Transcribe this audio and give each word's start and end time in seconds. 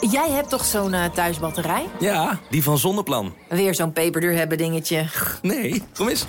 Jij 0.00 0.30
hebt 0.30 0.48
toch 0.48 0.64
zo'n 0.64 0.92
eh, 0.92 1.04
thuisbatterij? 1.04 1.86
Ja, 2.00 2.40
die 2.50 2.62
van 2.62 2.78
Zonneplan. 2.78 3.34
Weer 3.48 3.74
zo'n 3.74 3.92
peperduur 3.92 4.32
hebben 4.32 4.58
dingetje. 4.58 5.06
Nee, 5.42 5.82
kom 5.94 6.08
eens. 6.08 6.26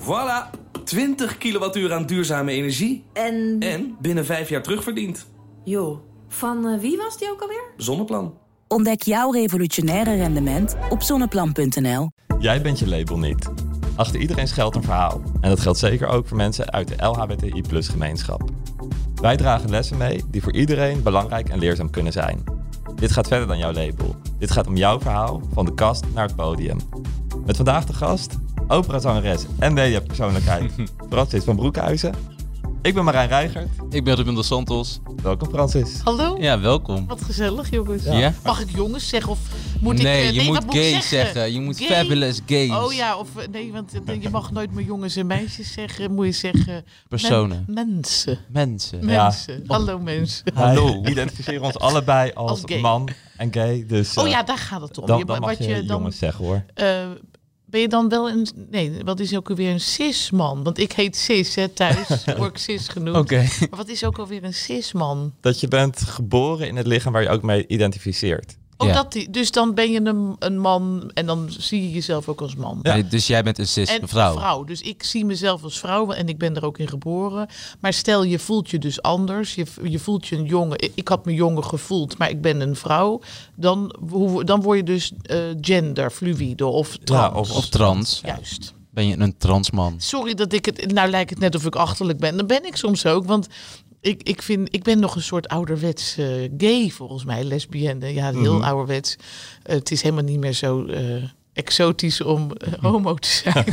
Voilà, 0.00 0.58
20 0.84 1.38
kilowattuur 1.38 1.92
aan 1.92 2.06
duurzame 2.06 2.52
energie. 2.52 3.04
En... 3.12 3.56
En 3.58 3.96
binnen 4.00 4.26
vijf 4.26 4.48
jaar 4.48 4.62
terugverdiend. 4.62 5.26
Joh, 5.64 5.98
van 6.28 6.68
eh, 6.68 6.80
wie 6.80 6.96
was 6.96 7.18
die 7.18 7.30
ook 7.30 7.40
alweer? 7.40 7.62
Zonneplan. 7.76 8.34
Ontdek 8.68 9.02
jouw 9.02 9.30
revolutionaire 9.30 10.14
rendement 10.14 10.76
op 10.90 11.02
zonneplan.nl. 11.02 12.10
Jij 12.38 12.62
bent 12.62 12.78
je 12.78 12.88
label 12.88 13.18
niet. 13.18 13.50
Achter 13.96 14.20
iedereen 14.20 14.48
schuilt 14.48 14.74
een 14.74 14.82
verhaal. 14.82 15.20
En 15.40 15.48
dat 15.48 15.60
geldt 15.60 15.78
zeker 15.78 16.08
ook 16.08 16.28
voor 16.28 16.36
mensen 16.36 16.72
uit 16.72 16.88
de 16.88 17.04
LHBTI 17.06 17.62
gemeenschap. 17.68 18.42
Wij 19.20 19.36
dragen 19.36 19.70
lessen 19.70 19.96
mee 19.96 20.22
die 20.28 20.42
voor 20.42 20.52
iedereen 20.52 21.02
belangrijk 21.02 21.48
en 21.48 21.58
leerzaam 21.58 21.90
kunnen 21.90 22.12
zijn. 22.12 22.44
Dit 22.94 23.12
gaat 23.12 23.28
verder 23.28 23.46
dan 23.46 23.58
jouw 23.58 23.72
label. 23.72 24.16
Dit 24.38 24.50
gaat 24.50 24.66
om 24.66 24.76
jouw 24.76 25.00
verhaal, 25.00 25.42
van 25.52 25.64
de 25.64 25.74
kast 25.74 26.04
naar 26.14 26.26
het 26.26 26.36
podium. 26.36 26.78
Met 27.46 27.56
vandaag 27.56 27.84
de 27.84 27.92
gast, 27.92 28.38
operazangeres 28.68 29.46
en 29.58 29.72
mediapersoonlijkheid 29.72 30.72
Francis 31.10 31.44
van 31.44 31.56
Broekhuizen. 31.56 32.14
Ik 32.82 32.94
ben 32.94 33.04
Marijn 33.04 33.28
Reigert. 33.28 33.68
Ik 33.90 34.04
ben 34.04 34.14
Ruben 34.14 34.34
dos 34.34 34.46
Santos. 34.46 35.00
Welkom 35.22 35.48
Francis. 35.48 36.00
Hallo. 36.04 36.36
Ja, 36.38 36.60
welkom. 36.60 37.06
Wat 37.06 37.22
gezellig, 37.24 37.70
jongens. 37.70 38.04
Ja. 38.04 38.32
Mag 38.44 38.60
ik 38.60 38.70
jongens 38.74 39.08
zeggen 39.08 39.30
of 39.32 39.38
moet 39.80 39.96
ik... 39.96 40.02
nee, 40.02 40.22
eh, 40.28 40.34
je 40.34 40.42
moet 40.42 40.54
wat 40.54 40.64
ik 40.64 40.70
gay 40.80 40.90
zeggen? 40.90 41.08
zeggen. 41.08 41.52
Je 41.52 41.60
moet 41.60 41.78
Gay? 41.78 41.86
fabulous 41.96 42.40
gays. 42.46 42.70
Oh 42.70 42.92
ja, 42.92 43.16
of 43.18 43.36
eh, 43.36 43.48
nee, 43.48 43.72
want 43.72 43.92
eh, 44.06 44.22
je 44.22 44.30
mag 44.30 44.50
nooit 44.52 44.72
meer 44.72 44.84
jongens 44.84 45.16
en 45.16 45.26
meisjes 45.26 45.72
zeggen. 45.72 46.14
Moet 46.14 46.26
je 46.26 46.32
zeggen... 46.32 46.84
Personen. 47.08 47.64
men- 47.66 47.92
mensen. 47.94 48.38
Mensen. 48.48 49.08
Ja. 49.08 49.22
Mensen. 49.22 49.64
Hallo 49.66 49.98
mensen. 49.98 50.44
Hallo. 50.54 51.02
We 51.02 51.10
identificeren 51.10 51.62
ons 51.62 51.78
allebei 51.78 52.32
als, 52.34 52.50
Als 52.50 52.60
gay. 52.64 52.80
man 52.80 53.08
en 53.36 53.52
gay. 53.52 53.84
Dus, 53.86 54.16
Oh 54.16 54.28
ja, 54.28 54.42
daar 54.42 54.58
gaat 54.58 54.80
het 54.80 54.98
om. 54.98 55.06
dan, 55.06 55.18
Je- 55.18 55.24
dan 55.24 55.40
mag 55.40 55.48
wat 55.48 55.58
je, 55.58 55.68
je 55.68 55.74
dan, 55.84 55.96
jongens 55.96 56.18
zeggen 56.18 56.44
hoor. 56.44 56.64
eh, 56.74 56.86
ben 57.70 57.80
je 57.80 57.88
dan 57.88 58.08
wel 58.08 58.30
een... 58.30 58.46
Nee, 58.70 58.92
wat 59.04 59.20
is 59.20 59.36
ook 59.36 59.48
alweer 59.48 59.70
een 59.70 59.80
cis-man? 59.80 60.62
Want 60.62 60.78
ik 60.78 60.92
heet 60.92 61.16
cis, 61.16 61.54
hè, 61.54 61.68
thuis. 61.68 62.24
Word 62.36 62.50
ik 62.50 62.58
cis 62.58 62.88
genoemd. 62.88 63.16
Oké. 63.16 63.36
Maar 63.36 63.68
wat 63.78 63.88
is 63.88 64.04
ook 64.04 64.18
alweer 64.18 64.44
een 64.44 64.54
cis-man? 64.54 65.34
Dat 65.40 65.60
je 65.60 65.68
bent 65.68 66.00
geboren 66.00 66.68
in 66.68 66.76
het 66.76 66.86
lichaam 66.86 67.12
waar 67.12 67.22
je 67.22 67.28
ook 67.28 67.42
mee 67.42 67.66
identificeert. 67.66 68.58
Ja. 68.86 68.94
dat 68.94 69.12
die, 69.12 69.30
dus 69.30 69.50
dan 69.50 69.74
ben 69.74 69.90
je 69.90 70.00
een, 70.04 70.36
een 70.38 70.58
man 70.58 71.10
en 71.14 71.26
dan 71.26 71.46
zie 71.58 71.82
je 71.82 71.90
jezelf 71.90 72.28
ook 72.28 72.40
als 72.40 72.54
man. 72.56 72.78
Ja. 72.82 72.92
Nee, 72.92 73.06
dus 73.08 73.26
jij 73.26 73.42
bent 73.42 73.58
een 73.58 73.66
cis 73.68 73.88
En 73.98 74.08
vrouw. 74.08 74.64
Dus 74.64 74.80
ik 74.80 75.02
zie 75.02 75.24
mezelf 75.24 75.62
als 75.62 75.78
vrouw 75.78 76.10
en 76.12 76.28
ik 76.28 76.38
ben 76.38 76.56
er 76.56 76.64
ook 76.64 76.78
in 76.78 76.88
geboren. 76.88 77.48
Maar 77.80 77.92
stel, 77.92 78.22
je 78.22 78.38
voelt 78.38 78.70
je 78.70 78.78
dus 78.78 79.02
anders. 79.02 79.54
Je, 79.54 79.66
je 79.82 79.98
voelt 79.98 80.26
je 80.26 80.36
een 80.36 80.44
jongen. 80.44 80.78
Ik- 80.94 81.08
had 81.08 81.24
me 81.24 81.34
jongen 81.34 81.64
gevoeld, 81.64 82.18
maar 82.18 82.30
ik 82.30 82.40
ben 82.40 82.60
een 82.60 82.76
vrouw. 82.76 83.20
Dan, 83.56 83.94
hoe- 84.10 84.44
dan 84.44 84.62
word 84.62 84.76
je 84.78 84.84
dus 84.84 85.12
eh 85.22 85.38
genderfluïde 85.60 86.66
of 86.66 86.96
trans. 87.04 87.32
Ja, 87.34 87.38
of- 87.40 87.56
Of 87.56 87.68
trans. 87.68 88.20
Juist. 88.24 88.74
Ben 88.90 89.06
je 89.06 89.18
een 89.18 89.36
transman? 89.38 89.94
Sorry 89.98 90.34
dat 90.34 90.52
ik 90.52 90.64
het... 90.64 90.92
Nou 90.92 91.10
lijkt 91.10 91.30
het 91.30 91.38
net 91.38 91.54
of 91.54 91.64
ik 91.64 91.74
achterlijk 91.76 92.18
ben. 92.18 92.36
Dan 92.36 92.46
ben 92.46 92.66
ik 92.66 92.76
soms 92.76 93.06
ook, 93.06 93.26
want... 93.26 93.46
Ik, 94.00 94.22
ik, 94.22 94.42
vind, 94.42 94.68
ik 94.74 94.82
ben 94.82 95.00
nog 95.00 95.14
een 95.16 95.22
soort 95.22 95.48
ouderwets 95.48 96.16
eh, 96.16 96.26
gay, 96.58 96.90
volgens 96.90 97.24
mij, 97.24 97.44
lesbienne. 97.44 98.14
Ja, 98.14 98.30
heel 98.32 98.54
Mhm. 98.54 98.62
ouderwets. 98.64 99.16
Eh, 99.62 99.74
het 99.74 99.90
is 99.90 100.02
helemaal 100.02 100.24
niet 100.24 100.38
meer 100.40 100.52
zo 100.52 100.86
eh, 100.86 101.22
exotisch 101.52 102.20
om 102.20 102.52
eh, 102.52 102.72
homo 102.80 103.14
te 103.14 103.28
zijn. 103.28 103.64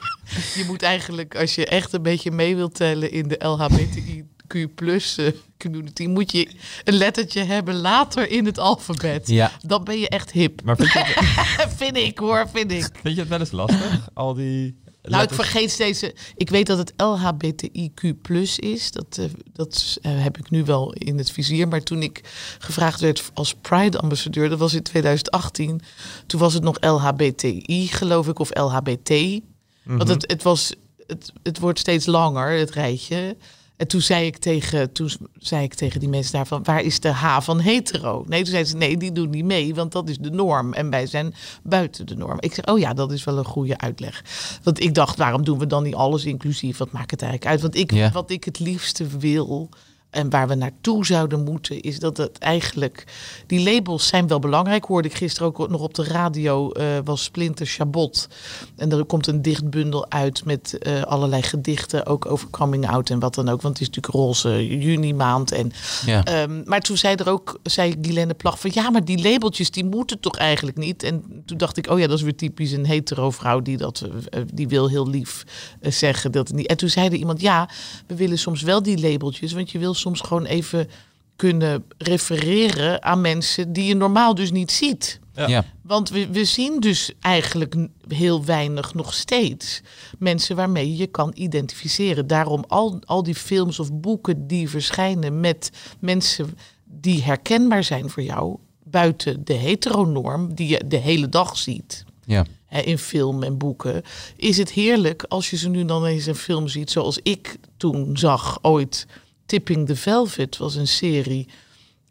je 0.58 0.64
moet 0.66 0.82
eigenlijk, 0.82 1.36
als 1.36 1.54
je 1.54 1.66
echt 1.66 1.92
een 1.92 2.02
beetje 2.02 2.30
mee 2.30 2.56
wilt 2.56 2.74
tellen 2.74 3.10
in 3.12 3.28
de 3.28 3.36
LHBTIQ 3.44 4.74
plus 4.74 5.18
eh, 5.18 5.26
community, 5.58 6.06
moet 6.06 6.32
je 6.32 6.48
een 6.84 6.94
lettertje 6.94 7.42
hebben 7.44 7.74
later 7.74 8.30
in 8.30 8.46
het 8.46 8.58
alfabet. 8.58 9.28
Ja. 9.28 9.52
Dan 9.62 9.84
ben 9.84 9.98
je 9.98 10.08
echt 10.08 10.30
hip. 10.32 10.62
Maar 10.64 10.76
vind 10.76 10.92
je, 10.92 10.98
het, 10.98 11.74
vind 11.82 11.96
ik 11.96 12.18
hoor, 12.18 12.48
vind 12.52 12.72
ik. 12.72 12.88
vind 13.02 13.14
je 13.14 13.20
het 13.20 13.28
wel 13.28 13.40
eens 13.40 13.50
lastig? 13.50 14.08
Al 14.14 14.34
die 14.34 14.76
Nou, 15.10 15.22
ik 15.22 15.32
vergeet 15.34 15.70
steeds. 15.70 16.02
eh, 16.02 16.10
Ik 16.36 16.50
weet 16.50 16.66
dat 16.66 16.78
het 16.78 16.92
LHBTIQ 16.96 18.16
is. 18.56 18.90
Dat, 18.90 19.18
eh, 19.18 19.24
dat 19.52 19.98
eh, 20.02 20.12
heb 20.14 20.38
ik 20.38 20.50
nu 20.50 20.64
wel 20.64 20.92
in 20.92 21.18
het 21.18 21.30
vizier. 21.30 21.68
Maar 21.68 21.82
toen 21.82 22.02
ik 22.02 22.20
gevraagd 22.58 23.00
werd 23.00 23.30
als 23.34 23.54
Pride-ambassadeur, 23.54 24.48
dat 24.48 24.58
was 24.58 24.74
in 24.74 24.82
2018. 24.82 25.80
Toen 26.26 26.40
was 26.40 26.54
het 26.54 26.62
nog 26.62 26.76
LHBTI, 26.80 27.88
geloof 27.90 28.28
ik, 28.28 28.38
of 28.38 28.50
LHBT. 28.56 29.40
Want 29.82 30.08
het, 30.08 30.24
het, 30.30 30.42
was, 30.42 30.72
het, 31.06 31.32
het 31.42 31.58
wordt 31.58 31.78
steeds 31.78 32.06
langer, 32.06 32.58
het 32.58 32.70
rijtje. 32.70 33.36
En 33.78 33.88
toen 33.88 34.00
zei 34.00 34.26
ik 34.26 34.36
tegen, 34.36 34.92
toen 34.92 35.10
zei 35.38 35.62
ik 35.62 35.74
tegen 35.74 36.00
die 36.00 36.08
mensen 36.08 36.32
daarvan, 36.32 36.62
waar 36.64 36.82
is 36.82 37.00
de 37.00 37.08
H 37.12 37.40
van 37.40 37.60
hetero? 37.60 38.24
Nee, 38.26 38.38
toen 38.42 38.50
zeiden 38.50 38.70
ze, 38.70 38.76
nee, 38.76 38.96
die 38.96 39.12
doen 39.12 39.30
niet 39.30 39.44
mee, 39.44 39.74
want 39.74 39.92
dat 39.92 40.08
is 40.08 40.18
de 40.18 40.30
norm. 40.30 40.72
En 40.72 40.90
wij 40.90 41.06
zijn 41.06 41.34
buiten 41.62 42.06
de 42.06 42.16
norm. 42.16 42.36
Ik 42.40 42.54
zeg, 42.54 42.66
oh 42.66 42.78
ja, 42.78 42.94
dat 42.94 43.12
is 43.12 43.24
wel 43.24 43.38
een 43.38 43.44
goede 43.44 43.78
uitleg. 43.78 44.24
Want 44.62 44.80
ik 44.80 44.94
dacht, 44.94 45.16
waarom 45.16 45.44
doen 45.44 45.58
we 45.58 45.66
dan 45.66 45.82
niet 45.82 45.94
alles 45.94 46.24
inclusief? 46.24 46.76
Wat 46.78 46.92
maakt 46.92 47.10
het 47.10 47.22
eigenlijk 47.22 47.50
uit? 47.52 47.60
Want 47.62 47.74
ik, 47.76 47.92
Ja. 47.92 48.10
wat 48.10 48.30
ik 48.30 48.44
het 48.44 48.58
liefste 48.58 49.06
wil, 49.18 49.68
en 50.10 50.30
waar 50.30 50.48
we 50.48 50.54
naartoe 50.54 51.06
zouden 51.06 51.44
moeten, 51.44 51.80
is 51.80 51.98
dat 51.98 52.16
het 52.16 52.38
eigenlijk. 52.38 53.04
Die 53.46 53.72
labels 53.72 54.06
zijn 54.06 54.26
wel 54.26 54.38
belangrijk. 54.38 54.84
Hoorde 54.84 55.08
ik 55.08 55.14
gisteren 55.14 55.48
ook 55.48 55.68
nog 55.68 55.80
op 55.80 55.94
de 55.94 56.04
radio. 56.04 56.70
eh, 56.70 56.86
was 57.04 57.22
Splinter 57.24 57.66
Chabot. 57.66 58.28
En 58.76 58.92
er 58.92 59.04
komt 59.04 59.26
een 59.26 59.42
dichtbundel 59.42 60.10
uit 60.10 60.44
met 60.44 60.78
eh, 60.78 61.02
allerlei 61.02 61.42
gedichten. 61.42 62.06
Ook 62.06 62.26
over 62.26 62.50
coming 62.50 62.88
out 62.88 63.10
en 63.10 63.18
wat 63.18 63.34
dan 63.34 63.48
ook. 63.48 63.62
Want 63.62 63.78
het 63.78 63.88
is 63.88 63.94
natuurlijk 63.94 64.14
roze 64.24 64.78
juni 64.78 65.14
maand. 65.14 65.52
En, 65.52 65.72
Ja. 66.06 66.24
ehm, 66.24 66.62
maar 66.64 66.80
toen 66.80 66.96
zei 66.96 67.14
er 67.14 67.28
ook, 67.28 67.58
zei 67.62 67.94
Guylaine 68.02 68.34
Plag 68.34 68.60
van 68.60 68.70
ja, 68.74 68.90
maar 68.90 69.04
die 69.04 69.22
labeltjes 69.22 69.70
die 69.70 69.84
moeten 69.84 70.20
toch 70.20 70.36
eigenlijk 70.36 70.76
niet. 70.76 71.02
En 71.02 71.42
toen 71.46 71.58
dacht 71.58 71.76
ik, 71.76 71.90
oh 71.90 71.98
ja, 71.98 72.06
dat 72.06 72.16
is 72.18 72.22
weer 72.24 72.36
typisch 72.36 72.72
een 72.72 72.86
hetero 72.86 73.30
vrouw 73.30 73.60
die 73.60 73.76
dat, 73.76 74.08
eh, 74.30 74.40
die 74.54 74.68
wil 74.68 74.88
heel 74.88 75.08
lief 75.08 75.44
zeggen 75.82 76.32
dat 76.32 76.52
niet. 76.52 76.66
En 76.66 76.76
toen 76.76 76.88
zei 76.88 77.06
er 77.06 77.14
iemand, 77.14 77.40
ja, 77.40 77.68
we 78.06 78.14
willen 78.14 78.38
soms 78.38 78.62
wel 78.62 78.82
die 78.82 79.00
labeltjes, 79.00 79.52
want 79.52 79.70
je 79.70 79.78
wil 79.78 79.94
soms 79.98 80.20
gewoon 80.20 80.44
even 80.44 80.88
kunnen 81.36 81.84
refereren 81.98 83.02
aan 83.02 83.20
mensen 83.20 83.72
die 83.72 83.84
je 83.84 83.94
normaal 83.94 84.34
dus 84.34 84.50
niet 84.50 84.72
ziet. 84.72 85.20
Ja. 85.34 85.46
Ja. 85.48 85.64
Want 85.82 86.10
we, 86.10 86.28
we 86.28 86.44
zien 86.44 86.80
dus 86.80 87.12
eigenlijk 87.20 87.74
heel 88.08 88.44
weinig 88.44 88.94
nog 88.94 89.14
steeds 89.14 89.80
mensen 90.18 90.56
waarmee 90.56 90.90
je 90.90 90.96
je 90.96 91.06
kan 91.06 91.30
identificeren. 91.34 92.26
Daarom 92.26 92.64
al, 92.68 92.98
al 93.04 93.22
die 93.22 93.34
films 93.34 93.78
of 93.80 93.92
boeken 93.92 94.46
die 94.46 94.68
verschijnen 94.68 95.40
met 95.40 95.70
mensen 95.98 96.58
die 96.84 97.22
herkenbaar 97.22 97.84
zijn 97.84 98.10
voor 98.10 98.22
jou, 98.22 98.56
buiten 98.84 99.44
de 99.44 99.52
heteronorm 99.54 100.54
die 100.54 100.68
je 100.68 100.82
de 100.86 100.96
hele 100.96 101.28
dag 101.28 101.56
ziet 101.58 102.04
Ja. 102.24 102.44
hè, 102.66 102.80
in 102.80 102.98
film 102.98 103.42
en 103.42 103.58
boeken, 103.58 104.02
is 104.36 104.56
het 104.56 104.70
heerlijk 104.70 105.24
als 105.28 105.50
je 105.50 105.56
ze 105.56 105.68
nu 105.68 105.84
dan 105.84 106.04
eens 106.04 106.26
een 106.26 106.34
film 106.34 106.68
ziet 106.68 106.90
zoals 106.90 107.18
ik 107.22 107.56
toen 107.76 108.16
zag 108.16 108.58
ooit. 108.62 109.06
Tipping 109.48 109.86
the 109.86 109.96
Velvet 109.96 110.56
was 110.56 110.74
een 110.74 110.88
serie 110.88 111.48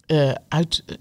eh, 0.06 0.32
uit 0.48 0.84
eh, 0.86 0.96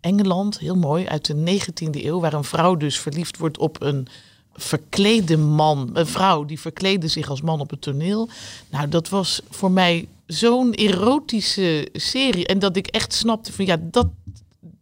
Engeland, 0.00 0.58
heel 0.58 0.76
mooi, 0.76 1.06
uit 1.06 1.24
de 1.26 1.60
19e 1.60 2.04
eeuw, 2.04 2.20
waar 2.20 2.32
een 2.32 2.44
vrouw 2.44 2.74
dus 2.74 2.98
verliefd 2.98 3.36
wordt 3.36 3.58
op 3.58 3.82
een 3.82 4.08
verklede 4.52 5.36
man, 5.36 5.90
een 5.92 6.06
vrouw 6.06 6.44
die 6.44 6.60
verkleedde 6.60 7.08
zich 7.08 7.28
als 7.28 7.40
man 7.40 7.60
op 7.60 7.70
het 7.70 7.80
toneel. 7.80 8.28
Nou, 8.70 8.88
dat 8.88 9.08
was 9.08 9.40
voor 9.50 9.70
mij 9.70 10.08
zo'n 10.26 10.72
erotische 10.72 11.88
serie 11.92 12.46
en 12.46 12.58
dat 12.58 12.76
ik 12.76 12.86
echt 12.86 13.12
snapte 13.12 13.52
van 13.52 13.64
ja, 13.64 13.76
dat 13.80 14.06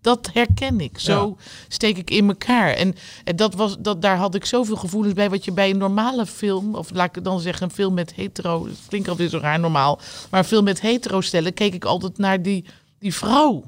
dat 0.04 0.30
herken 0.32 0.80
ik. 0.80 0.98
Zo 0.98 1.36
steek 1.68 1.96
ik 1.98 2.10
in 2.10 2.28
elkaar. 2.28 2.70
En, 2.70 2.94
en 3.24 3.36
dat 3.36 3.54
was, 3.54 3.76
dat, 3.78 4.02
daar 4.02 4.16
had 4.16 4.34
ik 4.34 4.44
zoveel 4.44 4.76
gevoelens 4.76 5.14
bij. 5.14 5.30
Wat 5.30 5.44
je 5.44 5.52
bij 5.52 5.70
een 5.70 5.78
normale 5.78 6.26
film, 6.26 6.74
of 6.74 6.90
laat 6.92 7.16
ik 7.16 7.24
dan 7.24 7.40
zeggen, 7.40 7.62
een 7.66 7.74
film 7.74 7.94
met 7.94 8.14
hetero. 8.14 8.66
Het 8.66 8.78
klinkt 8.88 9.08
alweer 9.08 9.28
zo 9.28 9.38
raar 9.38 9.60
normaal. 9.60 10.00
Maar 10.30 10.40
een 10.40 10.46
film 10.46 10.64
met 10.64 10.80
hetero 10.80 11.20
stellen, 11.20 11.54
keek 11.54 11.74
ik 11.74 11.84
altijd 11.84 12.18
naar 12.18 12.42
die, 12.42 12.64
die 12.98 13.14
vrouw. 13.14 13.64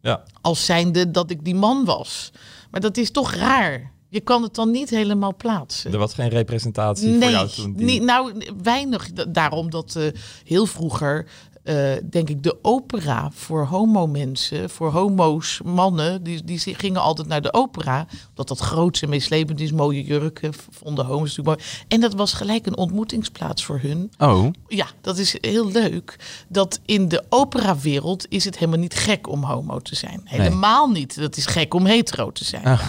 Ja. 0.00 0.22
Als 0.40 0.64
zijnde 0.64 1.10
dat 1.10 1.30
ik 1.30 1.44
die 1.44 1.54
man 1.54 1.84
was. 1.84 2.30
Maar 2.70 2.80
dat 2.80 2.96
is 2.96 3.10
toch 3.10 3.34
raar. 3.34 3.92
Je 4.08 4.20
kan 4.20 4.42
het 4.42 4.54
dan 4.54 4.70
niet 4.70 4.90
helemaal 4.90 5.36
plaatsen. 5.36 5.92
Er 5.92 5.98
was 5.98 6.14
geen 6.14 6.28
representatie 6.28 7.18
voor 7.20 7.30
jou 7.30 7.48
toen. 7.48 7.72
Die... 7.72 7.86
niet, 7.86 8.02
nou 8.02 8.32
weinig. 8.62 9.12
Da- 9.12 9.24
Daarom 9.24 9.70
dat 9.70 9.96
eh, 9.96 10.04
heel 10.44 10.66
vroeger, 10.66 11.26
eh, 11.62 11.92
denk 12.10 12.28
ik, 12.28 12.42
de 12.42 12.58
opera 12.62 13.30
voor 13.32 13.66
homo-mensen, 13.66 14.70
voor 14.70 14.90
homo's, 14.90 15.60
mannen, 15.64 16.22
die, 16.22 16.44
die 16.44 16.58
gingen 16.58 17.00
altijd 17.00 17.28
naar 17.28 17.42
de 17.42 17.52
opera. 17.52 18.06
Omdat 18.28 18.48
dat 18.48 18.58
groots 18.58 19.02
en 19.02 19.08
meeslepend 19.08 19.60
is, 19.60 19.72
mooie 19.72 20.04
jurken, 20.04 20.52
vonden 20.70 21.06
homo's 21.06 21.36
natuurlijk 21.36 21.62
mooi. 21.62 21.84
En 21.88 22.00
dat 22.00 22.14
was 22.14 22.32
gelijk 22.32 22.66
een 22.66 22.76
ontmoetingsplaats 22.76 23.64
voor 23.64 23.78
hun. 23.82 24.12
Oh. 24.18 24.46
Ja, 24.66 24.86
dat 25.00 25.18
is 25.18 25.36
heel 25.40 25.70
leuk. 25.70 26.16
Dat 26.48 26.80
in 26.84 27.08
de 27.08 27.24
operawereld 27.28 28.26
is 28.28 28.44
het 28.44 28.58
helemaal 28.58 28.80
niet 28.80 28.94
gek 28.94 29.28
om 29.28 29.44
homo 29.44 29.78
te 29.78 29.94
zijn. 29.94 30.20
Helemaal 30.24 30.90
niet. 30.90 31.20
Dat 31.20 31.36
is 31.36 31.46
gek 31.46 31.74
om 31.74 31.86
hetero 31.86 32.32
te 32.32 32.44
zijn. 32.44 32.64
Ah. 32.64 32.82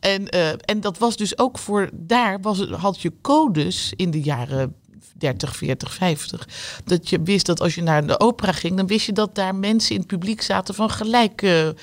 En, 0.00 0.28
eh, 0.28 0.48
en 0.48 0.80
dat 0.80 0.98
was 0.98 1.16
dus 1.16 1.38
ook 1.38 1.58
voor 1.58 1.88
daar 1.92 2.40
was 2.40 2.58
het, 2.58 2.70
had 2.70 3.00
je 3.00 3.12
codes 3.20 3.92
in 3.96 4.10
de 4.10 4.20
jaren 4.20 4.74
30, 5.18 5.56
40, 5.56 5.94
50. 5.94 6.48
Dat 6.84 7.08
je 7.08 7.22
wist 7.22 7.46
dat 7.46 7.60
als 7.60 7.74
je 7.74 7.82
naar 7.82 8.06
de 8.06 8.20
opera 8.20 8.52
ging, 8.52 8.76
dan 8.76 8.86
wist 8.86 9.06
je 9.06 9.12
dat 9.12 9.34
daar 9.34 9.54
mensen 9.54 9.94
in 9.94 9.98
het 9.98 10.08
publiek 10.08 10.42
zaten 10.42 10.74
van 10.74 10.90
gelijk 10.90 11.42
eh, 11.42 11.68
eh, 11.68 11.74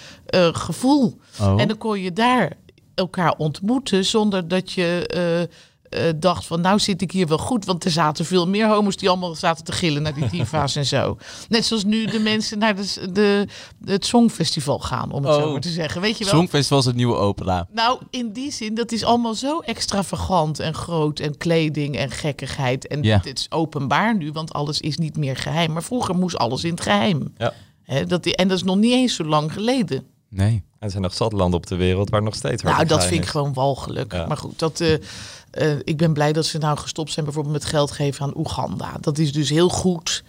gevoel. 0.52 1.20
Oh. 1.42 1.62
En 1.62 1.68
dan 1.68 1.78
kon 1.78 2.02
je 2.02 2.14
daar 2.14 2.52
elkaar 2.96 3.34
ontmoeten 3.38 4.06
zonder 4.06 4.48
dat 4.48 4.72
je 4.72 5.50
eh, 5.90 6.02
dacht 6.16 6.46
van 6.46 6.62
nou 6.62 6.80
zit 6.80 7.02
ik 7.02 7.12
hier 7.12 7.28
wel 7.28 7.38
goed. 7.38 7.66
Want 7.66 7.86
er 7.86 7.92
zaten 7.92 8.26
veel 8.26 8.48
meer 8.48 8.68
homo's 8.68 8.96
die 8.96 9.10
allemaal 9.10 9.36
zaten 9.36 9.64
te 9.64 9.72
gillen 9.72 10.02
naar 10.02 10.14
die 10.14 10.30
diva's 10.40 10.76
en 10.76 10.86
zo. 10.86 11.18
Net 11.50 11.66
zoals 11.66 11.84
nu 11.84 12.06
de 12.06 12.20
mensen 12.20 12.58
naar 12.60 12.76
de, 12.76 13.08
de, 13.12 13.48
het 13.86 14.06
Songfestival 14.06 14.80
gaan, 14.80 15.12
om 15.12 15.24
het 15.26 15.34
zo 15.34 15.42
Oh. 15.46 15.52
maar 15.52 15.62
te 15.62 15.70
zeggen. 15.70 16.02
Weet 16.02 16.18
je 16.18 16.24
wel? 16.26 16.34
Songfestival 16.34 16.80
is 16.80 16.86
het 16.86 16.96
nieuwe 16.96 17.16
opera. 17.16 17.68
Nou, 17.74 18.00
in 18.10 18.32
die 18.34 18.52
zin, 18.52 18.76
dat 18.76 18.92
is 18.92 19.04
allemaal 19.04 19.34
zo 19.34 19.60
extravagant 19.60 20.60
en 20.60 20.74
groot 20.74 21.20
en 21.20 21.38
kleding 21.38 21.96
en 21.98 22.12
gekkigheid. 22.12 22.88
En 22.88 23.04
Ja. 23.04 23.18
het 23.24 23.38
is 23.40 23.46
openbaar 23.52 24.18
nu, 24.18 24.32
want 24.32 24.54
alles 24.54 24.80
is 24.82 24.98
niet 24.98 25.18
meer 25.18 25.36
geheim. 25.38 25.72
Maar 25.74 25.84
vroeger 25.84 26.16
moest 26.16 26.38
alles 26.38 26.64
in 26.64 26.72
het 26.72 26.82
geheim. 26.82 27.34
Ja. 27.38 27.54
Hè, 27.84 28.06
dat, 28.06 28.26
en 28.26 28.48
dat 28.48 28.58
is 28.58 28.64
nog 28.64 28.76
niet 28.78 28.92
eens 28.94 29.16
zo 29.16 29.24
lang 29.24 29.54
geleden. 29.54 30.04
Nee. 30.36 30.54
En 30.54 30.62
er 30.80 30.90
zijn 30.90 31.04
nog 31.04 31.14
zat 31.14 31.34
landen 31.34 31.60
op 31.60 31.68
de 31.68 31.76
wereld 31.76 32.10
waar 32.10 32.24
nog 32.24 32.36
steeds 32.36 32.64
Nou, 32.64 32.86
dat 32.86 33.06
vind 33.06 33.24
ik 33.24 33.30
gewoon 33.30 33.54
walgelijk. 33.54 34.14
Ja. 34.14 34.26
Maar 34.28 34.38
goed, 34.38 34.60
dat, 34.60 34.80
eh, 34.80 34.94
eh, 35.52 35.80
ik 35.84 35.98
ben 35.98 36.14
blij 36.14 36.34
dat 36.34 36.46
ze 36.46 36.58
nou 36.58 36.78
gestopt 36.78 37.12
zijn 37.12 37.26
bijvoorbeeld 37.26 37.56
met 37.56 37.66
geld 37.66 37.92
geven 37.92 38.26
aan 38.26 38.38
Oeganda. 38.38 38.98
Dat 39.02 39.18
is 39.18 39.34
dus 39.34 39.50
heel 39.50 39.70
goed. 39.70 40.24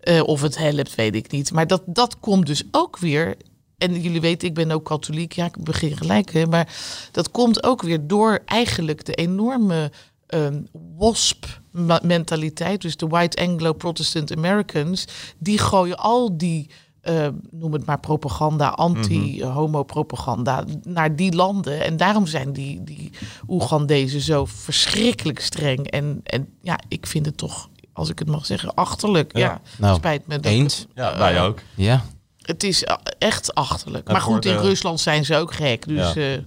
Eh, 0.00 0.22
of 0.22 0.40
het 0.40 0.58
helpt, 0.58 0.94
weet 0.94 1.14
ik 1.14 1.30
niet. 1.30 1.52
Maar 1.52 1.66
dat, 1.66 1.82
dat 1.86 2.18
komt 2.20 2.46
dus 2.46 2.62
ook 2.70 2.98
weer. 2.98 3.36
En 3.78 4.00
jullie 4.00 4.20
weten, 4.20 4.48
ik 4.48 4.54
ben 4.54 4.70
ook 4.70 4.84
katholiek. 4.84 5.32
Ja, 5.32 5.44
ik 5.44 5.64
begin 5.64 5.96
gelijk. 5.96 6.32
Hè, 6.32 6.46
maar 6.46 6.74
dat 7.10 7.30
komt 7.30 7.64
ook 7.64 7.82
weer 7.82 8.06
door 8.06 8.42
eigenlijk 8.44 9.04
de 9.04 9.14
enorme 9.14 9.90
ehm, 10.26 10.60
WASP-mentaliteit. 10.96 12.80
Dus 12.80 12.96
de 12.96 13.06
White 13.06 13.42
Anglo-Protestant 13.42 14.36
Americans. 14.36 15.04
Die 15.38 15.58
gooien 15.58 15.98
al 15.98 16.36
die, 16.36 16.70
eh, 17.04 17.28
noem 17.50 17.72
het 17.72 17.84
maar 17.86 18.00
propaganda, 18.00 18.68
anti-homo-propaganda, 18.68 20.64
naar 20.82 21.16
die 21.16 21.32
landen. 21.34 21.84
En 21.84 21.96
daarom 21.96 22.26
zijn 22.26 22.52
die, 22.52 22.84
die 22.84 23.10
Oegandezen 23.48 24.20
zo 24.20 24.44
verschrikkelijk 24.44 25.40
streng. 25.40 25.86
En, 25.90 26.20
en 26.24 26.48
ja, 26.62 26.78
ik 26.88 27.06
vind 27.06 27.26
het 27.26 27.36
toch, 27.36 27.68
als 27.92 28.08
ik 28.08 28.18
het 28.18 28.28
mag 28.28 28.46
zeggen, 28.46 28.74
achterlijk. 28.74 29.36
Ja, 29.36 29.60
Nou, 29.78 29.96
spijt 29.96 30.26
me. 30.26 30.34
dat- 30.40 30.52
eens. 30.52 30.86
Ja, 30.94 31.18
wij 31.18 31.42
ook. 31.42 31.58
Ja. 31.74 32.04
het 32.42 32.62
is 32.62 32.84
eh, 32.84 32.94
echt 33.18 33.54
achterlijk. 33.54 34.06
En 34.06 34.12
Maar 34.12 34.22
goed, 34.22 34.44
in 34.44 34.56
Rusland 34.56 35.00
zijn 35.00 35.24
ze 35.24 35.36
ook 35.36 35.54
gek. 35.54 35.88
Dus, 35.88 36.12
Ja. 36.14 36.38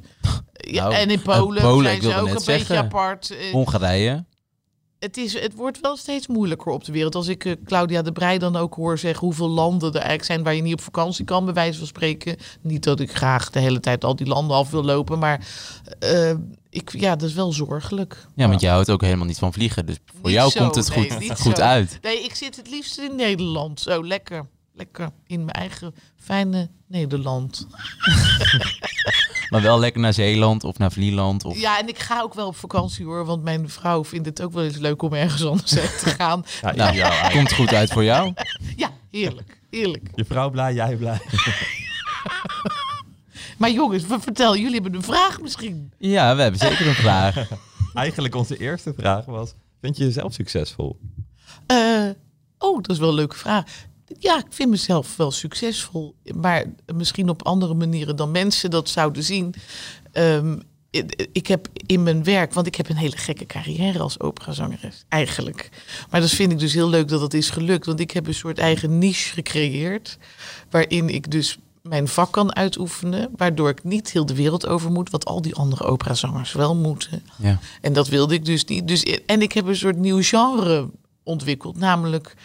Nou, 0.72 0.94
en 0.94 1.10
in 1.10 1.18
eh, 1.18 1.24
Polen, 1.24 1.62
Polen, 1.62 1.86
zijn 1.86 2.02
ze 2.02 2.16
ook 2.20 2.28
een 2.28 2.34
beetje 2.34 2.44
zeggen. 2.44 2.78
apart. 2.78 3.30
Eh, 3.38 3.52
Hongarije. 3.52 4.26
Het, 5.00 5.18
is, 5.18 5.40
het 5.40 5.54
wordt 5.54 5.80
wel 5.80 5.98
steeds 5.98 6.28
moeilijker 6.28 6.72
op 6.72 6.84
de 6.84 6.92
wereld. 6.92 7.16
Als 7.16 7.28
ik 7.28 7.46
eh, 7.46 7.54
Claudia 7.66 8.02
de 8.02 8.12
Breij 8.12 8.38
dan 8.38 8.56
ook 8.56 8.74
hoor 8.74 8.98
zeggen 8.98 9.26
hoeveel 9.26 9.50
landen 9.50 9.90
er 9.90 9.96
eigenlijk 9.96 10.24
zijn 10.24 10.44
waar 10.44 10.56
je 10.56 10.62
niet 10.62 10.74
op 10.74 10.82
vakantie 10.82 11.26
kan, 11.26 11.46
bij 11.46 11.54
wijze 11.54 11.78
van 11.78 11.88
spreken. 11.88 12.38
Niet 12.62 12.84
dat 12.84 13.00
ik 13.00 13.16
graag 13.16 13.50
de 13.50 13.60
hele 13.60 13.80
tijd 13.80 14.04
al 14.04 14.16
die 14.16 14.28
landen 14.28 14.58
af 14.58 14.70
wil 14.70 14.84
lopen, 14.84 15.20
maar 15.20 15.48
eh, 16.00 16.34
ik, 16.70 16.92
ja, 17.00 17.16
dat 17.16 17.30
is 17.30 17.36
wel 17.36 17.52
zorgelijk. 17.54 18.28
Ja, 18.36 18.48
want 18.48 18.62
jij 18.62 18.72
houdt 18.72 18.90
ook 18.90 19.02
helemaal 19.02 19.26
niet 19.26 19.38
van 19.38 19.54
vliegen. 19.54 19.86
Dus 19.86 19.98
voor 20.06 20.20
Niet 20.24 20.34
jou 20.34 20.50
zo, 20.50 20.60
komt 20.60 20.76
het 20.76 20.96
nee, 20.96 21.12
goed, 21.12 21.40
goed 21.40 21.58
zo. 21.58 21.64
uit. 21.64 22.00
Nee, 22.02 22.24
ik 22.24 22.36
zit 22.36 22.56
het 22.56 22.70
liefst 22.70 22.98
in 23.00 23.16
Nederland. 23.16 23.80
Zo 23.80 24.06
lekker. 24.06 24.46
Lekker 24.74 25.10
in 25.28 25.40
mijn 25.40 25.52
eigen 25.52 25.96
fijne 26.16 26.70
Nederland. 26.88 27.68
Maar 29.50 29.62
wel 29.62 29.80
lekker 29.80 30.02
naar 30.02 30.14
Zeeland 30.14 30.64
of 30.64 30.78
naar 30.78 30.92
Vlieland. 30.92 31.46
Of... 31.46 31.60
Ja, 31.60 31.80
en 31.80 31.88
ik 31.88 32.00
ga 32.00 32.22
ook 32.22 32.34
wel 32.34 32.48
op 32.48 32.56
vakantie 32.56 33.06
hoor. 33.06 33.26
Want 33.26 33.44
mijn 33.44 33.70
vrouw 33.70 34.06
vindt 34.06 34.26
het 34.26 34.42
ook 34.42 34.54
wel 34.54 34.64
eens 34.64 34.78
leuk 34.78 35.02
om 35.02 35.14
ergens 35.14 35.46
anders 35.46 35.72
heen 35.72 35.98
te 36.04 36.10
gaan. 36.10 36.46
Ja, 36.76 36.92
Nou, 36.92 37.32
komt 37.32 37.54
goed 37.54 37.74
uit 37.74 37.92
voor 37.92 38.04
jou. 38.04 38.34
Ja, 38.76 38.92
heerlijk. 39.12 39.60
Heerlijk. 39.70 40.10
Je 40.16 40.26
vrouw 40.26 40.50
blij, 40.50 40.74
jij 40.74 40.96
blij. 40.96 41.20
Maar 43.58 43.72
jongens, 43.72 44.04
vertel, 44.08 44.56
jullie 44.58 44.74
hebben 44.74 44.94
een 44.94 45.04
vraag 45.04 45.42
misschien. 45.42 45.92
Ja, 45.98 46.36
we 46.36 46.42
hebben 46.42 46.60
zeker 46.60 46.88
een 46.88 46.94
vraag. 46.94 47.48
Eigenlijk 47.94 48.36
onze 48.36 48.58
eerste 48.58 48.94
vraag 48.98 49.26
was, 49.26 49.54
vind 49.82 49.98
je 49.98 50.04
jezelf 50.04 50.34
succesvol? 50.34 51.00
Eh, 51.68 52.10
oh, 52.58 52.82
dat 52.82 52.90
is 52.90 52.98
wel 52.98 53.10
een 53.10 53.16
leuke 53.16 53.36
vraag. 53.36 53.64
Ja, 54.20 54.38
ik 54.38 54.46
vind 54.50 54.70
mezelf 54.70 55.16
wel 55.18 55.32
succesvol. 55.32 56.16
Maar 56.36 56.66
misschien 56.96 57.30
op 57.30 57.44
andere 57.46 57.74
manieren 57.74 58.16
dan 58.16 58.32
mensen 58.32 58.70
dat 58.70 58.90
zouden 58.90 59.24
zien. 59.24 59.54
Ehm, 60.12 60.58
ik- 60.90 61.28
ik 61.32 61.48
heb 61.48 61.68
in 61.86 62.04
mijn 62.04 62.24
werk, 62.24 62.54
want 62.54 62.68
ik 62.68 62.76
heb 62.76 62.90
een 62.90 62.96
hele 62.96 63.18
gekke 63.18 63.46
carrière 63.46 64.00
als 64.00 64.20
operazangeres, 64.20 65.04
eigenlijk. 65.10 65.70
Maar 66.10 66.22
dat 66.22 66.30
vind 66.30 66.52
ik 66.52 66.60
dus 66.60 66.74
heel 66.74 66.90
leuk 66.90 67.08
dat 67.08 67.20
dat 67.20 67.34
is 67.34 67.50
gelukt. 67.50 67.86
Want 67.86 68.00
ik 68.00 68.12
heb 68.12 68.28
een 68.28 68.34
soort 68.34 68.58
eigen 68.58 68.98
niche 68.98 69.34
gecreëerd. 69.34 70.18
Waarin 70.70 71.10
ik 71.10 71.32
dus 71.32 71.58
mijn 71.82 72.08
vak 72.08 72.32
kan 72.32 72.56
uitoefenen. 72.56 73.30
Waardoor 73.36 73.70
ik 73.70 73.84
niet 73.84 74.12
heel 74.12 74.26
de 74.26 74.36
wereld 74.36 74.68
over 74.68 74.92
moet. 74.92 75.10
Wat 75.10 75.26
al 75.26 75.42
die 75.42 75.56
andere 75.56 75.84
operazangers 75.84 76.52
wel 76.54 76.76
moeten. 76.76 77.24
Ja. 77.38 77.60
En 77.82 77.94
dat 77.94 78.08
wilde 78.08 78.34
ik 78.34 78.46
dus 78.46 78.66
niet. 78.66 78.88
Dus, 78.88 79.04
en 79.26 79.42
ik 79.42 79.52
heb 79.52 79.66
een 79.66 79.76
soort 79.76 79.98
nieuw 79.98 80.22
genre 80.22 80.90
ontwikkeld, 81.24 81.78
namelijk 81.78 82.36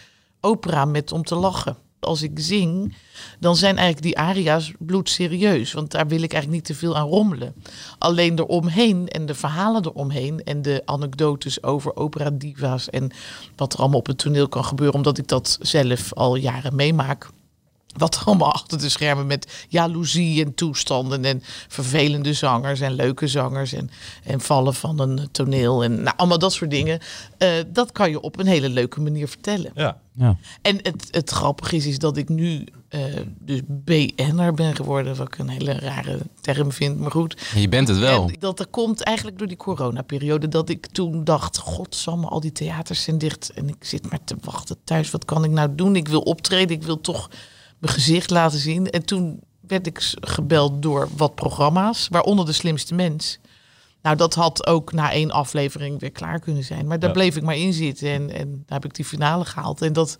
opera 0.43 0.85
met 0.85 1.11
om 1.11 1.23
te 1.23 1.35
lachen. 1.35 1.77
Als 1.99 2.21
ik 2.21 2.31
zing, 2.35 2.95
dan 3.39 3.55
zijn 3.55 3.77
eigenlijk 3.77 4.05
die 4.05 4.17
aria's 4.17 4.71
bloedserieus. 4.79 5.73
Want 5.73 5.91
daar 5.91 6.07
wil 6.07 6.21
ik 6.21 6.33
eigenlijk 6.33 6.51
niet 6.51 6.77
te 6.77 6.81
veel 6.85 6.97
aan 6.97 7.07
rommelen. 7.07 7.55
Alleen 7.97 8.39
eromheen 8.39 9.07
en 9.07 9.25
de 9.25 9.33
verhalen 9.33 9.85
eromheen... 9.85 10.43
en 10.43 10.61
de 10.61 10.81
anekdotes 10.85 11.63
over 11.63 11.95
opera-diva's... 11.95 12.89
en 12.89 13.11
wat 13.55 13.73
er 13.73 13.79
allemaal 13.79 13.99
op 13.99 14.07
het 14.07 14.17
toneel 14.17 14.47
kan 14.47 14.65
gebeuren... 14.65 14.95
omdat 14.95 15.17
ik 15.17 15.27
dat 15.27 15.57
zelf 15.61 16.13
al 16.13 16.35
jaren 16.35 16.75
meemaak... 16.75 17.29
Wat 17.93 18.21
allemaal 18.25 18.53
achter 18.53 18.79
de 18.79 18.89
schermen 18.89 19.27
met 19.27 19.65
jaloezie 19.69 20.45
en 20.45 20.55
toestanden 20.55 21.25
en 21.25 21.43
vervelende 21.67 22.33
zangers 22.33 22.79
en 22.79 22.93
leuke 22.93 23.27
zangers 23.27 23.73
en, 23.73 23.89
en 24.23 24.41
vallen 24.41 24.73
van 24.73 24.99
een 24.99 25.27
toneel 25.31 25.83
en 25.83 26.03
nou, 26.03 26.17
allemaal 26.17 26.39
dat 26.39 26.53
soort 26.53 26.71
dingen. 26.71 26.99
Eh, 27.37 27.49
dat 27.67 27.91
kan 27.91 28.09
je 28.09 28.21
op 28.21 28.39
een 28.39 28.47
hele 28.47 28.69
leuke 28.69 29.01
manier 29.01 29.27
vertellen. 29.27 29.71
Ja. 29.75 30.01
Ja. 30.15 30.37
En 30.61 30.79
het, 30.81 31.07
het 31.11 31.29
grappige 31.29 31.75
is, 31.75 31.85
is 31.85 31.99
dat 31.99 32.17
ik 32.17 32.29
nu 32.29 32.63
eh, 32.89 33.01
dus 33.39 33.61
BN'er 33.67 34.53
ben 34.53 34.75
geworden, 34.75 35.15
wat 35.15 35.27
ik 35.27 35.37
een 35.37 35.49
hele 35.49 35.73
rare 35.73 36.19
term 36.41 36.71
vind, 36.71 36.99
maar 36.99 37.11
goed. 37.11 37.47
Je 37.55 37.69
bent 37.69 37.87
het 37.87 37.97
wel. 37.97 38.27
En 38.27 38.35
dat 38.39 38.59
er 38.59 38.67
komt 38.67 39.01
eigenlijk 39.01 39.37
door 39.37 39.47
die 39.47 39.57
coronaperiode 39.57 40.47
dat 40.47 40.69
ik 40.69 40.85
toen 40.85 41.23
dacht, 41.23 41.57
godsamme, 41.57 42.27
al 42.27 42.39
die 42.39 42.51
theaters 42.51 43.03
zijn 43.03 43.17
dicht 43.17 43.51
en 43.53 43.67
ik 43.67 43.83
zit 43.83 44.09
maar 44.09 44.23
te 44.23 44.35
wachten 44.41 44.77
thuis. 44.83 45.11
Wat 45.11 45.25
kan 45.25 45.43
ik 45.43 45.51
nou 45.51 45.75
doen? 45.75 45.95
Ik 45.95 46.07
wil 46.07 46.21
optreden, 46.21 46.75
ik 46.75 46.83
wil 46.83 47.01
toch 47.01 47.29
mijn 47.83 47.95
gezicht 47.95 48.29
laten 48.29 48.59
zien. 48.59 48.89
En 48.89 49.05
toen 49.05 49.39
werd 49.67 49.87
ik 49.87 50.13
gebeld 50.21 50.81
door 50.81 51.07
wat 51.17 51.35
programma's, 51.35 52.07
waaronder 52.09 52.45
De 52.45 52.51
Slimste 52.51 52.93
Mens. 52.93 53.39
Nou, 54.01 54.15
dat 54.15 54.33
had 54.33 54.67
ook 54.67 54.91
na 54.93 55.11
één 55.11 55.31
aflevering 55.31 55.99
weer 55.99 56.11
klaar 56.11 56.39
kunnen 56.39 56.63
zijn. 56.63 56.87
Maar 56.87 56.99
daar 56.99 57.09
Ja. 57.09 57.15
bleef 57.15 57.35
ik 57.35 57.43
maar 57.43 57.57
in 57.57 57.73
zitten 57.73 58.09
en, 58.09 58.29
en 58.31 58.51
daar 58.51 58.79
heb 58.79 58.85
ik 58.85 58.95
die 58.95 59.05
finale 59.05 59.45
gehaald. 59.45 59.81
En 59.81 59.93
dat, 59.93 60.17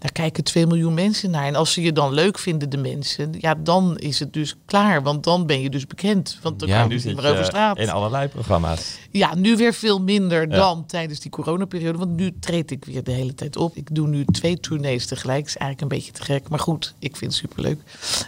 daar 0.00 0.12
kijken 0.12 0.44
2 0.44 0.66
miljoen 0.66 0.94
mensen 0.94 1.30
naar. 1.30 1.44
En 1.46 1.54
als 1.54 1.72
ze 1.72 1.82
je 1.82 1.92
dan 1.92 2.12
leuk 2.12 2.38
vinden, 2.38 2.70
de 2.70 2.76
mensen, 2.76 3.34
ja, 3.38 3.54
dan 3.54 3.98
is 3.98 4.18
het 4.18 4.32
dus 4.32 4.54
klaar. 4.64 5.02
Want 5.02 5.24
dan 5.24 5.46
ben 5.46 5.60
je 5.60 5.70
dus 5.70 5.86
bekend. 5.86 6.38
Want 6.42 6.58
dan 6.58 6.68
Ja, 6.68 6.74
kan 6.80 6.88
je 6.88 6.94
dus 6.94 7.04
niet 7.04 7.16
meer 7.16 7.30
over 7.32 7.44
straat. 7.44 7.78
in 7.78 7.90
allerlei 7.90 8.28
programma's. 8.28 8.98
Ja, 9.10 9.34
nu 9.34 9.56
weer 9.56 9.74
veel 9.74 10.00
minder 10.00 10.40
Ja. 10.48 10.56
dan 10.56 10.86
tijdens 10.86 11.20
die 11.20 11.30
coronaperiode. 11.30 11.98
Want 11.98 12.16
nu 12.16 12.32
treed 12.40 12.70
ik 12.70 12.84
weer 12.84 13.04
de 13.04 13.12
hele 13.12 13.34
tijd 13.34 13.56
op. 13.56 13.76
Ik 13.76 13.94
doe 13.94 14.08
nu 14.08 14.24
twee 14.24 14.60
tournees 14.60 15.06
tegelijk. 15.06 15.46
is 15.46 15.56
eigenlijk 15.56 15.80
een 15.92 15.98
beetje 15.98 16.12
te 16.12 16.22
gek. 16.22 16.48
Maar 16.48 16.58
goed, 16.58 16.94
ik 16.98 17.16
vind 17.16 17.30
het 17.32 17.40
superleuk. 17.40 17.78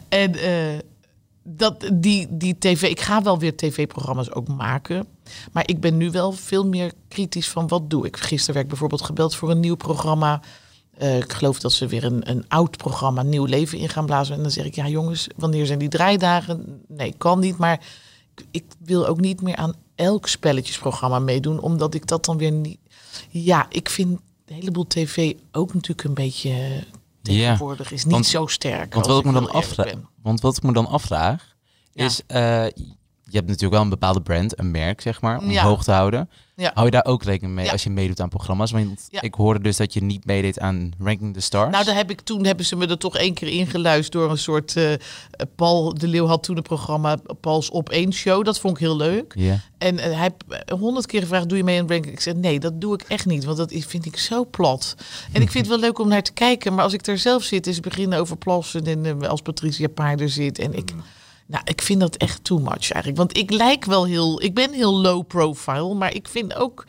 En 0.08 0.34
eh, 0.34 0.78
dat, 1.44 1.90
die, 1.94 2.26
die 2.30 2.56
tv... 2.58 2.82
Ik 2.82 3.00
ga 3.00 3.22
wel 3.22 3.38
weer 3.38 3.56
tv-programma's 3.56 4.32
ook 4.32 4.48
maken. 4.48 5.06
Maar 5.52 5.62
ik 5.66 5.80
ben 5.80 5.96
nu 5.96 6.10
wel 6.10 6.32
veel 6.32 6.66
meer 6.66 6.92
kritisch 7.08 7.48
van 7.48 7.68
wat 7.68 7.90
doe 7.90 8.06
ik. 8.06 8.16
Gisteren 8.16 8.52
werd 8.52 8.64
ik 8.64 8.70
bijvoorbeeld 8.70 9.02
gebeld 9.02 9.34
voor 9.34 9.50
een 9.50 9.60
nieuw 9.60 9.76
programma. 9.76 10.40
Eh, 11.02 11.16
ik 11.16 11.32
geloof 11.32 11.60
dat 11.60 11.72
ze 11.72 11.86
weer 11.86 12.04
een, 12.04 12.30
een 12.30 12.44
oud 12.48 12.76
programma 12.76 13.22
nieuw 13.22 13.44
leven 13.44 13.78
in 13.78 13.88
gaan 13.88 14.06
blazen. 14.06 14.36
En 14.36 14.42
dan 14.42 14.50
zeg 14.50 14.64
ik, 14.64 14.74
ja 14.74 14.88
jongens, 14.88 15.26
wanneer 15.36 15.66
zijn 15.66 15.78
die 15.78 15.88
draaidagen? 15.88 16.82
Nee, 16.88 17.14
kan 17.18 17.38
niet. 17.40 17.56
Maar 17.58 17.80
ik, 18.34 18.44
ik 18.50 18.64
wil 18.78 19.06
ook 19.06 19.20
niet 19.20 19.40
meer 19.42 19.56
aan 19.56 19.74
elk 19.94 20.28
spelletjesprogramma 20.28 21.18
meedoen. 21.18 21.60
Omdat 21.60 21.94
ik 21.94 22.06
dat 22.06 22.24
dan 22.24 22.36
weer 22.38 22.52
niet... 22.52 22.78
Ja, 23.30 23.66
ik 23.68 23.88
vind 23.88 24.20
een 24.46 24.54
heleboel 24.54 24.86
tv 24.86 25.32
ook 25.52 25.74
natuurlijk 25.74 26.08
een 26.08 26.14
beetje... 26.14 26.50
eh, 26.50 26.82
Tegenwoordig 27.22 27.92
is 27.92 28.04
niet 28.04 28.12
want- 28.12 28.26
zo 28.26 28.46
sterk. 28.46 28.94
Want 28.94 29.06
wat 29.06 29.18
ik 29.18 29.24
me 29.24 29.32
dan 29.32 29.50
afvraag, 29.50 29.92
want 30.22 30.40
wat 30.40 30.56
ik 30.56 30.62
me 30.62 30.72
dan 30.72 30.86
afvraag 30.86 31.54
Ja. 31.92 32.04
is, 32.04 32.22
eh, 32.26 32.64
je 33.32 33.38
hebt 33.38 33.46
natuurlijk 33.50 33.72
wel 33.74 33.82
een 33.82 33.88
bepaalde 33.88 34.20
brand, 34.20 34.58
een 34.58 34.70
merk, 34.70 35.00
zeg 35.00 35.20
maar, 35.20 35.38
om 35.38 35.50
Ja. 35.50 35.62
hoog 35.62 35.84
te 35.84 35.90
houden. 35.92 36.28
Ja. 36.56 36.70
Hou 36.74 36.84
je 36.86 36.92
daar 36.92 37.04
ook 37.04 37.22
rekening 37.22 37.54
mee 37.54 37.64
Ja. 37.64 37.72
als 37.72 37.82
je 37.82 37.90
meedoet 37.90 38.20
aan 38.20 38.28
programma's? 38.28 38.70
Want 38.70 39.08
ik 39.20 39.34
hoorde 39.34 39.60
dus 39.60 39.76
dat 39.76 39.92
je 39.92 40.02
niet 40.02 40.24
meedeed 40.24 40.58
aan 40.58 40.92
Ranking 40.98 41.34
the 41.34 41.40
Stars. 41.40 41.70
Nou, 41.72 41.84
daar 41.84 41.94
heb 41.94 42.10
ik, 42.10 42.20
toen 42.20 42.44
hebben 42.44 42.64
ze 42.64 42.76
me 42.76 42.86
er 42.86 42.98
toch 42.98 43.16
één 43.16 43.34
keer 43.34 43.48
ingeluisterd 43.48 44.12
door 44.12 44.30
een 44.30 44.38
soort... 44.38 44.76
eh, 44.76 44.92
Paul 45.56 45.94
de 45.94 46.08
Leeuw 46.08 46.26
had 46.26 46.42
toen 46.42 46.56
een 46.56 46.62
programma, 46.62 47.16
Pauls 47.40 47.70
Op 47.70 47.88
één 47.88 48.12
Show. 48.12 48.44
Dat 48.44 48.60
vond 48.60 48.74
ik 48.76 48.80
heel 48.82 48.96
leuk. 48.96 49.32
Ja. 49.36 49.60
En 49.78 49.98
eh, 49.98 50.04
hij 50.18 50.30
heeft 50.48 50.70
honderd 50.70 51.06
keer 51.06 51.20
gevraagd, 51.20 51.48
doe 51.48 51.58
je 51.58 51.64
mee 51.64 51.80
aan 51.80 51.88
ranking? 51.88 52.14
Ik 52.14 52.20
zei, 52.20 52.36
nee, 52.38 52.60
dat 52.60 52.80
doe 52.80 52.94
ik 52.94 53.02
echt 53.02 53.26
niet, 53.26 53.44
want 53.44 53.56
dat 53.56 53.72
vind 53.76 54.06
ik 54.06 54.16
zo 54.16 54.44
plat. 54.50 54.94
En 55.32 55.42
ik 55.42 55.50
vind 55.50 55.66
het 55.66 55.74
wel 55.74 55.84
leuk 55.88 55.98
om 55.98 56.08
naar 56.08 56.22
te 56.22 56.32
kijken, 56.32 56.74
maar 56.74 56.84
als 56.84 56.92
ik 56.92 57.06
er 57.06 57.18
zelf 57.18 57.42
zit, 57.42 57.66
is 57.66 57.80
beginnen 57.80 58.18
over 58.18 58.36
plassen 58.36 58.84
en 58.86 59.06
eh, 59.22 59.28
als 59.28 59.42
Patricia 59.42 59.88
Paarder 59.88 60.28
zit. 60.28 60.58
En 60.58 60.74
ik, 60.74 60.90
nou, 61.52 61.64
ik 61.64 61.82
vind 61.82 62.00
dat 62.00 62.16
echt 62.16 62.44
too 62.44 62.58
much 62.58 62.90
eigenlijk. 62.90 63.16
Want 63.16 63.36
ik 63.36 63.50
lijk 63.50 63.84
wel 63.84 64.04
heel, 64.04 64.42
ik 64.42 64.54
ben 64.54 64.72
heel 64.72 65.00
low 65.00 65.26
profile, 65.26 65.94
maar 65.94 66.14
ik 66.14 66.28
vind 66.28 66.54
ook, 66.54 66.86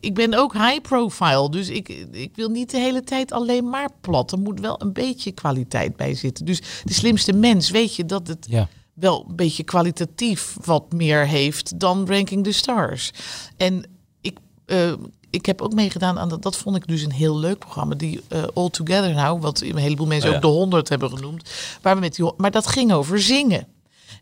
ik 0.00 0.14
ben 0.14 0.34
ook 0.34 0.52
high 0.52 0.80
profile. 0.80 1.50
Dus 1.50 1.68
ik, 1.68 1.88
ik 2.10 2.30
wil 2.34 2.48
niet 2.48 2.70
de 2.70 2.78
hele 2.78 3.02
tijd 3.02 3.32
alleen 3.32 3.68
maar 3.68 3.88
plat. 4.00 4.32
Er 4.32 4.38
moet 4.38 4.60
wel 4.60 4.82
een 4.82 4.92
beetje 4.92 5.32
kwaliteit 5.32 5.96
bij 5.96 6.14
zitten. 6.14 6.44
Dus 6.44 6.60
de 6.84 6.92
slimste 6.92 7.32
mens, 7.32 7.70
weet 7.70 7.96
je 7.96 8.04
dat 8.04 8.28
het 8.28 8.46
ja. 8.48 8.68
wel 8.94 9.24
een 9.28 9.36
beetje 9.36 9.64
kwalitatief 9.64 10.56
wat 10.64 10.92
meer 10.92 11.26
heeft 11.26 11.80
dan 11.80 12.06
Ranking 12.08 12.44
the 12.44 12.52
Stars. 12.52 13.12
En 13.56 13.86
ik, 14.20 14.38
eh, 14.66 14.92
ik 15.30 15.46
heb 15.46 15.60
ook 15.60 15.74
meegedaan 15.74 16.18
aan 16.18 16.28
dat. 16.28 16.42
Dat 16.42 16.56
vond 16.56 16.76
ik 16.76 16.86
dus 16.86 17.02
een 17.02 17.12
heel 17.12 17.38
leuk 17.38 17.58
programma. 17.58 17.94
Die 17.94 18.20
eh, 18.28 18.42
All 18.54 18.70
Together 18.70 19.14
nou, 19.14 19.40
wat 19.40 19.60
een 19.60 19.76
heleboel 19.76 20.06
mensen 20.06 20.28
Oh 20.28 20.34
ja. 20.34 20.40
ook 20.42 20.52
de 20.52 20.58
100 20.58 20.88
hebben 20.88 21.10
genoemd. 21.10 21.50
Waar 21.82 21.94
we 21.94 22.00
met 22.00 22.14
die, 22.14 22.32
maar 22.36 22.50
dat 22.50 22.66
ging 22.66 22.92
over 22.92 23.20
zingen. 23.20 23.66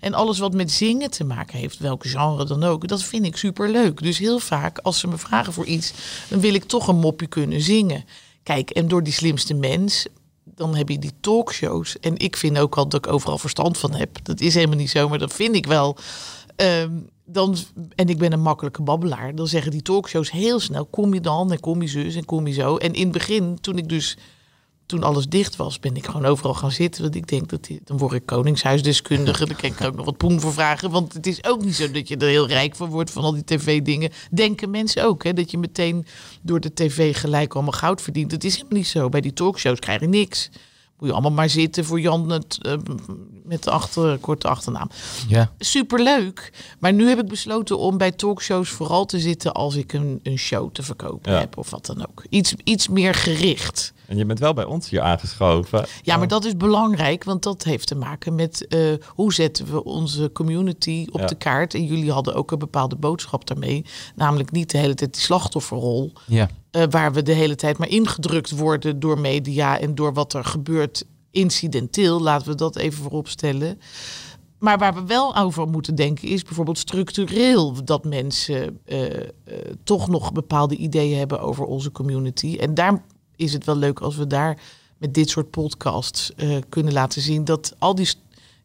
En 0.05 0.15
alles 0.15 0.39
wat 0.39 0.55
met 0.55 0.71
zingen 0.71 1.11
te 1.11 1.25
maken 1.25 1.59
heeft, 1.59 1.79
welk 1.79 2.07
genre 2.07 2.45
dan 2.45 2.65
ook, 2.65 2.89
dat 2.89 3.03
vind 3.03 3.25
ik 3.25 3.37
superleuk. 3.37 4.03
Dus 4.03 4.19
heel 4.19 4.39
vaak, 4.39 4.79
als 4.79 4.99
ze 4.99 5.07
me 5.07 5.19
vragen 5.19 5.53
voor 5.53 5.67
iets, 5.67 5.93
dan 6.29 6.41
wil 6.41 6.55
ik 6.55 6.65
toch 6.65 6.89
een 6.89 6.97
mopje 6.97 7.27
kunnen 7.27 7.61
zingen. 7.61 8.05
Kijk, 8.43 8.71
en 8.71 8.89
door 8.89 9.03
die 9.03 9.13
slimste 9.13 9.55
mens, 9.55 10.07
dan 10.45 10.75
heb 10.75 10.89
je 10.89 10.99
die 10.99 11.13
talkshows. 11.21 11.99
En 11.99 12.17
ik 12.17 12.37
vind 12.37 12.59
ook 12.59 12.77
al 12.77 12.89
dat 12.89 13.07
ik 13.07 13.13
overal 13.13 13.39
verstand 13.39 13.79
van 13.79 13.95
heb. 13.95 14.19
Dat 14.23 14.41
is 14.41 14.55
helemaal 14.55 14.77
niet 14.77 14.91
zo, 14.91 15.09
maar 15.09 15.19
dat 15.19 15.33
vind 15.33 15.55
ik 15.55 15.67
wel. 15.67 15.97
Ehm, 16.57 16.91
dan, 17.25 17.57
en 17.95 18.09
ik 18.09 18.19
ben 18.19 18.33
een 18.33 18.41
makkelijke 18.41 18.83
babbelaar. 18.83 19.35
Dan 19.35 19.47
zeggen 19.47 19.71
die 19.71 19.83
talkshows 19.83 20.31
heel 20.31 20.61
snel: 20.61 20.85
kom 20.87 21.15
je 21.15 21.21
dan 21.21 21.53
en 21.53 21.61
kom 21.61 21.83
je 21.83 21.89
zus 21.89 22.15
en 22.15 22.25
kom 22.25 22.47
je 22.47 22.53
zo. 22.53 22.77
En 22.77 22.95
in 22.95 23.03
het 23.03 23.13
begin, 23.13 23.59
toen 23.61 23.79
ik 23.79 23.89
dus 23.89 24.17
toen 24.87 25.03
alles 25.03 25.27
dicht 25.27 25.57
was, 25.57 25.81
ben 25.81 25.97
ik 25.97 26.07
gewoon 26.07 26.25
overal 26.25 26.55
gaan 26.55 26.71
zitten. 26.71 27.03
Want 27.03 27.15
ik 27.15 27.27
denk 27.27 27.49
dat 27.49 27.69
dan 27.85 27.99
word 27.99 28.13
ik 28.13 28.27
koningshuisdeskundige. 28.27 29.47
Dan 29.47 29.57
kan 29.57 29.71
ik 29.71 29.81
ook 29.81 29.95
nog 29.95 30.05
wat 30.05 30.17
poen 30.17 30.41
voor 30.41 30.53
vragen. 30.53 30.91
Want 30.91 31.13
het 31.13 31.27
is 31.27 31.45
ook 31.45 31.65
niet 31.65 31.75
zo 31.75 31.91
dat 31.91 32.09
je 32.09 32.17
er 32.17 32.29
heel 32.29 32.47
rijk 32.47 32.77
van 32.77 32.89
wordt 32.89 33.11
van 33.11 33.23
al 33.23 33.33
die 33.33 33.45
tv-dingen. 33.45 34.11
Denken 34.31 34.71
mensen 34.71 35.05
ook, 35.05 35.25
hè, 35.25 35.33
dat 35.33 35.51
je 35.51 35.59
meteen 35.59 36.07
door 36.43 36.61
de 36.61 36.75
tv 36.75 37.17
gelijk 37.17 37.55
allemaal 37.55 37.73
goud 37.73 38.03
verdient. 38.03 38.31
Dat 38.31 38.45
is 38.45 38.55
helemaal 38.55 38.79
niet 38.79 38.87
zo. 38.87 39.09
Bij 39.09 39.21
die 39.21 39.33
talkshows 39.33 39.79
krijg 39.79 40.01
je 40.01 40.09
niks. 40.09 40.51
Moet 40.99 41.09
je 41.09 41.13
allemaal 41.13 41.33
maar 41.33 41.51
zitten 41.51 41.85
voor 41.85 42.01
Jan 42.01 42.31
het, 42.31 42.59
eh, 42.63 42.75
met 43.45 43.63
de 43.63 43.71
achter, 43.71 44.19
korte 44.19 44.49
achternaam 44.49 44.89
ja. 45.29 45.51
superleuk. 45.59 46.53
Maar 46.79 46.93
nu 46.93 47.09
heb 47.09 47.19
ik 47.19 47.29
besloten 47.29 47.79
om 47.79 47.99
bij 47.99 48.11
talkshows 48.13 48.69
vooral 48.69 49.05
te 49.07 49.19
zitten 49.19 49.53
als 49.53 49.75
ik 49.77 49.93
een, 49.93 50.21
een 50.23 50.39
show 50.39 50.71
te 50.73 50.83
verkopen 50.83 51.33
Ja. 51.33 51.39
heb 51.39 51.59
of 51.59 51.71
wat 51.71 51.87
dan 51.87 52.07
ook. 52.09 52.25
Iets, 52.29 52.55
iets 52.65 52.89
meer 52.89 53.15
gericht. 53.15 53.93
En 54.07 54.17
je 54.17 54.25
bent 54.25 54.39
wel 54.39 54.53
bij 54.55 54.65
ons 54.65 54.91
hier 54.91 55.01
aangeschoven. 55.01 55.87
Ja, 56.03 56.17
maar 56.17 56.29
dat 56.29 56.45
is 56.45 56.57
belangrijk, 56.57 57.25
want 57.25 57.43
dat 57.43 57.63
heeft 57.65 57.87
te 57.87 57.95
maken 57.95 58.35
met 58.35 58.67
eh, 58.67 58.81
hoe 59.07 59.33
zetten 59.35 59.67
we 59.71 59.85
onze 59.85 60.31
community 60.33 61.07
op 61.11 61.21
Ja. 61.21 61.27
de 61.27 61.35
kaart. 61.35 61.75
En 61.75 61.85
jullie 61.85 62.13
hadden 62.13 62.35
ook 62.35 62.51
een 62.51 62.59
bepaalde 62.59 62.97
boodschap 62.97 63.47
daarmee. 63.47 63.85
Namelijk 64.17 64.51
niet 64.51 64.71
de 64.71 64.79
hele 64.79 64.95
tijd 64.95 65.13
die 65.13 65.23
slachtofferrol. 65.23 66.13
ja. 66.27 66.49
eh, 66.71 66.83
waar 66.91 67.13
we 67.13 67.23
de 67.23 67.33
hele 67.33 67.55
tijd 67.55 67.79
maar 67.79 67.89
ingedrukt 67.89 68.51
worden 68.51 69.01
door 69.01 69.19
media 69.19 69.79
en 69.81 69.95
door 69.95 70.13
wat 70.13 70.33
er 70.35 70.45
gebeurt 70.45 71.05
incidenteel. 71.35 72.21
Laten 72.21 72.49
we 72.49 72.55
dat 72.55 72.77
even 72.77 73.03
voorop 73.03 73.29
stellen. 73.29 73.79
Maar 74.59 74.79
waar 74.79 74.95
we 74.95 75.05
wel 75.05 75.37
over 75.37 75.69
moeten 75.69 75.95
denken 75.95 76.29
is 76.29 76.43
bijvoorbeeld 76.43 76.79
structureel 76.79 77.85
dat 77.85 78.05
mensen 78.05 78.81
eh, 78.85 79.17
eh, 79.17 79.27
toch 79.85 80.09
nog 80.09 80.33
bepaalde 80.33 80.77
ideeën 80.77 81.19
hebben 81.19 81.41
over 81.41 81.65
onze 81.65 81.93
community. 81.93 82.57
En 82.61 82.75
daar 82.75 83.03
is 83.37 83.53
het 83.53 83.65
wel 83.65 83.77
leuk 83.77 84.01
als 84.01 84.17
we 84.17 84.27
daar 84.27 84.61
met 84.99 85.15
dit 85.15 85.31
soort 85.31 85.51
podcasts 85.51 86.35
eh, 86.35 86.57
kunnen 86.69 86.93
laten 86.93 87.23
zien 87.23 87.45
dat 87.45 87.75
al 87.79 87.95
die, 87.95 88.09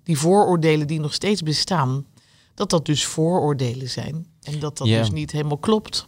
die 0.04 0.18
vooroordelen 0.18 0.88
die 0.88 1.00
nog 1.00 1.14
steeds 1.14 1.42
bestaan, 1.44 2.06
dat 2.54 2.70
dat 2.70 2.86
dus 2.86 3.06
vooroordelen 3.06 3.90
zijn. 3.90 4.28
En 4.42 4.60
dat 4.60 4.78
dat 4.78 4.88
dus 4.88 5.12
niet 5.12 5.32
helemaal 5.32 5.58
klopt. 5.58 6.08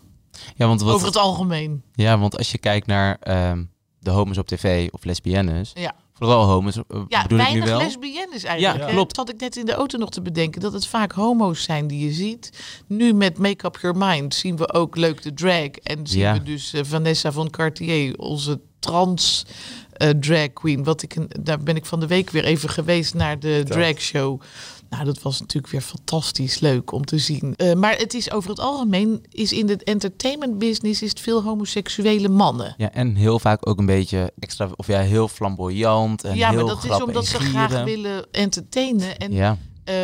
ja, 0.56 0.68
want 0.68 0.82
wat, 0.82 0.94
Over 0.94 1.08
het 1.08 1.18
algemeen. 1.18 1.84
ja, 1.94 2.20
want 2.20 2.38
als 2.38 2.52
je 2.52 2.58
kijkt 2.58 2.88
naar 2.88 3.18
ehm, 3.20 3.64
de 4.00 4.10
homo's 4.10 4.38
op 4.38 4.48
tv 4.48 4.90
of 4.92 5.04
lesbiennes, 5.04 5.72
Ja. 5.74 5.96
Vooral 6.26 6.46
homo's, 6.46 6.76
eh, 6.78 6.84
Ja, 7.08 7.22
bedoel 7.22 7.40
ik 7.40 7.46
nu 7.46 7.52
weinig 7.52 7.66
wel. 7.70 7.78
lesbiennes 7.80 8.44
eigenlijk. 8.44 8.84
Ja, 8.84 8.92
klopt. 8.94 9.16
Dat 9.16 9.26
had 9.28 9.36
ik 9.36 9.42
net 9.42 9.56
in 9.56 9.66
de 9.66 9.74
auto 9.74 9.98
nog 9.98 10.10
te 10.10 10.22
bedenken. 10.22 10.62
Dat 10.62 10.74
het 10.74 10.88
vaak 10.88 11.12
homo's 11.12 11.64
zijn 11.64 11.88
die 11.88 12.06
je 12.06 12.12
ziet. 12.14 12.50
Nu 12.88 13.14
met 13.14 13.38
Make 13.38 13.66
Up 13.66 13.78
Your 13.82 13.98
Mind 13.98 14.36
zien 14.36 14.58
we 14.58 14.74
ook 14.74 14.96
leuk 14.96 15.22
de 15.22 15.34
drag. 15.34 15.68
En 15.84 16.08
zien 16.08 16.20
Ja. 16.20 16.34
we 16.34 16.44
dus 16.44 16.74
eh, 16.74 16.82
Vanessa 16.84 17.32
van 17.32 17.50
Cartier, 17.50 18.18
onze 18.18 18.60
trans 18.82 19.46
eh, 19.92 20.10
drag 20.10 20.54
queen. 20.54 20.84
Wat 20.84 21.02
ik, 21.02 21.16
een- 21.16 21.30
daar 21.40 21.60
ben 21.60 21.76
ik 21.76 21.86
van 21.86 22.00
de 22.00 22.08
week 22.08 22.30
weer 22.30 22.44
even 22.44 22.70
geweest 22.70 23.14
naar 23.14 23.40
de 23.40 23.64
drag 23.68 24.00
show. 24.02 24.42
Nou, 24.90 25.06
dat 25.06 25.22
was 25.22 25.40
natuurlijk 25.40 25.72
weer 25.74 25.82
fantastisch 25.82 26.60
leuk 26.60 26.92
om 26.92 27.06
te 27.06 27.18
zien. 27.18 27.56
Eh, 27.56 27.74
maar 27.74 27.98
het 27.98 28.14
is 28.14 28.32
over 28.32 28.50
het 28.50 28.60
algemeen, 28.60 29.24
is 29.30 29.54
in 29.54 29.66
de 29.66 29.78
entertainment 29.84 30.58
business 30.60 31.02
is 31.02 31.10
het 31.10 31.20
veel 31.20 31.44
homoseksuele 31.44 32.30
mannen. 32.30 32.74
Ja, 32.78 32.92
en 32.92 33.16
heel 33.16 33.40
vaak 33.40 33.68
ook 33.70 33.80
een 33.80 33.86
beetje 33.86 34.32
extra, 34.40 34.70
of 34.76 34.88
ja, 34.88 35.00
heel 35.00 35.28
flamboyant 35.28 36.24
en 36.24 36.36
ja, 36.36 36.50
heel 36.50 36.66
maar 36.66 36.76
dat 36.76 36.84
is 36.84 37.02
omdat 37.04 37.26
ze 37.26 37.40
gieren. 37.40 37.70
graag 37.70 37.84
willen 37.84 38.26
entertainen. 38.32 39.18
En 39.18 39.32
Ja, 39.32 39.58
eh, 39.84 39.96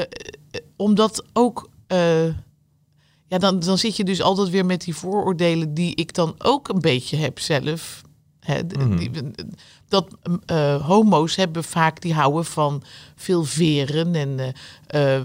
omdat 0.75 1.24
ook. 1.34 1.69
ja, 3.27 3.38
dan, 3.38 3.60
dan 3.60 3.77
zit 3.77 3.96
je 3.96 4.03
dus 4.03 4.22
altijd 4.22 4.50
weer 4.50 4.65
met 4.65 4.81
die 4.81 4.96
vooroordelen 4.96 5.74
die 5.74 5.96
ik 5.96 6.13
dan 6.13 6.36
ook 6.38 6.67
een 6.69 6.81
beetje 6.81 7.17
heb 7.17 7.39
zelf. 7.39 8.01
Mhm. 8.48 8.98
die- 8.98 9.12
dat 9.88 10.08
eh, 10.46 10.86
homo's 10.88 11.36
hebben 11.36 11.63
vaak, 11.63 12.01
die 12.01 12.13
houden 12.13 12.46
van 12.46 12.84
veel 13.16 13.44
veren 13.44 14.16
en 14.16 14.54
eh, 14.88 15.16
eh, 15.16 15.24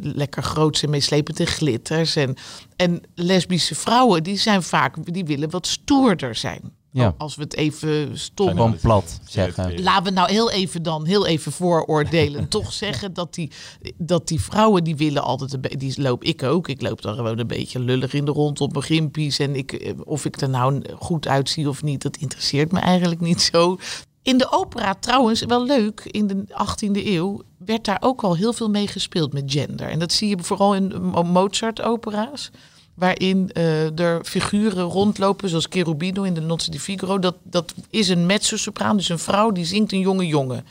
lekker 0.00 0.42
groots 0.42 0.82
en 0.82 0.90
meeslepend 0.90 1.40
en 1.40 1.46
glitters. 1.46 2.16
En, 2.16 2.34
en 2.76 3.02
lesbische 3.14 3.74
vrouwen, 3.74 4.22
die 4.22 4.36
zijn 4.36 4.62
vaak, 4.62 5.12
die 5.12 5.24
willen 5.24 5.50
wat 5.50 5.66
stoerder 5.66 6.34
zijn. 6.34 6.72
Ja. 6.94 7.14
Als 7.18 7.34
we 7.34 7.42
het 7.42 7.56
even 7.56 8.18
stom 8.18 8.48
gewoon 8.48 8.76
plat 8.80 9.20
zeggen. 9.24 9.82
Laten 9.82 10.04
we 10.04 10.10
nou 10.10 10.30
heel 10.30 10.50
even 10.50 10.82
dan, 10.82 11.06
heel 11.06 11.26
even 11.26 11.52
vooroordelen. 11.52 12.48
toch 12.58 12.72
zeggen 12.72 13.12
dat 13.12 13.34
die, 13.34 13.50
dat 13.96 14.28
die 14.28 14.40
vrouwen, 14.40 14.84
die 14.84 14.96
willen 14.96 15.22
altijd 15.22 15.52
een 15.52 15.60
beetje, 15.60 15.78
die 15.78 16.02
loop 16.02 16.24
ik 16.24 16.42
ook. 16.42 16.68
Ik 16.68 16.82
loop 16.82 17.02
dan 17.02 17.14
gewoon 17.14 17.38
een 17.38 17.46
beetje 17.46 17.78
lullig 17.78 18.14
in 18.14 18.24
de 18.24 18.30
rond 18.30 18.60
op 18.60 18.72
mijn 18.72 18.84
gimpies. 18.84 19.38
En 19.38 19.56
ik, 19.56 19.72
eh, 19.72 19.92
of 20.04 20.24
ik 20.24 20.40
er 20.40 20.48
nou 20.48 20.82
goed 20.98 21.28
uitzie 21.28 21.68
of 21.68 21.82
niet, 21.82 22.02
dat 22.02 22.16
interesseert 22.16 22.72
me 22.72 22.78
eigenlijk 22.78 23.20
niet 23.20 23.42
zo. 23.42 23.78
In 24.22 24.38
de 24.38 24.52
opera 24.52 24.94
trouwens, 24.94 25.44
wel 25.44 25.66
leuk, 25.66 26.00
in 26.04 26.26
de 26.26 26.44
18e 26.48 27.06
eeuw 27.06 27.42
werd 27.58 27.84
daar 27.84 27.98
ook 28.00 28.22
al 28.22 28.36
heel 28.36 28.52
veel 28.52 28.70
mee 28.70 28.86
gespeeld 28.86 29.32
met 29.32 29.52
gender. 29.52 29.88
En 29.88 29.98
dat 29.98 30.12
zie 30.12 30.28
je 30.28 30.36
vooral 30.40 30.74
in 30.74 31.02
Mozart-opera's. 31.12 32.50
Waarin 32.94 33.50
eh, 33.52 33.98
er 33.98 34.24
figuren 34.24 34.82
rondlopen, 34.84 35.48
zoals 35.48 35.66
Cherubino 35.70 36.22
in 36.22 36.34
de 36.34 36.40
Nozze 36.40 36.70
di 36.70 36.80
Figaro. 36.80 37.18
Dat, 37.18 37.34
dat 37.42 37.74
is 37.90 38.08
een 38.08 38.26
mezzo-sopraan, 38.26 38.96
dus 38.96 39.08
een 39.08 39.18
vrouw 39.18 39.50
die 39.50 39.64
zingt 39.64 39.92
een 39.92 40.00
jonge 40.00 40.26
jongen. 40.26 40.66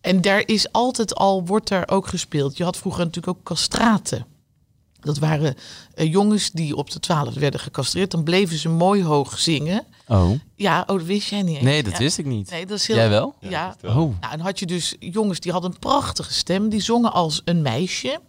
En 0.00 0.20
daar 0.20 0.42
is 0.46 0.72
altijd 0.72 1.14
al, 1.14 1.44
wordt 1.46 1.68
daar 1.68 1.88
ook 1.88 2.06
gespeeld. 2.06 2.56
Je 2.56 2.64
had 2.64 2.76
vroeger 2.76 3.04
natuurlijk 3.04 3.36
ook 3.38 3.44
castraten. 3.44 4.26
Dat 5.00 5.18
waren 5.18 5.54
eh, 5.94 6.12
jongens 6.12 6.50
die 6.50 6.76
op 6.76 6.90
de 6.90 7.00
twaalf 7.00 7.34
werden 7.34 7.60
gecastreerd. 7.60 8.10
Dan 8.10 8.22
bleven 8.24 8.58
ze 8.58 8.68
mooi 8.68 9.04
hoog 9.04 9.38
zingen. 9.38 9.84
Oh, 10.08 10.30
Ja, 10.54 10.80
oh, 10.80 10.86
dat 10.86 11.02
wist 11.06 11.28
jij 11.28 11.42
niet. 11.42 11.54
eens. 11.54 11.64
nee, 11.64 11.82
dat 11.82 11.92
Ja. 11.92 11.98
wist 11.98 12.18
ik 12.18 12.24
niet. 12.26 12.50
Nee, 12.50 12.66
dat 12.66 12.78
is 12.78 12.86
heel... 12.86 12.96
Jij 12.96 13.08
wel? 13.08 13.34
Ja. 13.40 13.76
Oh, 13.84 13.94
Nou, 13.94 14.32
en 14.32 14.40
had 14.40 14.58
je 14.58 14.66
dus 14.66 14.94
jongens 14.98 15.40
die 15.40 15.52
hadden 15.52 15.70
een 15.70 15.78
prachtige 15.78 16.32
stem. 16.32 16.68
Die 16.68 16.80
zongen 16.80 17.12
als 17.12 17.42
een 17.44 17.62
meisje. 17.62 18.20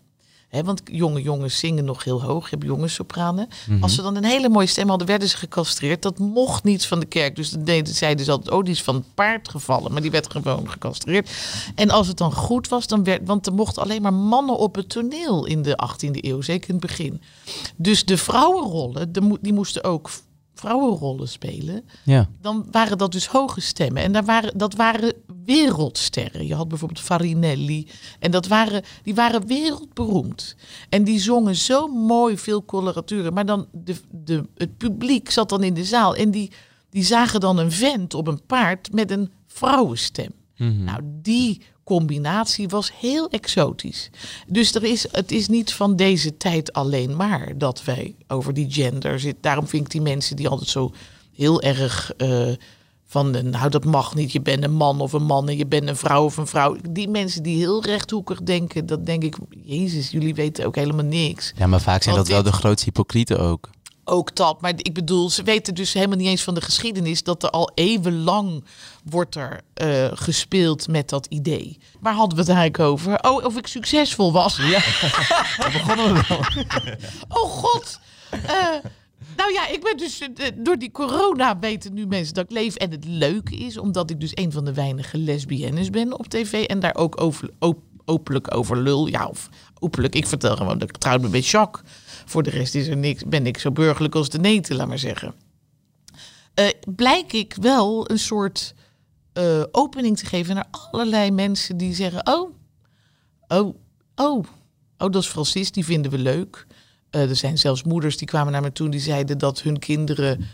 Want 0.49 0.81
jonge 0.85 1.21
jongens 1.21 1.59
zingen 1.59 1.85
nog 1.85 2.03
heel 2.03 2.23
hoog. 2.23 2.49
Je 2.49 2.55
hebt 2.55 2.67
jonge 2.67 2.87
sopranen. 2.87 3.47
Mhm. 3.67 3.83
Als 3.83 3.95
ze 3.95 4.01
dan 4.01 4.15
een 4.15 4.23
hele 4.23 4.49
mooie 4.49 4.67
stem 4.67 4.89
hadden, 4.89 5.07
werden 5.07 5.29
ze 5.29 5.37
gecastreerd. 5.37 6.01
Dat 6.01 6.19
mocht 6.19 6.63
niet 6.63 6.85
van 6.85 6.99
de 6.99 7.05
kerk. 7.05 7.35
Dus 7.35 7.49
deden, 7.49 7.93
zeiden 7.93 8.25
ze 8.25 8.31
altijd, 8.31 8.51
oh, 8.51 8.63
die 8.63 8.73
is 8.73 8.83
van 8.83 8.95
het 8.95 9.13
paard 9.13 9.49
gevallen. 9.49 9.91
Maar 9.91 10.01
die 10.01 10.11
werd 10.11 10.31
gewoon 10.31 10.69
gecastreerd. 10.69 11.29
En 11.75 11.89
als 11.89 12.07
het 12.07 12.17
dan 12.17 12.33
goed 12.33 12.67
was, 12.67 12.87
dan 12.87 13.03
werd... 13.03 13.21
Want 13.25 13.45
er 13.45 13.53
mochten 13.53 13.83
alleen 13.83 14.01
maar 14.01 14.13
mannen 14.13 14.57
op 14.57 14.75
het 14.75 14.89
toneel 14.89 15.45
in 15.45 15.61
de 15.61 15.79
18e 15.89 16.11
eeuw. 16.11 16.41
Zeker 16.41 16.69
in 16.69 16.75
het 16.75 16.85
begin. 16.85 17.21
Dus 17.75 18.05
de 18.05 18.17
vrouwenrollen, 18.17 19.13
de 19.13 19.37
die 19.41 19.53
moesten 19.53 19.83
ook 19.83 20.09
vrouwenrollen 20.55 21.27
spelen 21.27 21.83
ja. 22.03 22.29
dan 22.41 22.65
waren 22.71 22.97
dat 22.97 23.11
dus 23.11 23.27
hoge 23.27 23.61
stemmen. 23.61 24.03
En 24.03 24.11
daar 24.11 24.25
waren, 24.25 24.57
dat 24.57 24.75
waren 24.75 25.13
wereldsterren. 25.45 26.47
Je 26.47 26.55
had 26.55 26.67
bijvoorbeeld 26.67 26.99
Farinelli. 26.99 27.87
En 28.19 28.31
dat 28.31 28.47
waren, 28.47 28.83
die 29.03 29.15
waren 29.15 29.47
wereldberoemd. 29.47 30.55
En 30.89 31.03
die 31.03 31.19
zongen 31.19 31.55
zo 31.55 31.87
mooi 31.87 32.37
veel 32.37 32.65
coloraturen. 32.65 33.33
Maar 33.33 33.45
dan 33.45 33.67
de, 33.71 33.95
de, 34.11 34.43
het 34.55 34.77
publiek 34.77 35.29
zat 35.29 35.49
dan 35.49 35.63
in 35.63 35.73
de 35.73 35.85
zaal. 35.85 36.15
En 36.15 36.31
die, 36.31 36.51
die 36.89 37.03
zagen 37.03 37.39
dan 37.39 37.57
een 37.57 37.71
vent 37.71 38.13
op 38.13 38.27
een 38.27 38.45
paard 38.45 38.91
met 38.91 39.11
een 39.11 39.31
vrouwenstem. 39.47 40.31
Nou, 40.57 40.99
die 41.03 41.61
combinatie 41.83 42.67
was 42.67 42.91
heel 42.99 43.29
exotisch. 43.29 44.09
Dus 44.47 44.75
er 44.75 44.83
is, 44.83 45.07
het 45.11 45.31
is 45.31 45.47
niet 45.47 45.73
van 45.73 45.95
deze 45.95 46.37
tijd 46.37 46.73
alleen 46.73 47.15
maar 47.15 47.57
dat 47.57 47.83
wij 47.83 48.15
over 48.27 48.53
die 48.53 48.71
gender 48.71 49.19
zitten. 49.19 49.41
Daarom 49.41 49.67
vind 49.67 49.85
ik 49.85 49.91
die 49.91 50.01
mensen 50.01 50.35
die 50.35 50.47
altijd 50.47 50.69
zo 50.69 50.93
heel 51.35 51.61
erg 51.61 52.13
eh, 52.17 52.51
van, 53.15 53.35
eh, 53.35 53.43
nou 53.43 53.69
dat 53.69 53.85
mag 53.85 54.15
niet, 54.15 54.31
je 54.31 54.41
bent 54.41 54.63
een 54.63 54.73
man 54.73 55.01
of 55.01 55.13
een 55.13 55.23
man 55.23 55.49
en 55.49 55.57
je 55.57 55.65
bent 55.65 55.87
een 55.87 55.95
vrouw 55.95 56.23
of 56.23 56.37
een 56.37 56.47
vrouw. 56.47 56.75
Die 56.89 57.09
mensen 57.09 57.43
die 57.43 57.57
heel 57.57 57.83
rechthoekig 57.83 58.41
denken, 58.41 58.85
dat 58.85 59.05
denk 59.05 59.23
ik, 59.23 59.35
jezus, 59.63 60.09
jullie 60.09 60.35
weten 60.35 60.65
ook 60.65 60.75
helemaal 60.75 61.05
niks. 61.05 61.53
Ja, 61.57 61.67
maar 61.67 61.81
vaak 61.81 62.03
zijn 62.03 62.15
Want 62.15 62.27
dat 62.27 62.35
wel 62.35 62.51
de 62.51 62.57
grootste 62.57 62.85
hypocrieten 62.85 63.39
ook. 63.39 63.69
Ook 64.03 64.35
dat, 64.35 64.61
maar 64.61 64.73
ik 64.77 64.93
bedoel, 64.93 65.29
ze 65.29 65.43
weten 65.43 65.75
dus 65.75 65.93
helemaal 65.93 66.17
niet 66.17 66.27
eens 66.27 66.43
van 66.43 66.53
de 66.53 66.61
geschiedenis 66.61 67.23
dat 67.23 67.43
er 67.43 67.49
al 67.49 67.71
eeuwenlang 67.75 68.63
wordt 69.03 69.35
er 69.35 69.61
eh, 69.73 70.07
gespeeld 70.13 70.87
met 70.87 71.09
dat 71.09 71.25
idee. 71.25 71.77
Waar 71.99 72.13
hadden 72.13 72.37
we 72.37 72.43
het 72.43 72.51
eigenlijk 72.51 72.89
over? 72.89 73.23
Oh, 73.23 73.45
of 73.45 73.57
ik 73.57 73.67
succesvol 73.67 74.31
was. 74.31 74.57
Ja, 74.57 74.79
daar 75.61 75.71
begonnen 75.71 76.13
we 76.13 76.23
wel. 76.27 76.39
oh 77.41 77.49
god. 77.49 77.99
Eh, 78.31 78.91
nou 79.37 79.53
ja, 79.53 79.67
ik 79.67 79.83
ben 79.83 79.97
dus 79.97 80.19
eh, 80.19 80.47
door 80.55 80.77
die 80.77 80.91
corona 80.91 81.59
weten 81.59 81.93
nu 81.93 82.05
mensen 82.05 82.33
dat 82.33 82.43
ik 82.43 82.51
leef. 82.51 82.75
En 82.75 82.91
het 82.91 83.05
leuke 83.05 83.55
is, 83.55 83.77
omdat 83.77 84.09
ik 84.09 84.19
dus 84.19 84.31
een 84.33 84.51
van 84.51 84.65
de 84.65 84.73
weinige 84.73 85.17
lesbiennes 85.17 85.89
ben 85.89 86.19
op 86.19 86.27
tv 86.27 86.65
en 86.65 86.79
daar 86.79 86.95
ook 86.95 87.21
over, 87.21 87.49
op, 87.59 87.79
openlijk 88.05 88.55
over 88.55 88.77
lul. 88.77 89.07
Ja, 89.07 89.27
of 89.27 89.49
openlijk. 89.79 90.15
Ik 90.15 90.27
vertel 90.27 90.55
gewoon 90.55 90.77
dat 90.77 90.89
ik 90.89 90.95
getrouwd 90.95 91.21
ben 91.21 91.31
met 91.31 91.47
Jacques. 91.47 91.91
Voor 92.25 92.43
de 92.43 92.49
rest 92.49 92.75
is 92.75 92.87
er 92.87 92.97
niks, 92.97 93.23
ben 93.25 93.45
ik 93.45 93.57
zo 93.57 93.71
burgerlijk 93.71 94.15
als 94.15 94.29
de 94.29 94.39
neten, 94.39 94.75
laat 94.75 94.87
maar 94.87 94.99
zeggen. 94.99 95.33
Eh, 96.53 96.69
blijk 96.95 97.33
ik 97.33 97.55
wel 97.61 98.09
een 98.11 98.19
soort 98.19 98.73
eh, 99.33 99.63
opening 99.71 100.17
te 100.17 100.25
geven 100.25 100.55
naar 100.55 100.67
allerlei 100.71 101.31
mensen 101.31 101.77
die 101.77 101.93
zeggen: 101.93 102.27
Oh, 102.27 102.55
oh, 103.47 103.75
oh, 104.15 104.43
oh, 104.97 105.11
dat 105.11 105.15
is 105.15 105.27
Francis, 105.27 105.71
die 105.71 105.85
vinden 105.85 106.11
we 106.11 106.17
leuk. 106.17 106.67
Eh, 107.15 107.29
er 107.29 107.35
zijn 107.35 107.57
zelfs 107.57 107.83
moeders 107.83 108.17
die 108.17 108.27
kwamen 108.27 108.51
naar 108.51 108.61
me 108.61 108.71
toe 108.71 108.89
die 108.89 108.99
zeiden 108.99 109.37
dat 109.37 109.61
hun 109.61 109.79
kinderen 109.79 110.47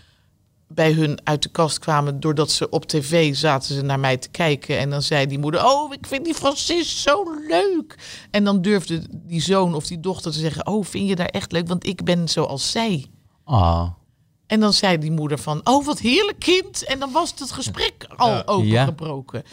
bij 0.68 0.91
hun 0.91 1.20
uit 1.24 1.44
de 1.44 1.50
kast 1.50 1.80
kwamen 1.80 2.20
doordat 2.20 2.51
ze 2.51 2.70
op 2.70 2.86
tv 2.86 3.36
zaten 3.36 3.75
ze 3.75 3.82
naar 3.82 4.00
mij 4.00 4.18
te 4.18 4.30
kijken 4.30 4.77
en 4.77 4.89
dan 4.89 5.01
zei 5.01 5.25
die 5.25 5.39
moeder: 5.39 5.65
"Oh, 5.65 5.94
ik 5.94 6.08
vind 6.08 6.25
die 6.25 6.34
Francis 6.34 7.01
zo 7.01 7.24
leuk." 7.48 7.96
En 8.32 8.44
dan 8.44 8.62
durfde 8.62 9.01
die 9.12 9.41
zoon 9.41 9.74
of 9.75 9.88
die 9.88 10.00
dochter 10.00 10.32
te 10.32 10.39
zeggen: 10.39 10.68
"Oh, 10.68 10.86
vind 10.86 11.10
je 11.10 11.15
daar 11.15 11.25
echt 11.25 11.51
leuk, 11.51 11.68
want 11.68 11.86
ik 11.88 12.03
ben 12.03 12.30
zoals 12.30 12.72
zij." 12.72 13.06
Ah, 13.44 13.88
En 14.48 14.60
dan 14.60 14.74
zei 14.74 14.98
die 14.98 15.12
moeder 15.12 15.38
van, 15.38 15.62
oh 15.63 15.86
wat 15.86 16.00
heerlijk 16.00 16.39
kind. 16.39 16.84
En 16.84 17.00
dan 17.00 17.12
was 17.12 17.34
het 17.38 17.51
gesprek 17.51 18.06
al 18.15 18.48
opengebroken. 18.48 19.44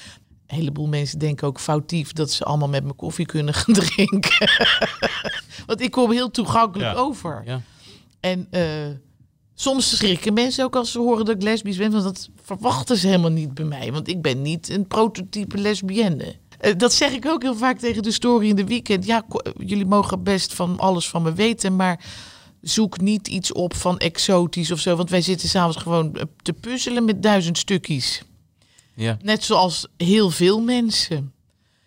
Een 0.49 0.57
heleboel 0.57 0.87
mensen 0.87 1.19
denken 1.19 1.47
ook 1.47 1.61
foutief 1.61 2.13
dat 2.13 2.31
ze 2.31 2.45
allemaal 2.45 2.69
met 2.69 2.85
me 2.85 2.93
koffie 2.93 3.27
kunnen 3.27 3.55
gaan 3.61 3.75
drinken. 3.75 4.51
Want 5.67 5.81
ik 5.81 5.91
kom 5.91 6.11
heel 6.11 6.31
toegankelijk 6.31 6.93
Ja. 6.95 6.99
over. 7.01 7.43
ja. 7.47 7.61
En 8.21 8.47
eh, 8.51 8.63
soms 9.55 9.97
schrikken 9.97 10.33
mensen 10.35 10.65
ook 10.65 10.77
als 10.77 10.93
ze 10.93 10.99
horen 10.99 11.25
dat 11.25 11.35
ik 11.35 11.43
lesbisch 11.43 11.77
ben. 11.77 11.91
Want 11.91 12.05
dat 12.05 12.29
verwachten 12.43 12.97
ze 12.97 13.07
helemaal 13.07 13.31
niet 13.31 13.55
bij 13.55 13.65
mij. 13.65 13.93
Want 13.93 14.09
ik 14.09 14.23
ben 14.23 14.43
niet 14.43 14.69
een 14.69 14.87
prototype 14.87 15.59
lesbienne. 15.59 16.35
Eh, 16.59 16.73
dat 16.77 16.93
zeg 16.93 17.13
ik 17.13 17.27
ook 17.27 17.43
heel 17.43 17.57
vaak 17.57 17.79
tegen 17.79 18.03
de 18.03 18.11
story 18.13 18.49
in 18.49 18.57
de 18.57 18.65
weekend. 18.65 19.05
Ja, 19.07 19.25
jullie 19.59 19.87
mogen 19.87 20.23
best 20.23 20.55
van 20.55 20.79
alles 20.79 21.09
van 21.09 21.23
me 21.23 21.33
weten, 21.33 21.77
maar 21.77 22.05
zoek 22.61 23.01
niet 23.01 23.29
iets 23.29 23.53
op 23.53 23.75
van 23.75 23.99
exotisch 23.99 24.71
of 24.71 24.79
zo. 24.79 24.97
Want 24.97 25.11
wij 25.11 25.21
zitten 25.23 25.49
s'avonds 25.49 25.77
gewoon 25.77 26.15
eh, 26.17 26.23
te 26.43 26.53
puzzelen 26.53 27.05
met 27.05 27.23
duizend 27.23 27.59
stukjes. 27.59 28.23
Ja. 28.99 29.17
Net 29.23 29.45
zoals 29.45 29.87
heel 29.97 30.31
veel 30.31 30.61
mensen. 30.61 31.33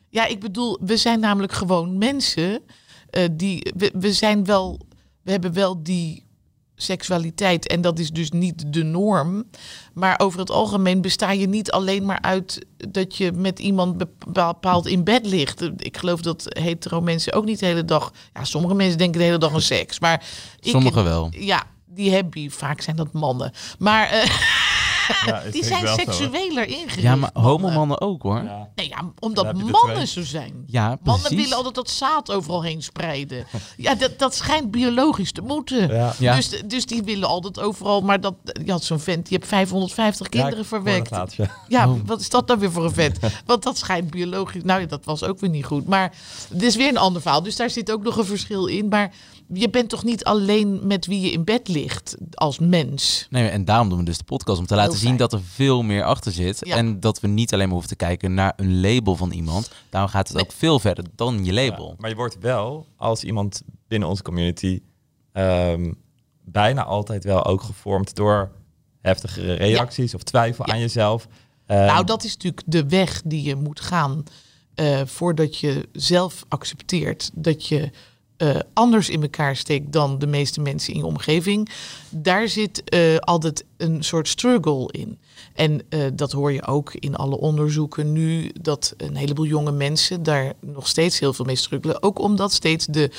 Ja, 0.09 0.25
ik 0.25 0.39
bedoel, 0.39 0.77
we 0.81 0.97
zijn 0.97 1.19
namelijk 1.19 1.53
gewoon 1.53 1.97
mensen 1.97 2.61
eh, 3.09 3.23
die. 3.31 3.71
We, 3.77 3.91
we 3.93 4.13
zijn 4.13 4.45
wel. 4.45 4.79
We 5.21 5.31
hebben 5.31 5.53
wel 5.53 5.83
die 5.83 6.25
seksualiteit 6.75 7.67
en 7.67 7.81
dat 7.81 7.99
is 7.99 8.09
dus 8.09 8.31
niet 8.31 8.73
de 8.73 8.83
norm. 8.83 9.43
Maar 9.93 10.19
over 10.19 10.39
het 10.39 10.51
algemeen 10.51 11.01
besta 11.01 11.31
je 11.31 11.47
niet 11.47 11.71
alleen 11.71 12.05
maar 12.05 12.21
uit 12.21 12.65
dat 12.89 13.17
je 13.17 13.31
met 13.31 13.59
iemand 13.59 14.03
bepaald 14.33 14.87
in 14.87 15.03
bed 15.03 15.25
ligt. 15.25 15.61
Ik 15.77 15.97
geloof 15.97 16.21
dat 16.21 16.45
hetero 16.59 17.01
mensen 17.01 17.33
ook 17.33 17.45
niet 17.45 17.59
de 17.59 17.65
hele 17.65 17.85
dag. 17.85 18.13
Ja, 18.33 18.43
sommige 18.43 18.73
mensen 18.73 18.97
denken 18.97 19.19
de 19.19 19.25
hele 19.25 19.37
dag 19.37 19.53
aan 19.53 19.61
seks, 19.61 19.99
maar 19.99 20.23
ik- 20.59 20.69
Sommigen 20.71 21.03
wel. 21.03 21.27
Ja, 21.31 21.63
die 21.85 22.11
hebben 22.11 22.51
vaak 22.51 22.81
zijn 22.81 22.95
dat 22.95 23.11
mannen, 23.13 23.51
maar 23.79 24.07
eh, 25.25 25.51
die 25.51 25.63
zijn 25.65 25.87
seksueler 25.87 26.67
ingericht. 26.67 27.01
Ja, 27.01 27.15
maar 27.15 27.29
mannen. 27.33 27.51
homomannen 27.51 28.01
ook 28.01 28.21
hoor. 28.21 28.43
Ja. 28.43 28.69
Nee, 28.75 28.87
ja, 28.89 29.11
omdat 29.19 29.43
Dan 29.45 29.69
mannen 29.69 30.07
zo 30.07 30.23
zijn. 30.23 30.63
Ja, 30.67 30.87
Mannen 31.03 31.21
precies. 31.23 31.37
willen 31.43 31.55
altijd 31.57 31.75
dat 31.75 31.89
zaad 31.89 32.31
overal 32.31 32.63
heen 32.63 32.83
spreiden. 32.83 33.45
Ja, 33.77 33.95
dat, 33.95 34.19
dat 34.19 34.35
schijnt 34.35 34.71
biologisch 34.71 35.31
te 35.31 35.41
moeten. 35.41 35.93
Ja. 35.93 36.13
Ja. 36.19 36.35
Dus, 36.35 36.49
dus 36.65 36.85
die 36.85 37.03
willen 37.03 37.27
altijd 37.27 37.59
overal. 37.59 38.01
Maar 38.01 38.21
dat, 38.21 38.33
je 38.65 38.71
had 38.71 38.83
zo'n 38.83 38.99
vent, 38.99 39.27
die 39.27 39.37
hebt 39.37 39.49
550 39.49 40.29
kinderen 40.29 40.65
verwekt. 40.65 41.09
ja. 41.35 41.47
Ja, 41.67 41.89
Oh. 41.89 41.99
wat 42.05 42.19
is 42.19 42.29
dat 42.29 42.47
nou 42.47 42.59
weer 42.59 42.71
voor 42.71 42.83
een 42.85 42.93
vet? 42.93 43.19
Want 43.45 43.63
dat 43.63 43.77
schijnt 43.77 44.09
biologisch. 44.09 44.63
Nou 44.63 44.81
ja, 44.81 44.85
dat 44.87 45.05
was 45.05 45.23
ook 45.23 45.39
weer 45.39 45.49
niet 45.49 45.65
goed. 45.65 45.87
Maar 45.87 46.13
het 46.53 46.61
is 46.61 46.75
weer 46.75 46.87
een 46.89 46.97
ander 46.97 47.21
verhaal. 47.21 47.43
Dus 47.43 47.55
daar 47.55 47.69
zit 47.69 47.91
ook 47.91 48.03
nog 48.03 48.17
een 48.17 48.25
verschil 48.25 48.65
in. 48.65 48.87
Maar 48.87 49.11
je 49.53 49.69
bent 49.69 49.89
toch 49.89 50.03
niet 50.03 50.23
alleen 50.23 50.87
met 50.87 51.05
wie 51.05 51.19
je 51.21 51.31
in 51.31 51.43
bed 51.43 51.67
ligt 51.67 52.17
als 52.33 52.59
mens? 52.59 53.27
Nee, 53.29 53.47
en 53.49 53.65
daarom 53.65 53.89
doen 53.89 53.97
we 53.97 54.03
dus 54.05 54.17
de 54.17 54.23
podcast. 54.23 54.59
Om 54.59 54.65
te 54.65 54.75
laten 54.75 54.97
zien 54.97 55.17
dat 55.17 55.33
er 55.33 55.41
veel 55.43 55.81
meer 55.81 56.03
achter 56.03 56.31
zit. 56.31 56.57
Ja. 56.61 56.75
En 56.75 56.99
dat 56.99 57.19
we 57.19 57.27
niet 57.27 57.53
alleen 57.53 57.65
maar 57.65 57.73
hoeven 57.77 57.97
te 57.97 58.05
kijken 58.05 58.33
naar 58.33 58.53
een 58.55 58.81
label 58.81 59.15
van 59.15 59.31
iemand. 59.31 59.71
Daarom 59.89 60.09
gaat 60.11 60.27
het 60.27 60.37
Nee. 60.37 60.45
ook 60.45 60.51
veel 60.51 60.79
verder 60.79 61.05
dan 61.15 61.45
je 61.45 61.53
label. 61.53 61.87
Ja, 61.87 61.93
maar 61.97 62.09
je 62.09 62.15
wordt 62.15 62.37
wel, 62.39 62.85
als 62.97 63.23
iemand 63.23 63.61
binnen 63.87 64.09
onze 64.09 64.21
community, 64.23 64.79
ehm, 65.33 65.91
bijna 66.45 66.83
altijd 66.83 67.23
wel 67.23 67.45
ook 67.45 67.61
gevormd 67.63 68.15
door 68.15 68.51
heftigere 69.01 69.53
reacties 69.53 70.15
of 70.15 70.23
twijfel 70.23 70.67
Ja. 70.67 70.73
aan 70.73 70.79
jezelf. 70.79 71.27
Ehm, 71.65 71.85
Nou, 71.85 72.05
dat 72.05 72.23
is 72.23 72.33
natuurlijk 72.33 72.63
de 72.65 72.85
weg 72.87 73.21
die 73.25 73.43
je 73.43 73.55
moet 73.55 73.79
gaan 73.79 74.23
eh, 74.75 75.01
voordat 75.05 75.57
je 75.57 75.89
zelf 75.93 76.45
accepteert 76.47 77.31
dat 77.33 77.67
je 77.67 77.89
eh, 78.41 78.59
anders 78.73 79.09
in 79.09 79.21
elkaar 79.21 79.55
steekt 79.55 79.91
dan 79.91 80.19
de 80.19 80.27
meeste 80.27 80.61
mensen 80.61 80.93
in 80.93 80.99
je 80.99 81.05
omgeving. 81.05 81.69
Daar 82.09 82.47
zit 82.47 82.83
eh, 82.83 83.17
altijd 83.17 83.65
een 83.77 84.03
soort 84.03 84.27
struggle 84.27 84.91
in. 84.91 85.19
En 85.53 85.81
eh, 85.89 85.99
dat 86.13 86.31
hoor 86.31 86.51
je 86.51 86.65
ook 86.65 86.93
in 86.93 87.15
alle 87.15 87.37
onderzoeken 87.37 88.11
nu, 88.11 88.51
dat 88.61 88.93
een 88.97 89.15
heleboel 89.15 89.45
jonge 89.45 89.71
mensen 89.71 90.23
daar 90.23 90.53
nog 90.59 90.87
steeds 90.87 91.19
heel 91.19 91.33
veel 91.33 91.45
mee 91.45 91.55
struggelen. 91.55 92.03
Ook 92.03 92.19
omdat 92.19 92.53
steeds 92.53 92.85
de 92.85 93.11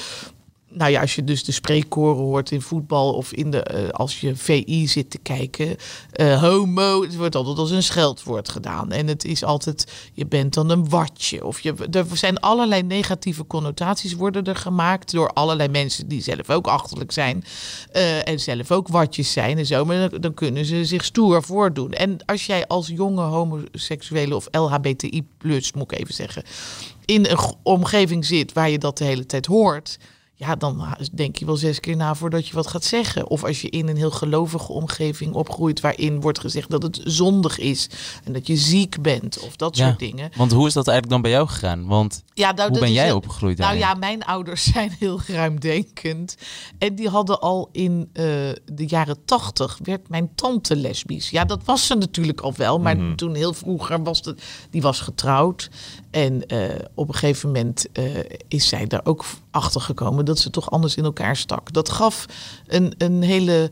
nou 0.73 0.91
ja, 0.91 1.01
als 1.01 1.15
je 1.15 1.25
dus 1.25 1.45
de 1.45 1.53
spreekkoren 1.53 2.23
hoort 2.23 2.51
in 2.51 2.63
voetbal 2.63 3.13
of 3.13 3.33
in 3.33 3.51
de, 3.51 3.63
eh, 3.63 3.89
als 3.89 4.21
je 4.21 4.37
VI 4.37 4.89
zit 4.89 5.11
te 5.11 5.19
kijken, 5.19 5.77
eh, 6.13 6.41
homo, 6.43 7.03
het 7.03 7.17
wordt 7.17 7.35
altijd 7.35 7.59
als 7.59 7.71
een 7.71 7.83
scheldwoord 7.83 8.49
gedaan. 8.49 8.93
En 8.93 9.07
het 9.07 9.25
is 9.25 9.45
altijd, 9.45 9.93
je 10.13 10.27
bent 10.27 10.55
dan 10.55 10.71
een 10.71 10.89
watje. 10.89 11.45
Of 11.47 11.61
je, 11.61 11.75
er 11.91 12.07
zijn 12.13 12.41
allerlei 12.41 12.83
negatieve 12.83 13.47
connotaties 13.47 14.15
worden 14.15 14.45
er 14.45 14.57
gemaakt 14.57 15.11
door 15.11 15.29
allerlei 15.29 15.69
mensen 15.69 16.09
die 16.09 16.23
zelf 16.23 16.51
ook 16.51 16.67
achterlijk 16.67 17.13
zijn. 17.13 17.45
eh, 17.93 18.29
en 18.29 18.41
zelf 18.41 18.71
ook 18.71 18.89
watjes 18.89 19.33
zijn 19.33 19.59
en 19.59 19.67
zo. 19.67 19.85
Maar 19.85 20.09
dan, 20.09 20.21
dan 20.21 20.35
kunnen 20.35 20.65
ze 20.65 20.85
zich 20.85 21.05
stoer 21.05 21.43
voordoen. 21.43 21.93
En 21.93 22.25
als 22.27 22.47
jij 22.47 22.67
als 22.67 22.89
jonge 22.89 23.23
homoseksuele 23.23 24.37
of 24.37 24.49
LHBTI 24.51 25.27
plus, 25.39 25.73
moet 25.73 25.93
ik 25.93 25.99
even 25.99 26.15
zeggen, 26.15 26.43
in 27.05 27.27
een 27.27 27.39
omgeving 27.63 28.25
zit 28.25 28.53
waar 28.53 28.71
je 28.71 28.79
dat 28.79 28.99
de 28.99 29.05
hele 29.05 29.27
tijd 29.27 29.47
hoort, 29.47 29.99
ja, 30.47 30.55
dan 30.57 30.87
denk 31.13 31.37
je 31.37 31.45
wel 31.47 31.57
zes 31.57 31.81
keer 31.81 31.97
na 31.97 32.15
voordat 32.15 32.49
je 32.49 32.55
wat 32.55 32.67
gaat 32.67 32.85
zeggen. 32.85 33.29
Of 33.31 33.45
als 33.45 33.61
je 33.61 33.69
in 33.71 33.89
een 33.89 33.97
heel 33.97 34.11
gelovige 34.11 34.73
omgeving 34.73 35.35
opgroeit 35.35 35.81
waarin 35.81 36.21
wordt 36.21 36.39
gezegd 36.39 36.71
dat 36.71 36.83
het 36.83 37.01
zondig 37.05 37.59
is 37.59 37.89
en 38.25 38.33
dat 38.33 38.47
je 38.47 38.57
ziek 38.57 39.03
bent 39.03 39.39
of 39.41 39.57
dat 39.57 39.77
Ja. 39.77 39.87
soort 39.87 39.99
dingen. 39.99 40.31
Want 40.37 40.53
hoe 40.53 40.67
is 40.67 40.73
dat 40.73 40.89
eigenlijk 40.89 41.09
dan 41.23 41.23
bij 41.31 41.31
jou 41.41 41.49
gegaan? 41.49 41.87
Want 41.87 42.23
Ja, 42.35 42.53
nou, 42.53 42.71
hoe 42.71 42.79
ben 42.79 42.93
jij 42.93 43.05
heel- 43.05 43.17
opgegroeid 43.17 43.59
Nou 43.59 43.77
ja, 43.77 43.95
mijn 43.95 44.25
ouders 44.25 44.65
zijn 44.73 44.97
heel 44.99 45.21
ruimdenkend. 45.27 46.37
En 46.79 46.95
die 46.95 47.09
hadden 47.09 47.41
al 47.41 47.69
in 47.73 48.09
eh, 48.13 48.25
de 48.73 48.87
jaren 48.87 49.25
tachtig, 49.25 49.79
werd 49.83 50.09
mijn 50.09 50.31
tante 50.35 50.77
lesbisch. 50.77 51.31
Ja, 51.31 51.45
dat 51.45 51.65
was 51.65 51.87
ze 51.87 51.95
natuurlijk 51.95 52.41
al 52.41 52.53
wel. 52.57 52.79
Maar 52.79 53.15
toen 53.17 53.35
heel 53.35 53.53
vroeger 53.55 54.03
was 54.03 54.21
het, 54.25 54.43
die 54.71 54.83
was 54.83 55.01
getrouwd. 55.01 55.71
En 56.13 56.47
eh, 56.47 56.85
op 56.95 57.09
een 57.09 57.15
gegeven 57.15 57.49
moment 57.49 57.93
eh, 57.93 58.05
is 58.49 58.69
zij 58.69 58.87
daar 58.87 59.01
ook 59.05 59.25
achter 59.51 59.81
gekomen 59.81 60.25
dat 60.25 60.39
ze 60.39 60.51
toch 60.51 60.71
anders 60.71 60.97
in 60.97 61.05
elkaar 61.05 61.37
stak. 61.37 61.73
Dat 61.73 61.89
gaf 61.89 62.27
een, 62.67 62.95
een 62.99 63.23
hele, 63.23 63.71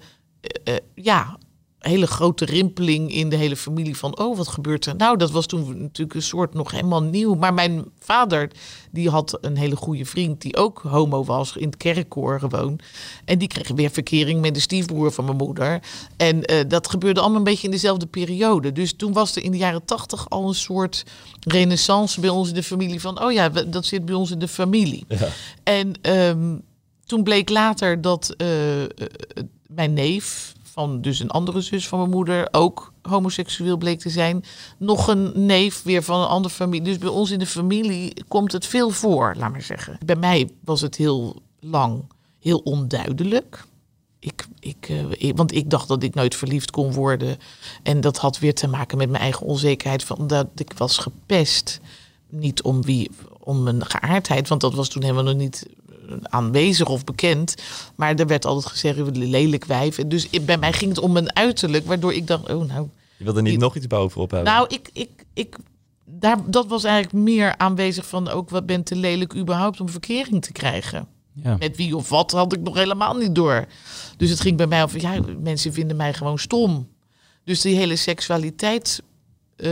eh, 0.64 0.74
ja, 0.94 1.38
hele 1.80 2.06
grote 2.06 2.44
rimpeling 2.44 3.12
in 3.12 3.28
de 3.28 3.36
hele 3.36 3.56
familie 3.56 3.96
van, 3.96 4.18
oh, 4.18 4.36
wat 4.36 4.48
gebeurt 4.48 4.86
er? 4.86 4.96
Nou, 4.96 5.16
dat 5.16 5.30
was 5.30 5.46
toen 5.46 5.82
natuurlijk 5.82 6.14
een 6.14 6.22
soort 6.22 6.54
nog 6.54 6.70
helemaal 6.70 7.02
nieuw. 7.02 7.34
Maar 7.34 7.54
mijn 7.54 7.84
vader, 7.98 8.50
die 8.90 9.10
had 9.10 9.38
een 9.40 9.56
hele 9.56 9.76
goede 9.76 10.04
vriend 10.04 10.40
die 10.40 10.56
ook 10.56 10.82
homo 10.88 11.24
was, 11.24 11.56
in 11.56 11.66
het 11.66 11.76
kerkkoor 11.76 12.40
gewoon. 12.40 12.78
En 13.24 13.38
die 13.38 13.48
kreeg 13.48 13.68
weer 13.68 13.90
verkering 13.90 14.40
met 14.40 14.54
de 14.54 14.60
stiefbroer 14.60 15.12
van 15.12 15.24
mijn 15.24 15.36
moeder. 15.36 15.82
En 16.16 16.44
eh, 16.44 16.68
dat 16.68 16.88
gebeurde 16.90 17.20
allemaal 17.20 17.38
een 17.38 17.44
beetje 17.44 17.66
in 17.66 17.72
dezelfde 17.72 18.06
periode. 18.06 18.72
Dus 18.72 18.92
toen 18.92 19.12
was 19.12 19.36
er 19.36 19.42
in 19.42 19.50
de 19.50 19.58
jaren 19.58 19.84
tachtig 19.84 20.30
al 20.30 20.48
een 20.48 20.54
soort 20.54 21.04
renaissance 21.40 22.20
bij 22.20 22.30
ons 22.30 22.48
in 22.48 22.54
de 22.54 22.62
familie 22.62 23.00
van, 23.00 23.22
oh 23.22 23.32
ja, 23.32 23.48
dat 23.48 23.86
zit 23.86 24.04
bij 24.04 24.14
ons 24.14 24.30
in 24.30 24.38
de 24.38 24.48
familie. 24.48 25.06
En 25.62 25.92
ehm, 26.02 26.56
toen 27.04 27.22
bleek 27.22 27.48
later 27.48 28.00
dat 28.00 28.34
eh, 28.36 28.82
eh, 28.82 28.88
mijn 29.66 29.92
neef, 29.92 30.52
dus 30.88 31.20
een 31.20 31.30
andere 31.30 31.60
zus 31.60 31.88
van 31.88 31.98
mijn 31.98 32.10
moeder, 32.10 32.48
ook 32.50 32.92
homoseksueel 33.02 33.76
bleek 33.76 33.98
te 34.00 34.10
zijn. 34.10 34.44
Nog 34.78 35.06
een 35.08 35.32
neef 35.46 35.82
weer 35.82 36.02
van 36.02 36.20
een 36.20 36.26
andere 36.28 36.54
familie. 36.54 36.82
Dus 36.88 36.98
bij 36.98 37.08
ons 37.08 37.30
in 37.30 37.38
de 37.38 37.46
familie 37.46 38.24
komt 38.28 38.52
het 38.52 38.66
veel 38.66 38.90
voor, 38.90 39.34
laat 39.38 39.52
maar 39.52 39.62
zeggen. 39.62 39.98
Bij 40.04 40.16
mij 40.16 40.48
was 40.64 40.80
het 40.80 40.96
heel 40.96 41.42
lang 41.60 42.02
heel 42.40 42.58
onduidelijk. 42.58 43.64
Ik, 44.18 44.46
ik, 44.58 44.88
eh, 44.88 45.04
ik- 45.10 45.36
want 45.36 45.54
ik 45.54 45.70
dacht 45.70 45.88
dat 45.88 46.02
ik 46.02 46.14
nooit 46.14 46.34
verliefd 46.34 46.70
kon 46.70 46.92
worden. 46.92 47.36
En 47.82 48.00
dat 48.00 48.16
had 48.16 48.38
weer 48.38 48.54
te 48.54 48.68
maken 48.68 48.98
met 48.98 49.10
mijn 49.10 49.22
eigen 49.22 49.46
onzekerheid. 49.46 50.04
Van 50.04 50.26
dat 50.26 50.46
ik 50.54 50.72
was 50.76 50.98
gepest. 50.98 51.80
Niet 52.28 52.62
om, 52.62 52.82
wie, 52.82 53.10
om 53.40 53.62
mijn 53.62 53.86
geaardheid, 53.86 54.48
want 54.48 54.60
dat 54.60 54.74
was 54.74 54.88
toen 54.88 55.02
helemaal 55.02 55.24
nog 55.24 55.34
niet 55.34 55.66
aanwezig 56.22 56.88
of 56.88 57.04
bekend. 57.04 57.54
Maar 57.96 58.14
er 58.14 58.26
werd 58.26 58.44
altijd 58.44 58.66
gezegd, 58.72 58.96
"Je 58.96 59.02
bent 59.02 59.16
een 59.16 59.30
lelijk 59.30 59.64
wijf. 59.64 59.98
En 59.98 60.08
dus 60.08 60.26
ik- 60.30 60.46
bij 60.46 60.58
mij 60.58 60.72
ging 60.72 60.90
het 60.90 61.00
om 61.00 61.12
mijn 61.12 61.36
uiterlijk, 61.36 61.86
waardoor 61.86 62.14
ik 62.14 62.26
dacht, 62.26 62.48
oh 62.52 62.64
nou, 62.68 62.88
Je 63.16 63.24
wilde 63.24 63.42
niet 63.42 63.52
Ik- 63.52 63.58
nog 63.58 63.76
iets 63.76 63.86
bovenop 63.86 64.30
hebben. 64.30 64.52
nou, 64.52 64.66
ik, 64.68 64.90
ik, 64.92 65.10
ik, 65.34 65.56
daar, 66.04 66.38
dat 66.46 66.66
was 66.66 66.84
eigenlijk 66.84 67.24
meer 67.24 67.56
aanwezig 67.58 68.06
van 68.06 68.28
ook 68.28 68.50
wat 68.50 68.66
bent 68.66 68.86
te 68.86 68.96
lelijk 68.96 69.34
überhaupt 69.36 69.80
om 69.80 69.88
verkering 69.88 70.42
te 70.42 70.52
krijgen. 70.52 71.06
Ja. 71.32 71.56
Met 71.58 71.76
wie 71.76 71.96
of 71.96 72.08
wat 72.08 72.30
had 72.30 72.52
ik 72.52 72.60
nog 72.60 72.74
helemaal 72.74 73.14
niet 73.16 73.34
door. 73.34 73.66
Dus 74.16 74.30
het 74.30 74.40
ging 74.40 74.56
bij 74.56 74.66
mij 74.66 74.82
over, 74.82 75.00
ja, 75.00 75.20
mensen 75.42 75.72
vinden 75.72 75.96
mij 75.96 76.14
gewoon 76.14 76.38
stom. 76.38 76.88
Dus 77.44 77.60
die 77.60 77.76
hele 77.76 77.96
seksualiteit 77.96 79.02
eh, 79.56 79.70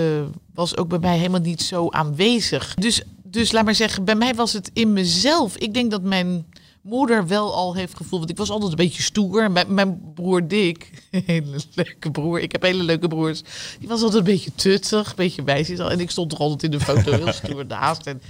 was 0.55 0.77
ook 0.77 0.88
bij 0.88 0.98
mij 0.98 1.16
helemaal 1.16 1.40
niet 1.40 1.62
zo 1.62 1.88
aanwezig. 1.88 2.74
Dus, 2.74 3.03
dus 3.31 3.53
laat 3.53 3.64
maar 3.64 3.75
zeggen, 3.75 4.05
bij 4.05 4.14
mij 4.14 4.35
was 4.35 4.53
het 4.53 4.71
in 4.73 4.93
mezelf. 4.93 5.57
Ik 5.57 5.75
denk 5.75 5.91
dat 5.91 6.03
mijn 6.03 6.47
moeder 6.83 7.27
wel 7.27 7.55
al 7.55 7.75
heeft 7.75 7.97
gevoeld. 7.97 8.19
Want 8.19 8.31
ik 8.31 8.37
was 8.37 8.51
altijd 8.51 8.71
een 8.71 8.77
beetje 8.77 9.03
stoer. 9.03 9.51
Mijn, 9.51 9.75
mijn 9.75 10.12
broer 10.14 10.49
Dick, 10.49 10.91
hele 11.27 11.61
leuke 11.75 12.11
broer. 12.11 12.41
Ik 12.41 12.53
heb 12.53 12.62
hele 12.62 12.83
leuke 12.83 13.09
broers. 13.09 13.43
Die 13.79 13.88
was 13.88 14.03
altijd 14.03 14.19
een 14.19 14.33
beetje 14.33 14.55
tuttig, 14.55 15.09
een 15.09 15.17
beetje 15.17 15.45
wijs. 15.45 15.69
En 15.69 16.01
ik 16.01 16.11
stond 16.11 16.33
er 16.33 16.38
altijd 16.38 16.62
in 16.62 16.79
de 16.79 16.85
foto 16.85 17.12
heel 17.12 17.33
stoer 17.33 17.67
naast. 17.77 18.07
En, 18.07 18.23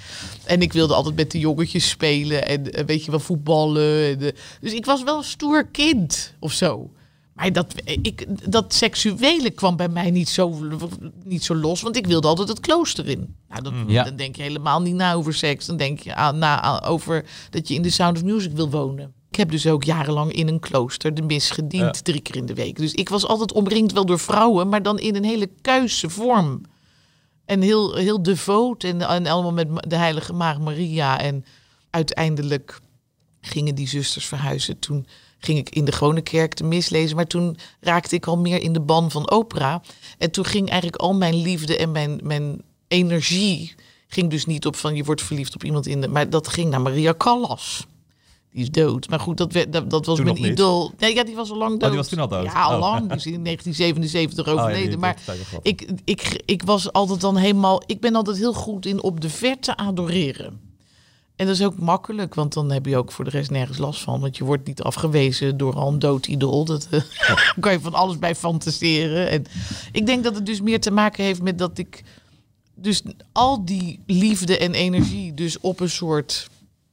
en 0.45 0.63
ik 0.63 0.73
wilde 0.73 0.95
altijd 0.95 1.17
met 1.17 1.31
de 1.31 1.39
jongetjes 1.39 1.89
spelen. 1.89 2.47
En 2.47 2.73
eh, 2.73 2.85
weet 2.85 3.05
je 3.05 3.11
wel, 3.11 3.21
voetballen. 3.21 4.05
En, 4.05 4.21
eh, 4.21 4.33
dus 4.61 4.73
ik 4.73 4.85
was 4.85 5.03
wel 5.03 5.19
een 5.19 5.25
stoer 5.25 5.67
kind 5.67 6.35
of 6.39 6.53
zo. 6.53 6.91
Maar 7.39 7.53
dat, 7.53 7.75
ik, 7.85 8.27
dat 8.53 8.75
seksuele 8.75 9.51
kwam 9.51 9.77
bij 9.77 9.89
mij 9.89 10.11
niet 10.11 10.29
zo, 10.29 10.59
niet 11.25 11.45
zo 11.45 11.55
los, 11.55 11.81
want 11.81 11.97
ik 11.97 12.07
wilde 12.07 12.29
altijd 12.29 12.49
het 12.49 12.61
klooster 12.61 13.07
in. 13.09 13.35
Nou, 13.49 13.63
dat, 13.63 13.73
Ja. 13.87 14.05
Dan 14.05 14.17
denk 14.17 14.37
je 14.37 14.43
helemaal 14.43 14.83
niet 14.83 14.95
na 14.95 15.13
over 15.15 15.35
seks. 15.35 15.67
Dan 15.67 15.77
denk 15.77 15.99
je 16.01 16.15
aan, 16.15 16.39
na 16.39 16.61
aan- 16.61 16.83
over 16.83 17.25
dat 17.51 17.69
je 17.69 17.75
in 17.75 17.83
de 17.83 17.91
Sound 17.91 18.17
of 18.17 18.23
Music 18.25 18.53
wil 18.53 18.71
wonen. 18.71 19.13
Ik 19.31 19.37
heb 19.37 19.51
dus 19.51 19.67
ook 19.67 19.85
jarenlang 19.85 20.33
in 20.33 20.49
een 20.49 20.61
klooster 20.61 21.15
de 21.15 21.23
mis 21.23 21.51
gediend, 21.51 21.97
Ja. 21.97 22.03
drie 22.03 22.21
keer 22.21 22.37
in 22.37 22.47
de 22.47 22.55
week. 22.55 22.77
Dus 22.77 22.93
ik 22.93 23.09
was 23.09 23.27
altijd 23.27 23.53
omringd 23.53 23.93
wel 23.93 24.07
door 24.07 24.19
vrouwen, 24.19 24.69
maar 24.69 24.83
dan 24.83 24.99
in 24.99 25.17
een 25.17 25.25
hele 25.25 25.51
kuise 25.61 26.11
vorm. 26.11 26.61
En 27.45 27.61
heel, 27.61 27.95
heel 27.95 28.23
devoot 28.23 28.85
en, 28.85 29.01
en 29.09 29.27
allemaal 29.27 29.53
met 29.53 29.69
de 29.91 29.97
heilige 29.97 30.33
Maagd 30.33 30.61
Maria. 30.61 31.21
En 31.21 31.45
uiteindelijk 31.91 32.81
gingen 33.41 33.75
die 33.75 33.89
zusters 33.89 34.27
verhuizen. 34.27 34.79
Toen 34.79 35.07
ging 35.39 35.59
ik 35.59 35.69
in 35.71 35.85
de 35.85 35.93
gewone 35.93 36.21
kerk 36.21 36.57
de 36.57 36.65
mis 36.65 36.89
lezen. 36.89 37.17
Maar 37.17 37.27
toen 37.27 37.57
raakte 37.81 38.15
ik 38.15 38.27
al 38.27 38.39
meer 38.39 38.63
in 38.63 38.73
de 38.73 38.81
ban 38.81 39.11
van 39.11 39.31
opera. 39.31 39.83
En 40.19 40.31
toen 40.31 40.45
ging 40.45 40.69
eigenlijk 40.69 41.03
al 41.03 41.15
mijn 41.15 41.35
liefde 41.35 41.77
en 41.77 41.93
mijn, 41.93 42.21
mijn 42.23 42.63
energie... 42.89 43.75
ging 44.09 44.31
dus 44.31 44.47
niet 44.47 44.67
op 44.67 44.77
van 44.77 44.95
je 44.95 45.05
wordt 45.05 45.23
verliefd 45.23 45.55
op 45.55 45.65
iemand 45.65 45.87
in 45.87 46.01
de... 46.01 46.09
maar 46.09 46.31
dat 46.31 46.49
ging 46.49 46.71
naar 46.71 46.81
Maria 46.81 47.15
Callas. 47.19 47.87
Die 48.53 48.63
is 48.63 48.71
dood. 48.71 49.09
Maar 49.09 49.21
goed, 49.21 49.37
dat, 49.37 49.53
werd, 49.53 49.73
dat, 49.73 49.91
dat 49.91 50.07
was 50.07 50.17
Toen 50.17 50.25
mijn 50.25 50.45
idool. 50.45 50.93
Nee, 50.99 51.15
ja, 51.15 51.25
die 51.25 51.35
was 51.35 51.51
al 51.51 51.57
lang 51.57 51.71
dood. 51.71 51.83
Oh, 51.83 51.89
die 51.89 51.97
was 51.97 52.09
toen 52.09 52.19
al 52.19 52.29
dood? 52.29 52.45
Ja, 52.45 52.63
al 52.63 52.75
Oh. 52.75 52.81
lang. 52.81 53.01
Die 53.09 53.17
is 53.17 53.27
in 53.27 53.45
1977 53.45 54.47
Oh, 54.47 54.55
ja, 54.55 54.61
overleden. 54.63 54.99
maar 54.99 55.17
ik, 55.63 55.89
ik, 56.05 56.43
ik 56.45 56.63
was 56.63 56.93
altijd 56.93 57.21
dan 57.21 57.37
helemaal... 57.37 57.83
Ik 57.87 58.01
ben 58.01 58.15
altijd 58.15 58.37
heel 58.37 58.53
goed 58.53 58.87
in 58.87 59.03
op 59.03 59.21
de 59.21 59.31
verte 59.31 59.77
adoreren. 59.77 60.61
En 61.39 61.47
dat 61.47 61.55
is 61.55 61.65
ook 61.65 61.79
makkelijk, 61.79 62.35
want 62.35 62.53
dan 62.53 62.71
heb 62.71 62.87
je 62.87 62.97
ook 62.97 63.13
voor 63.13 63.25
de 63.25 63.31
rest 63.31 63.51
nergens 63.51 63.79
last 63.79 64.01
van. 64.01 64.21
Want 64.21 64.37
je 64.37 64.45
wordt 64.45 64.67
niet 64.67 64.83
afgewezen 64.83 65.57
door 65.57 65.75
al 65.75 65.89
een 65.89 65.99
dood 65.99 66.27
idool. 66.27 66.65
Dat 66.65 66.89
daar 66.91 67.57
kan 67.61 67.73
je 67.73 67.81
van 67.81 67.95
alles 67.95 68.19
bij 68.19 68.35
fantaseren. 68.35 69.31
En 69.31 69.45
ik 69.93 70.07
denk 70.07 70.25
dat 70.25 70.35
het 70.35 70.47
dus 70.47 70.61
meer 70.61 70.81
te 70.81 70.91
maken 70.91 71.25
heeft 71.25 71.43
met 71.43 71.59
dat 71.59 71.79
ik... 71.79 72.03
Dus 72.75 73.03
al 73.33 73.65
die 73.65 74.01
liefde 74.07 74.59
en 74.59 74.73
energie 74.73 75.35
dus 75.35 75.61
op 75.61 75.81
een 75.81 75.91
soort 75.91 76.49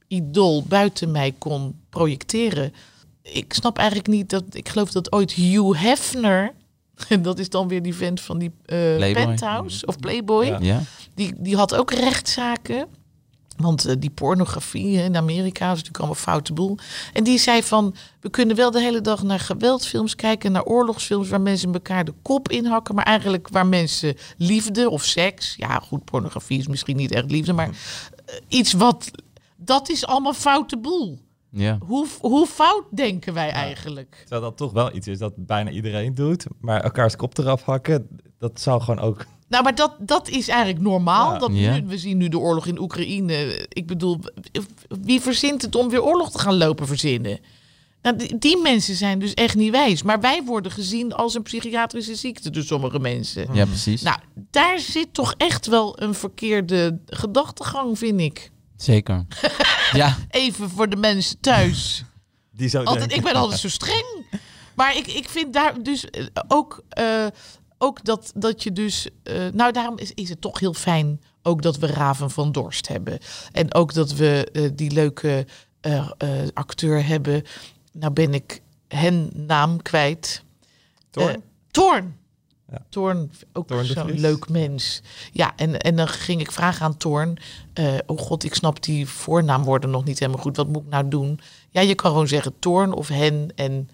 idool 0.07 0.63
buiten 0.63 1.11
mij 1.11 1.33
kon 1.37 1.79
projecteren. 1.89 2.73
Ik 3.21 3.53
snap 3.53 3.77
eigenlijk 3.77 4.07
niet 4.07 4.29
dat... 4.29 4.43
Ik 4.51 4.69
geloof 4.69 4.91
dat 4.91 5.11
ooit 5.11 5.31
Hugh 5.31 5.81
Hefner... 5.81 6.53
En 7.09 7.21
dat 7.29 7.39
is 7.39 7.49
dan 7.49 7.67
weer 7.67 7.81
die 7.81 7.95
vent 7.95 8.21
van 8.21 8.37
die 8.37 8.51
Playboy. 8.65 9.13
Penthouse 9.13 9.85
of 9.85 9.99
Playboy. 9.99 10.45
Ja? 10.61 10.81
Die, 11.13 11.33
die 11.37 11.55
had 11.55 11.75
ook 11.75 11.91
rechtszaken. 11.91 12.87
Want 13.57 13.85
eh, 13.85 13.95
die 13.99 14.09
pornografie 14.09 14.97
hè, 14.97 15.03
in 15.03 15.17
Amerika 15.17 15.65
is 15.65 15.69
natuurlijk 15.69 15.97
allemaal 15.97 16.15
foute 16.15 16.53
boel. 16.53 16.77
En 17.13 17.23
die 17.23 17.37
zei 17.37 17.63
van, 17.63 17.95
we 18.19 18.29
kunnen 18.29 18.55
wel 18.55 18.71
de 18.71 18.81
hele 18.81 19.01
dag 19.01 19.23
naar 19.23 19.39
geweldsfilms 19.39 20.15
kijken, 20.15 20.51
naar 20.51 20.63
oorlogsfilms 20.63 21.29
waar 21.29 21.41
mensen 21.41 21.73
elkaar 21.73 22.05
de 22.05 22.13
kop 22.21 22.49
inhakken, 22.49 22.95
maar 22.95 23.05
eigenlijk 23.05 23.49
waar 23.49 23.67
mensen 23.67 24.15
liefde 24.37 24.89
of 24.89 25.03
seks, 25.03 25.55
ja 25.57 25.79
goed, 25.79 26.05
pornografie 26.05 26.59
is 26.59 26.67
misschien 26.67 26.97
niet 26.97 27.11
echt 27.11 27.31
liefde, 27.31 27.53
maar 27.53 27.69
eh, 27.69 28.35
iets 28.47 28.73
wat, 28.73 29.11
dat 29.55 29.89
is 29.89 30.05
allemaal 30.05 30.33
foute 30.33 30.77
boel. 30.77 31.19
Ja. 31.49 31.77
Hoe, 31.85 32.07
hoe 32.21 32.47
fout 32.47 32.83
denken 32.91 33.33
wij 33.33 33.49
eigenlijk? 33.49 34.15
Terwijl 34.19 34.41
dat 34.41 34.57
toch 34.57 34.71
wel 34.71 34.95
iets 34.95 35.07
is 35.07 35.17
dat 35.17 35.33
bijna 35.35 35.69
iedereen 35.69 36.13
doet. 36.13 36.45
Maar 36.59 36.81
elkaars 36.81 37.15
kop 37.15 37.37
eraf 37.37 37.63
hakken, 37.63 38.07
dat 38.37 38.61
zou 38.61 38.81
gewoon 38.81 38.99
ook... 38.99 39.25
Nou, 39.47 39.63
maar 39.63 39.75
dat, 39.75 39.95
dat 39.99 40.29
is 40.29 40.47
eigenlijk 40.47 40.81
normaal. 40.81 41.33
Ja. 41.33 41.39
Dat 41.39 41.51
nu, 41.51 41.83
we 41.85 41.97
zien 41.97 42.17
nu 42.17 42.27
de 42.29 42.39
oorlog 42.39 42.65
in 42.65 42.79
Oekraïne. 42.79 43.65
Ik 43.69 43.87
bedoel, 43.87 44.19
wie 44.87 45.21
verzint 45.21 45.61
het 45.61 45.75
om 45.75 45.89
weer 45.89 46.03
oorlog 46.03 46.31
te 46.31 46.39
gaan 46.39 46.57
lopen 46.57 46.87
verzinnen? 46.87 47.39
Nou, 48.01 48.17
die, 48.17 48.37
die 48.37 48.57
mensen 48.61 48.95
zijn 48.95 49.19
dus 49.19 49.33
echt 49.33 49.55
niet 49.55 49.71
wijs. 49.71 50.03
Maar 50.03 50.19
wij 50.19 50.43
worden 50.43 50.71
gezien 50.71 51.13
als 51.13 51.33
een 51.35 51.41
psychiatrische 51.41 52.15
ziekte 52.15 52.49
door 52.49 52.63
sommige 52.63 52.99
mensen. 52.99 53.47
ja, 53.53 53.65
precies. 53.65 54.01
Nou, 54.01 54.17
daar 54.51 54.79
zit 54.79 55.13
toch 55.13 55.33
echt 55.37 55.67
wel 55.67 56.01
een 56.01 56.13
verkeerde 56.13 56.99
gedachtegang, 57.05 57.97
vind 57.97 58.19
ik. 58.21 58.51
Zeker. 58.77 59.25
ja, 59.93 60.17
Even 60.29 60.69
voor 60.69 60.89
de 60.89 60.95
mensen 60.95 61.39
thuis. 61.39 62.03
Die 62.51 62.69
zou 62.69 62.85
Altijd, 62.85 63.09
denken. 63.09 63.27
ik 63.27 63.33
ben 63.33 63.41
altijd 63.41 63.59
zo 63.59 63.69
streng. 63.69 64.25
Maar 64.75 64.97
ik, 64.97 65.07
ik 65.07 65.29
vind 65.29 65.53
daar 65.53 65.83
dus 65.83 66.09
eh, 66.09 66.25
ook, 66.47 66.83
eh, 66.89 67.25
ook 67.77 68.03
dat, 68.03 68.31
dat 68.35 68.63
je 68.63 68.71
dus... 68.71 69.09
eh, 69.23 69.47
nou, 69.53 69.71
daarom 69.71 69.97
is, 69.97 70.11
is 70.13 70.29
het 70.29 70.41
toch 70.41 70.59
heel 70.59 70.73
fijn 70.73 71.21
ook 71.41 71.61
dat 71.61 71.77
we 71.77 71.87
Raven 71.87 72.31
van 72.31 72.51
Dorst 72.51 72.87
hebben. 72.87 73.19
En 73.51 73.73
ook 73.73 73.93
dat 73.93 74.13
we 74.13 74.49
eh, 74.51 74.69
die 74.73 74.91
leuke 74.91 75.45
eh, 75.81 76.07
acteur 76.53 77.05
hebben. 77.05 77.43
Nou 77.91 78.13
ben 78.13 78.33
ik 78.33 78.61
hen 78.87 79.31
naam 79.33 79.81
kwijt. 79.81 80.43
Toorn? 81.09 81.43
Toorn. 81.71 82.17
Ja. 82.71 82.85
Toorn, 82.89 83.31
ook 83.53 83.69
zo'n 83.83 84.19
leuk 84.19 84.49
mens. 84.49 85.01
Ja, 85.31 85.53
en, 85.55 85.79
en 85.79 85.95
dan 85.95 86.07
ging 86.07 86.41
ik 86.41 86.51
vragen 86.51 86.85
aan 86.85 86.97
Toorn. 86.97 87.37
oh 88.05 88.17
god, 88.17 88.43
ik 88.43 88.55
snap 88.55 88.83
die 88.83 89.07
voornaamwoorden 89.07 89.89
nog 89.89 90.03
niet 90.03 90.19
helemaal 90.19 90.41
goed. 90.41 90.57
Wat 90.57 90.67
moet 90.67 90.83
ik 90.83 90.89
nou 90.89 91.07
doen? 91.07 91.39
Ja, 91.69 91.81
je 91.81 91.95
kan 91.95 92.11
gewoon 92.11 92.27
zeggen 92.27 92.59
Toorn 92.59 92.93
of 92.93 93.07
hen 93.07 93.49
en 93.55 93.89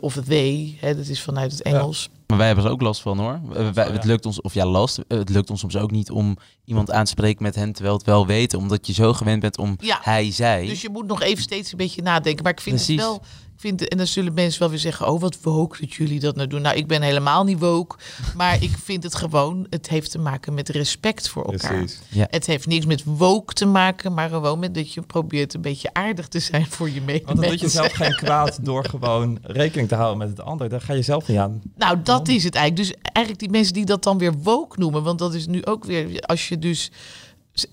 of 0.00 0.14
they. 0.14 0.76
Hè, 0.80 0.96
dat 0.96 1.06
is 1.06 1.22
vanuit 1.22 1.52
het 1.52 1.62
Engels. 1.62 2.10
Maar 2.36 2.38
wij 2.38 2.46
hebben 2.46 2.64
er 2.64 2.70
ook 2.70 2.80
last 2.80 3.00
van 3.02 3.18
hoor. 3.18 3.40
Eh, 3.54 3.68
wij- 3.70 3.86
Het 3.90 4.04
lukt 4.04 4.26
ons, 4.26 4.40
of 4.40 4.54
ja, 4.54 4.66
last. 4.66 4.98
eh, 4.98 5.18
Het 5.18 5.28
lukt 5.28 5.50
ons 5.50 5.60
soms 5.60 5.76
ook 5.76 5.90
niet 5.90 6.10
om 6.10 6.36
iemand 6.64 6.90
aan 6.90 7.04
te 7.04 7.10
spreken 7.10 7.42
met 7.42 7.54
hen 7.54 7.72
terwijl 7.72 7.96
het 7.96 8.06
wel 8.06 8.26
weten. 8.26 8.58
Omdat 8.58 8.86
je 8.86 8.92
zo 8.92 9.12
gewend 9.12 9.40
bent 9.40 9.58
om 9.58 9.76
Ja. 9.80 9.98
hij, 10.02 10.30
zij. 10.32 10.66
Dus 10.66 10.80
je 10.82 10.88
moet 10.90 11.06
nog 11.06 11.22
even 11.22 11.42
steeds 11.42 11.70
een 11.72 11.78
beetje 11.78 12.02
nadenken. 12.02 12.42
Maar 12.42 12.52
ik 12.52 12.60
vind 12.60 12.76
Precies. 12.76 12.96
het 12.96 13.04
wel 13.04 13.22
vind, 13.64 13.88
en 13.88 13.98
dan 13.98 14.06
zullen 14.06 14.34
mensen 14.34 14.60
wel 14.60 14.70
weer 14.70 14.78
zeggen, 14.78 15.06
oh 15.08 15.20
wat 15.20 15.38
woke 15.42 15.80
dat 15.80 15.94
jullie 15.94 16.20
dat 16.20 16.36
nou 16.36 16.48
doen. 16.48 16.62
Nou, 16.62 16.76
ik 16.76 16.86
ben 16.86 17.02
helemaal 17.02 17.44
niet 17.44 17.58
woke, 17.58 17.96
maar 18.36 18.62
ik 18.62 18.70
vind 18.82 19.02
het 19.02 19.14
gewoon, 19.14 19.66
het 19.70 19.88
heeft 19.88 20.10
te 20.10 20.18
maken 20.18 20.54
met 20.54 20.68
respect 20.68 21.28
voor 21.28 21.44
elkaar. 21.44 21.72
Precies. 21.72 22.00
Ja. 22.08 22.26
Het 22.30 22.46
heeft 22.46 22.66
niks 22.66 22.86
met 22.86 23.02
woke 23.04 23.52
te 23.52 23.66
maken, 23.66 24.14
maar 24.14 24.28
gewoon 24.28 24.58
met 24.58 24.74
dat 24.74 24.92
je 24.92 25.02
probeert 25.02 25.54
een 25.54 25.60
beetje 25.60 25.92
aardig 25.92 26.28
te 26.28 26.38
zijn 26.38 26.66
voor 26.66 26.90
je 26.90 27.04
Want 27.04 27.26
dan 27.26 27.34
doe 27.34 27.44
je 27.44 27.50
medemensen. 27.50 27.70
zelf 27.70 27.92
geen 27.92 28.14
kwaad 28.14 28.64
door 28.64 28.84
gewoon 28.84 29.38
rekening 29.42 29.88
te 29.88 29.94
houden 29.94 30.18
met 30.18 30.28
het 30.28 30.40
ander. 30.40 30.68
Daar 30.68 30.80
ga 30.80 30.92
je 30.92 31.02
zelf 31.02 31.28
niet 31.28 31.38
aan. 31.38 31.62
Nou, 31.76 32.02
dat 32.02 32.28
is 32.28 32.44
het 32.44 32.54
eigenlijk. 32.54 32.88
Dus 32.88 32.98
eigenlijk 33.02 33.38
die 33.38 33.50
mensen 33.50 33.74
die 33.74 33.84
dat 33.84 34.02
dan 34.02 34.18
weer 34.18 34.34
woke 34.42 34.78
noemen, 34.78 35.02
want 35.02 35.18
dat 35.18 35.34
is 35.34 35.46
nu 35.46 35.64
ook 35.64 35.84
weer, 35.84 36.20
als 36.20 36.48
je 36.48 36.58
dus 36.58 36.90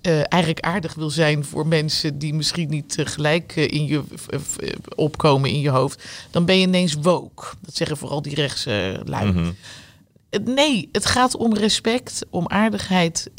eh, 0.01 0.13
eigenlijk 0.13 0.59
aardig 0.59 0.93
wil 0.93 1.09
zijn 1.09 1.45
voor 1.45 1.67
mensen 1.67 2.19
die 2.19 2.33
misschien 2.33 2.69
niet 2.69 2.95
gelijk 2.97 3.53
eh, 3.55 3.67
in 3.67 3.85
je 3.85 4.03
eh, 4.29 4.39
opkomen 4.95 5.49
in 5.49 5.59
je 5.59 5.69
hoofd, 5.69 6.03
dan 6.31 6.45
ben 6.45 6.59
je 6.59 6.67
ineens 6.67 6.93
woke. 6.93 7.45
Dat 7.61 7.75
zeggen 7.75 7.97
vooral 7.97 8.21
die 8.21 8.35
rechtse 8.35 9.01
lui. 9.05 9.31
Mhm. 9.31 9.51
Nee, 10.43 10.89
het 10.91 11.05
gaat 11.05 11.35
om 11.35 11.53
respect, 11.53 12.25
om 12.29 12.47
aardigheid. 12.47 13.29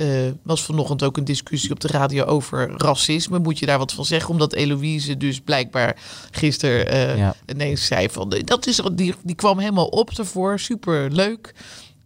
Was 0.43 0.63
vanochtend 0.63 1.03
ook 1.03 1.17
een 1.17 1.25
discussie 1.25 1.71
op 1.71 1.81
de 1.81 1.89
radio 1.89 2.25
over 2.25 2.71
racisme. 2.77 3.39
Moet 3.39 3.59
je 3.59 3.67
daar 3.67 3.79
wat 3.79 3.93
van 3.93 4.05
zeggen? 4.05 4.31
Omdat 4.31 4.53
Eloïse 4.53 5.17
dus 5.17 5.41
blijkbaar 5.41 5.97
gisteren 6.31 7.17
Ja. 7.17 7.35
ineens 7.47 7.87
zei 7.87 8.09
van... 8.11 8.35
Dat 8.45 8.67
is, 8.67 8.81
die, 8.93 9.15
die 9.23 9.35
kwam 9.35 9.59
helemaal 9.59 9.87
op 9.87 10.11
ervoor, 10.11 10.59
super 10.59 11.13
leuk. 11.13 11.55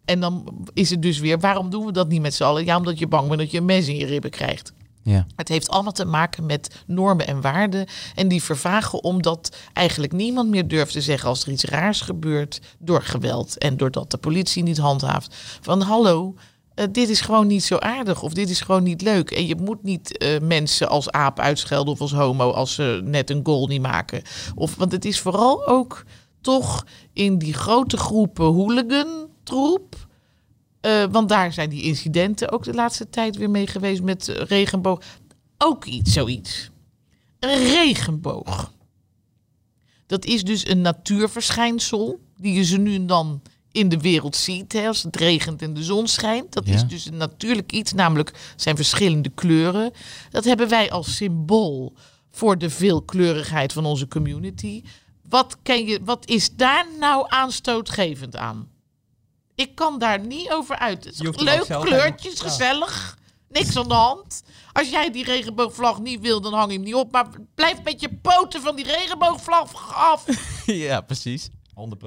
En 0.06 0.20
dan 0.20 0.66
is 0.72 0.90
het 0.90 1.02
dus 1.02 1.18
weer, 1.18 1.38
waarom 1.38 1.70
doen 1.70 1.86
we 1.86 1.92
dat 1.92 2.08
niet 2.08 2.20
met 2.20 2.34
z'n 2.34 2.42
allen? 2.42 2.64
Ja, 2.64 2.76
omdat 2.76 2.98
je 2.98 3.06
bang 3.06 3.28
bent 3.28 3.40
dat 3.40 3.50
je 3.50 3.58
een 3.58 3.64
mes 3.64 3.88
in 3.88 3.96
je 3.96 4.06
ribben 4.06 4.30
krijgt. 4.30 4.72
Ja. 5.02 5.26
Het 5.36 5.48
heeft 5.48 5.68
allemaal 5.68 5.92
te 5.92 6.04
maken 6.04 6.46
met 6.46 6.82
normen 6.86 7.26
en 7.26 7.40
waarden. 7.40 7.86
En 8.14 8.28
die 8.28 8.42
vervagen 8.42 9.04
omdat 9.04 9.56
eigenlijk 9.72 10.12
niemand 10.12 10.48
meer 10.48 10.68
durft 10.68 10.92
te 10.92 11.00
zeggen 11.00 11.28
als 11.28 11.42
er 11.42 11.52
iets 11.52 11.64
raars 11.64 12.00
gebeurt 12.00 12.60
door 12.78 13.02
geweld 13.02 13.58
en 13.58 13.76
doordat 13.76 14.10
de 14.10 14.16
politie 14.16 14.62
niet 14.62 14.78
handhaaft. 14.78 15.34
Van 15.60 15.80
hallo, 15.80 16.34
eh, 16.74 16.86
dit 16.92 17.08
is 17.08 17.20
gewoon 17.20 17.46
niet 17.46 17.64
zo 17.64 17.76
aardig 17.76 18.22
of 18.22 18.32
dit 18.32 18.50
is 18.50 18.60
gewoon 18.60 18.82
niet 18.82 19.02
leuk. 19.02 19.30
En 19.30 19.46
je 19.46 19.56
moet 19.56 19.82
niet 19.82 20.18
eh, 20.18 20.40
mensen 20.40 20.88
als 20.88 21.10
aap 21.10 21.40
uitschelden 21.40 21.92
of 21.92 22.00
als 22.00 22.12
homo 22.12 22.50
als 22.50 22.74
ze 22.74 23.00
net 23.04 23.30
een 23.30 23.40
goal 23.42 23.66
niet 23.66 23.82
maken. 23.82 24.22
Of, 24.54 24.74
want 24.74 24.92
het 24.92 25.04
is 25.04 25.20
vooral 25.20 25.66
ook 25.66 26.04
toch 26.40 26.86
in 27.12 27.38
die 27.38 27.54
grote 27.54 27.96
groepen 27.96 28.44
hooligan 28.44 29.28
troep. 29.46 30.06
Eh, 30.80 31.04
want 31.10 31.28
daar 31.28 31.52
zijn 31.52 31.68
die 31.70 31.82
incidenten 31.82 32.50
ook 32.52 32.64
de 32.64 32.74
laatste 32.74 33.08
tijd 33.10 33.36
weer 33.36 33.50
mee 33.50 33.66
geweest 33.66 34.02
met 34.02 34.28
regenboog. 34.28 35.02
Ook 35.58 35.84
iets, 35.84 36.12
zoiets. 36.12 36.70
Een 37.38 37.58
regenboog. 37.64 38.72
Dat 40.06 40.24
is 40.24 40.42
dus 40.44 40.68
een 40.68 40.80
natuurverschijnsel 40.80 42.20
die 42.36 42.54
je 42.54 42.64
ze 42.64 42.76
nu 42.78 42.94
en 42.94 43.06
dan 43.06 43.42
in 43.72 43.88
de 43.88 43.98
wereld 44.00 44.36
ziet. 44.36 44.72
Hè, 44.72 44.86
als 44.86 45.02
het 45.02 45.16
regent 45.16 45.62
en 45.62 45.74
de 45.74 45.82
zon 45.84 46.06
schijnt. 46.06 46.52
Dat 46.52 46.66
Ja. 46.66 46.74
is 46.74 46.86
dus 46.86 47.06
een 47.06 47.16
natuurlijk 47.16 47.72
iets, 47.72 47.92
namelijk 47.92 48.52
zijn 48.56 48.76
verschillende 48.76 49.28
kleuren. 49.28 49.92
Dat 50.30 50.44
hebben 50.44 50.68
wij 50.68 50.90
als 50.90 51.16
symbool 51.16 51.94
voor 52.30 52.58
de 52.58 52.70
veelkleurigheid 52.70 53.72
van 53.72 53.84
onze 53.84 54.08
community. 54.08 54.82
Wat, 55.28 55.56
ken 55.62 55.86
je, 55.86 56.00
wat 56.04 56.28
is 56.28 56.54
daar 56.56 56.86
nou 56.98 57.24
aanstootgevend 57.28 58.36
aan? 58.36 58.68
Ik 59.56 59.74
kan 59.74 59.98
daar 59.98 60.20
niet 60.20 60.50
over 60.50 60.78
uit. 60.78 61.04
Het 61.04 61.14
is 61.14 61.20
leuk, 61.42 61.66
kleurtjes, 61.80 62.40
gezellig. 62.40 63.18
Niks 63.48 63.76
aan 63.76 63.88
de 63.88 63.94
hand. 63.94 64.42
Als 64.72 64.90
jij 64.90 65.10
die 65.10 65.24
regenboogvlag 65.24 66.00
niet 66.00 66.20
wil, 66.20 66.40
dan 66.40 66.52
hang 66.54 66.70
je 66.70 66.76
hem 66.76 66.84
niet 66.84 66.94
op. 66.94 67.12
Maar 67.12 67.26
blijf 67.54 67.82
met 67.82 68.00
je 68.00 68.14
poten 68.14 68.60
van 68.62 68.76
die 68.76 68.84
regenboogvlag 68.84 69.94
af. 69.94 70.24
ja, 70.66 71.00
precies. 71.00 71.48
100%. 71.50 71.52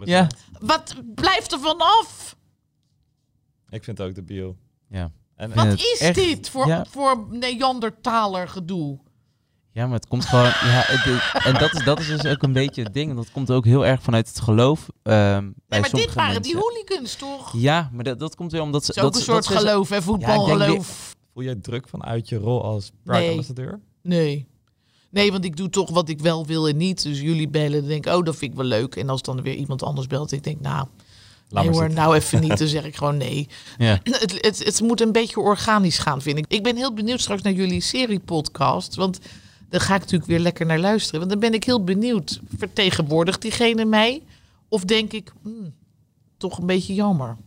Ja. 0.04 0.28
Wat 0.60 0.96
blijft 1.16 1.52
er 1.52 1.60
vanaf? 1.60 2.36
Ik 3.70 3.84
vind 3.84 3.98
het 3.98 4.08
ook 4.08 4.16
debiel. 4.16 4.58
Ja. 4.90 5.12
En, 5.36 5.54
Wat 5.56 5.80
is 5.80 6.00
echt- 6.00 6.16
dit 6.16 6.50
voor, 6.50 6.68
ja. 6.68 6.86
voor 6.90 7.28
Neandertaler 7.30 8.48
gedoe? 8.50 9.00
Ja, 9.72 9.86
maar 9.86 9.96
het 9.96 10.08
komt 10.08 10.26
gewoon. 10.26 10.44
Ja, 10.46 10.52
het- 10.86 11.04
het- 11.04 11.44
en 11.46 11.54
dat 11.54 11.74
is, 11.74 11.84
dat 11.84 12.00
is 12.00 12.08
dus 12.08 12.26
ook 12.26 12.44
een 12.44 12.54
beetje 12.54 12.84
het 12.84 12.94
ding. 12.94 13.10
En 13.10 13.16
dat 13.16 13.32
komt 13.32 13.52
ook 13.52 13.66
heel 13.66 13.86
erg 13.86 14.02
vanuit 14.04 14.28
het 14.28 14.40
geloof. 14.42 14.88
ehm, 15.04 15.16
bij 15.18 15.52
Nee, 15.68 15.80
maar 15.80 15.90
dit 15.90 16.14
waren 16.14 16.42
die 16.42 16.56
hooligans 16.58 17.16
toch? 17.16 17.54
Ja, 17.58 17.90
maar 17.94 18.04
dat, 18.04 18.20
dat 18.20 18.36
komt 18.36 18.52
weer 18.52 18.62
omdat 18.62 18.86
ze. 18.86 18.88
Het 18.92 18.98
is 18.98 19.04
ook 19.06 19.12
dat, 19.12 19.20
een 19.22 19.26
soort 19.28 19.44
dat 19.48 19.54
ze- 19.62 19.68
geloof, 19.68 19.90
hè? 19.90 19.96
Ja, 19.96 20.02
ik 20.02 20.08
denk 20.08 20.20
Voetbalgeloof. 20.20 21.16
voel 21.34 21.44
jij 21.44 21.56
druk 21.56 21.90
vanuit 21.90 22.30
je 22.30 22.38
rol 22.38 22.64
als 22.64 22.92
Pride 23.04 23.20
Nee. 23.20 23.30
ambassadeur? 23.30 23.80
Nee. 24.04 24.48
Nee, 25.12 25.32
want 25.32 25.46
ik 25.46 25.58
doe 25.58 25.70
toch 25.70 25.90
wat 25.90 26.10
ik 26.10 26.20
wel 26.20 26.46
wil 26.46 26.68
en 26.68 26.78
niet. 26.78 27.04
Dus 27.04 27.20
jullie 27.20 27.48
bellen, 27.50 27.80
dan 27.80 27.88
denk 27.90 28.06
ik, 28.06 28.14
oh, 28.14 28.24
dat 28.24 28.36
vind 28.36 28.52
ik 28.52 28.58
wel 28.58 28.68
leuk. 28.68 28.96
En 28.96 29.10
als 29.10 29.22
dan 29.22 29.42
weer 29.42 29.56
iemand 29.56 29.84
anders 29.84 30.08
belt, 30.08 30.32
ik 30.32 30.44
denk, 30.44 30.60
nou, 30.60 30.88
Laat 31.52 31.64
nee 31.64 31.74
hoor, 31.74 31.90
nou 31.90 32.16
even 32.16 32.42
niet. 32.42 32.58
Dan 32.60 32.68
zeg 32.68 32.84
ik 32.86 32.96
gewoon 32.96 33.18
nee. 33.18 33.48
Ja. 33.78 34.00
Het, 34.04 34.38
het, 34.42 34.64
het 34.66 34.82
moet 34.82 35.02
een 35.02 35.12
beetje 35.12 35.40
organisch 35.40 35.98
gaan, 35.98 36.22
vind 36.22 36.38
ik. 36.38 36.46
Ik 36.48 36.64
ben 36.64 36.76
heel 36.76 36.94
benieuwd 36.94 37.22
straks 37.22 37.42
naar 37.42 37.54
jullie 37.54 37.82
serie-podcast. 37.82 38.96
Want 38.96 39.20
daar 39.70 39.82
ga 39.82 39.94
ik 39.94 40.00
natuurlijk 40.00 40.30
weer 40.30 40.40
lekker 40.40 40.66
naar 40.66 40.80
luisteren. 40.80 41.20
Want 41.20 41.32
dan 41.32 41.40
ben 41.40 41.54
ik 41.54 41.64
heel 41.64 41.84
benieuwd. 41.84 42.40
Vertegenwoordigt 42.58 43.42
diegene 43.42 43.86
mij? 43.86 44.24
Of 44.68 44.84
denk 44.84 45.14
ik, 45.14 45.34
hmm, 45.42 45.74
toch 46.38 46.58
een 46.58 46.66
beetje 46.66 46.94
jammer? 46.94 47.38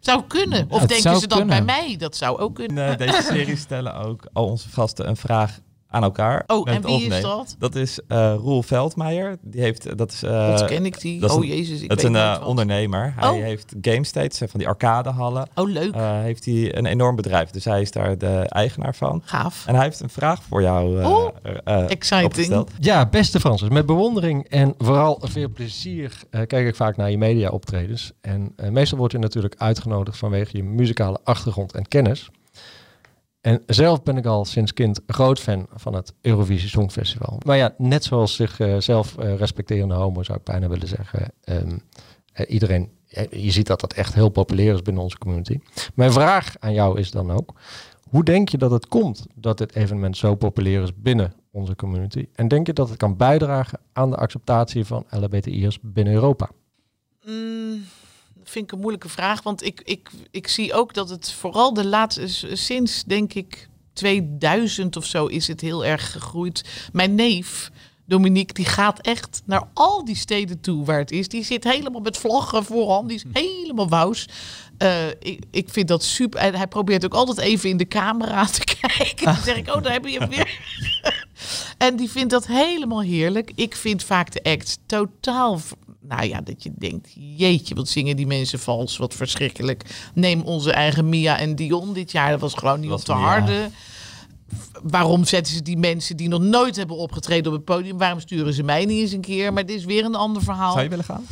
Zou 0.00 0.22
kunnen. 0.26 0.66
Of 0.68 0.86
denken 0.86 1.20
ze 1.20 1.26
dan 1.26 1.38
kunnen. 1.38 1.64
bij 1.64 1.76
mij? 1.76 1.96
Dat 1.96 2.16
zou 2.16 2.38
ook 2.38 2.54
kunnen. 2.54 2.86
In 2.86 2.98
eh, 2.98 2.98
deze 2.98 3.22
serie 3.22 3.56
stellen 3.56 3.94
ook 3.94 4.28
al 4.32 4.46
onze 4.46 4.68
gasten 4.68 5.08
een 5.08 5.16
vraag 5.16 5.58
aan 5.90 6.02
elkaar. 6.02 6.44
Oh, 6.46 6.70
en 6.70 6.82
wie 6.82 7.06
is 7.06 7.20
dat? 7.22 7.56
Dat 7.58 7.74
is 7.74 7.98
eh 8.08 8.34
Roel 8.38 8.62
Veldmeijer. 8.62 9.36
Die 9.42 9.60
heeft, 9.60 9.98
dat 9.98 10.12
is, 10.12 10.22
eh, 10.22 10.48
Wat 10.50 10.64
ken 10.64 10.84
ik 10.84 11.00
die? 11.00 11.20
dat 11.20 11.30
oh 11.30 11.36
een- 11.42 11.46
jezus, 11.48 11.80
ik 11.82 11.88
dat 11.88 11.98
is 11.98 12.04
een 12.04 12.16
eh, 12.16 12.42
ondernemer. 12.46 13.12
Hij 13.16 13.28
Oh. 13.30 13.42
heeft 13.42 13.74
Game 13.80 14.04
States, 14.04 14.40
eh, 14.40 14.48
van 14.48 14.58
die 14.60 14.68
arcadehallen. 14.68 15.48
Oh, 15.54 15.68
leuk. 15.70 15.94
eh, 15.94 16.20
heeft 16.20 16.44
hij 16.44 16.76
een 16.76 16.86
enorm 16.86 17.16
bedrijf. 17.16 17.50
Dus 17.50 17.64
hij 17.64 17.80
is 17.80 17.90
daar 17.90 18.18
de 18.18 18.46
eigenaar 18.48 18.94
van. 18.94 19.22
Gaaf. 19.24 19.66
En 19.66 19.74
hij 19.74 19.84
heeft 19.84 20.00
een 20.00 20.10
vraag 20.10 20.42
voor 20.42 20.62
jou 20.62 21.00
eh, 21.00 21.10
Oh, 21.10 21.28
eh, 21.64 21.90
exciting. 21.90 22.24
opgesteld. 22.30 22.70
Ja, 22.78 23.06
beste 23.06 23.40
Francis, 23.40 23.68
met 23.68 23.86
bewondering 23.86 24.48
en 24.48 24.74
vooral 24.78 25.18
veel 25.22 25.48
plezier 25.48 26.22
eh, 26.30 26.46
kijk 26.46 26.66
ik 26.66 26.76
vaak 26.76 26.96
naar 26.96 27.10
je 27.10 27.18
media-optredens. 27.18 28.12
En 28.20 28.52
eh, 28.56 28.70
meestal 28.70 28.98
wordt 28.98 29.12
je 29.12 29.18
natuurlijk 29.18 29.54
uitgenodigd 29.58 30.18
vanwege 30.18 30.56
je 30.56 30.62
muzikale 30.64 31.18
achtergrond 31.24 31.72
en 31.72 31.88
kennis. 31.88 32.30
En 33.40 33.62
zelf 33.66 34.02
ben 34.02 34.16
ik 34.16 34.26
al 34.26 34.44
sinds 34.44 34.72
kind 34.72 35.00
groot 35.06 35.40
fan 35.40 35.66
van 35.74 35.94
het 35.94 36.14
Eurovisie 36.20 36.68
Songfestival. 36.68 37.40
Maar 37.46 37.56
ja, 37.56 37.74
net 37.78 38.04
zoals 38.04 38.34
zichzelf 38.34 39.18
eh 39.18 39.36
respecterende 39.36 39.94
homo 39.94 40.22
zou 40.22 40.38
ik 40.38 40.44
bijna 40.44 40.68
willen 40.68 40.88
zeggen. 40.88 41.32
ehm, 41.44 41.78
eh, 42.32 42.52
iedereen, 42.52 42.90
eh, 43.08 43.44
je 43.44 43.50
ziet 43.50 43.66
dat 43.66 43.80
dat 43.80 43.92
echt 43.92 44.14
heel 44.14 44.28
populair 44.28 44.74
is 44.74 44.82
binnen 44.82 45.02
onze 45.02 45.18
community. 45.18 45.58
Mijn 45.94 46.12
vraag 46.12 46.54
aan 46.58 46.72
jou 46.72 46.98
is 46.98 47.10
dan 47.10 47.30
ook, 47.30 47.54
hoe 48.08 48.24
denk 48.24 48.48
je 48.48 48.58
dat 48.58 48.70
het 48.70 48.88
komt 48.88 49.26
dat 49.34 49.58
dit 49.58 49.74
evenement 49.74 50.16
zo 50.16 50.34
populair 50.34 50.82
is 50.82 50.94
binnen 50.94 51.32
onze 51.50 51.76
community? 51.76 52.26
En 52.34 52.48
denk 52.48 52.66
je 52.66 52.72
dat 52.72 52.88
het 52.88 52.98
kan 52.98 53.16
bijdragen 53.16 53.80
aan 53.92 54.10
de 54.10 54.16
acceptatie 54.16 54.84
van 54.84 55.04
LHBTI'ers 55.10 55.78
binnen 55.82 56.14
Europa? 56.14 56.50
Mm, 57.26 57.84
vind 58.44 58.64
ik 58.64 58.72
een 58.72 58.80
moeilijke 58.80 59.08
vraag, 59.08 59.42
want 59.42 59.64
ik, 59.64 59.80
ik, 59.84 60.10
ik 60.30 60.48
zie 60.48 60.74
ook 60.74 60.94
dat 60.94 61.08
het 61.08 61.32
vooral 61.32 61.74
de 61.74 61.86
laatste, 61.86 62.56
sinds 62.56 63.04
denk 63.04 63.34
ik 63.34 63.68
2000 63.92 64.96
of 64.96 65.04
zo 65.04 65.26
is 65.26 65.48
het 65.48 65.60
heel 65.60 65.84
erg 65.84 66.12
gegroeid. 66.12 66.64
Mijn 66.92 67.14
neef, 67.14 67.70
Dominique, 68.06 68.54
die 68.54 68.64
gaat 68.64 69.00
echt 69.00 69.42
naar 69.44 69.68
al 69.74 70.04
die 70.04 70.16
steden 70.16 70.60
toe 70.60 70.84
waar 70.84 70.98
het 70.98 71.10
is. 71.10 71.28
Die 71.28 71.44
zit 71.44 71.64
helemaal 71.64 72.00
met 72.00 72.16
vlaggen 72.16 72.64
voorhand, 72.64 73.08
die 73.08 73.16
is 73.16 73.42
helemaal 73.42 73.88
wous. 73.88 74.26
Eh, 74.78 75.08
ik, 75.08 75.44
ik 75.50 75.68
vind 75.68 75.88
dat 75.88 76.04
super. 76.04 76.40
En 76.40 76.54
hij 76.54 76.66
probeert 76.66 77.04
ook 77.04 77.14
altijd 77.14 77.38
even 77.38 77.70
in 77.70 77.76
de 77.76 77.88
camera 77.88 78.46
te 78.60 78.64
kijken. 78.80 79.24
Dan 79.24 79.36
zeg 79.44 79.56
ik, 79.56 79.74
oh, 79.74 79.82
daar 79.82 79.92
heb 79.92 80.06
je 80.06 80.18
hem 80.18 80.28
weer. 80.28 80.58
En 81.78 81.96
die 81.96 82.10
vindt 82.10 82.30
dat 82.30 82.46
helemaal 82.46 83.02
heerlijk. 83.02 83.52
Ik 83.54 83.76
vind 83.76 84.04
vaak 84.04 84.32
de 84.32 84.42
act 84.42 84.78
totaal. 84.86 85.60
Nou 86.10 86.24
ja, 86.28 86.40
dat 86.40 86.62
je 86.62 86.72
denkt, 86.78 87.08
jeetje, 87.36 87.74
wat 87.74 87.88
zingen 87.88 88.16
die 88.16 88.26
mensen 88.26 88.58
vals, 88.58 88.96
wat 88.96 89.14
verschrikkelijk. 89.14 90.10
Neem 90.14 90.40
onze 90.40 90.72
eigen 90.72 91.08
Mia 91.08 91.38
en 91.38 91.56
Dion 91.56 91.92
dit 91.92 92.12
jaar, 92.12 92.30
dat 92.30 92.40
was 92.40 92.54
gewoon 92.54 92.80
niet 92.80 92.90
op 92.90 93.00
te 93.00 93.12
harde. 93.12 93.70
Waarom 94.82 95.24
zetten 95.24 95.54
ze 95.54 95.62
die 95.62 95.76
mensen 95.76 96.16
die 96.16 96.28
nog 96.28 96.40
nooit 96.40 96.76
hebben 96.76 96.96
opgetreden 96.96 97.46
op 97.46 97.56
het 97.56 97.64
podium? 97.64 97.98
Waarom 97.98 98.20
sturen 98.20 98.54
ze 98.54 98.62
mij 98.62 98.84
niet 98.84 99.00
eens 99.00 99.12
een 99.12 99.20
keer? 99.20 99.52
Maar 99.52 99.66
dit 99.66 99.76
is 99.76 99.84
weer 99.84 100.04
een 100.04 100.14
ander 100.14 100.42
verhaal. 100.42 100.72
Zou 100.72 100.82
je 100.82 100.90
willen 100.90 101.04
gaan? 101.04 101.26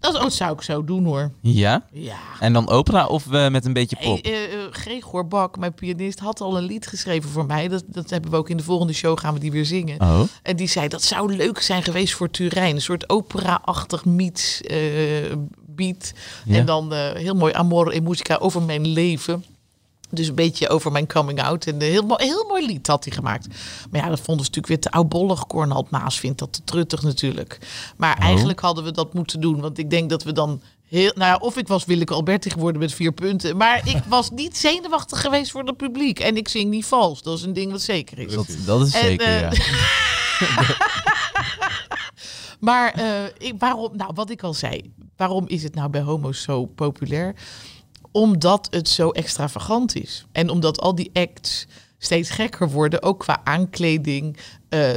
Dat, 0.00 0.14
oh, 0.14 0.22
dat 0.22 0.32
zou 0.32 0.52
ik 0.52 0.62
zo 0.62 0.84
doen 0.84 1.04
hoor. 1.04 1.30
Ja? 1.40 1.82
Ja. 1.92 2.18
En 2.40 2.52
dan 2.52 2.68
opera 2.68 3.06
of 3.06 3.32
eh, 3.32 3.48
met 3.48 3.64
een 3.64 3.72
beetje 3.72 3.96
pop? 4.02 4.18
eh, 4.18 4.44
eh, 4.44 4.60
Gregor 4.70 5.28
Bak, 5.28 5.58
mijn 5.58 5.74
pianist, 5.74 6.18
had 6.18 6.40
al 6.40 6.56
een 6.56 6.64
lied 6.64 6.86
geschreven 6.86 7.30
voor 7.30 7.46
mij. 7.46 7.68
Dat, 7.68 7.84
dat 7.86 8.10
hebben 8.10 8.30
we 8.30 8.36
ook 8.36 8.50
in 8.50 8.56
de 8.56 8.62
volgende 8.62 8.92
show, 8.92 9.18
gaan 9.18 9.34
we 9.34 9.40
die 9.40 9.52
weer 9.52 9.64
zingen. 9.66 10.00
Oh. 10.00 10.20
En 10.42 10.56
die 10.56 10.68
zei, 10.68 10.88
dat 10.88 11.02
zou 11.02 11.36
leuk 11.36 11.60
zijn 11.60 11.82
geweest 11.82 12.14
voor 12.14 12.30
Turijn. 12.30 12.74
Een 12.74 12.80
soort 12.80 13.08
opera-achtig 13.10 14.04
meets, 14.04 14.60
beat. 15.66 16.12
Ja. 16.44 16.56
En 16.56 16.66
dan 16.66 16.92
heel 16.94 17.34
mooi 17.34 17.52
Amor 17.52 17.92
en 17.92 18.02
Musica 18.02 18.36
over 18.36 18.62
mijn 18.62 18.86
leven. 18.86 19.44
Dus 20.10 20.28
een 20.28 20.34
beetje 20.34 20.68
over 20.68 20.92
mijn 20.92 21.06
coming 21.06 21.42
out. 21.42 21.66
En 21.66 21.74
een 21.74 21.80
heel, 21.80 22.06
mooi, 22.06 22.24
heel 22.24 22.44
mooi 22.48 22.66
lied 22.66 22.86
had 22.86 23.04
hij 23.04 23.12
gemaakt. 23.12 23.46
Maar 23.90 24.00
ja, 24.00 24.08
dat 24.08 24.20
vonden 24.20 24.44
ze 24.44 24.50
natuurlijk 24.50 24.66
weer 24.66 24.80
te 24.80 24.90
oudbollig. 24.90 25.46
Cornald 25.46 25.90
Maas 25.90 26.20
vindt 26.20 26.38
dat 26.38 26.52
te 26.52 26.60
truttig 26.64 27.02
natuurlijk. 27.02 27.58
Maar 27.96 28.18
eigenlijk 28.18 28.60
hadden 28.60 28.84
we 28.84 28.90
dat 28.90 29.14
moeten 29.14 29.40
doen. 29.40 29.60
Want 29.60 29.78
ik 29.78 29.90
denk 29.90 30.10
dat 30.10 30.22
we 30.22 30.32
dan 30.32 30.60
heel... 30.88 31.12
Nou 31.14 31.30
ja, 31.30 31.36
of 31.36 31.56
ik 31.56 31.68
was 31.68 31.84
Willeke 31.84 32.14
Alberti 32.14 32.50
geworden 32.50 32.80
met 32.80 32.94
vier 32.94 33.12
punten. 33.12 33.56
Maar 33.56 33.88
ik 33.88 34.02
was 34.08 34.30
niet 34.30 34.56
zenuwachtig 34.56 35.20
geweest 35.20 35.50
voor 35.50 35.64
het 35.64 35.76
publiek. 35.76 36.20
En 36.20 36.36
ik 36.36 36.48
zing 36.48 36.70
niet 36.70 36.86
vals. 36.86 37.22
Dat 37.22 37.38
is 37.38 37.44
een 37.44 37.52
ding 37.52 37.72
wat 37.72 37.82
zeker 37.82 38.18
is. 38.18 38.34
Dat, 38.34 38.46
dat 38.64 38.86
is 38.86 38.94
En, 38.94 39.00
zeker, 39.00 39.26
eh, 39.26 39.40
ja. 39.40 39.50
Maar 42.60 42.92
eh, 42.92 43.24
ik, 43.38 43.54
waarom, 43.58 43.96
nou, 43.96 44.10
wat 44.14 44.30
ik 44.30 44.42
al 44.42 44.54
zei, 44.54 44.92
waarom 45.16 45.44
is 45.48 45.62
het 45.62 45.74
nou 45.74 45.88
bij 45.88 46.00
homo's 46.00 46.42
zo 46.42 46.64
populair? 46.64 47.34
Omdat 48.16 48.68
het 48.70 48.88
zo 48.88 49.10
extravagant 49.10 49.96
is. 49.96 50.26
En 50.32 50.50
omdat 50.50 50.80
al 50.80 50.94
die 50.94 51.10
acts 51.12 51.66
steeds 51.98 52.30
gekker 52.30 52.70
worden, 52.70 53.02
ook 53.02 53.18
qua 53.18 53.40
aankleding. 53.44 54.36
Eh, 54.68 54.90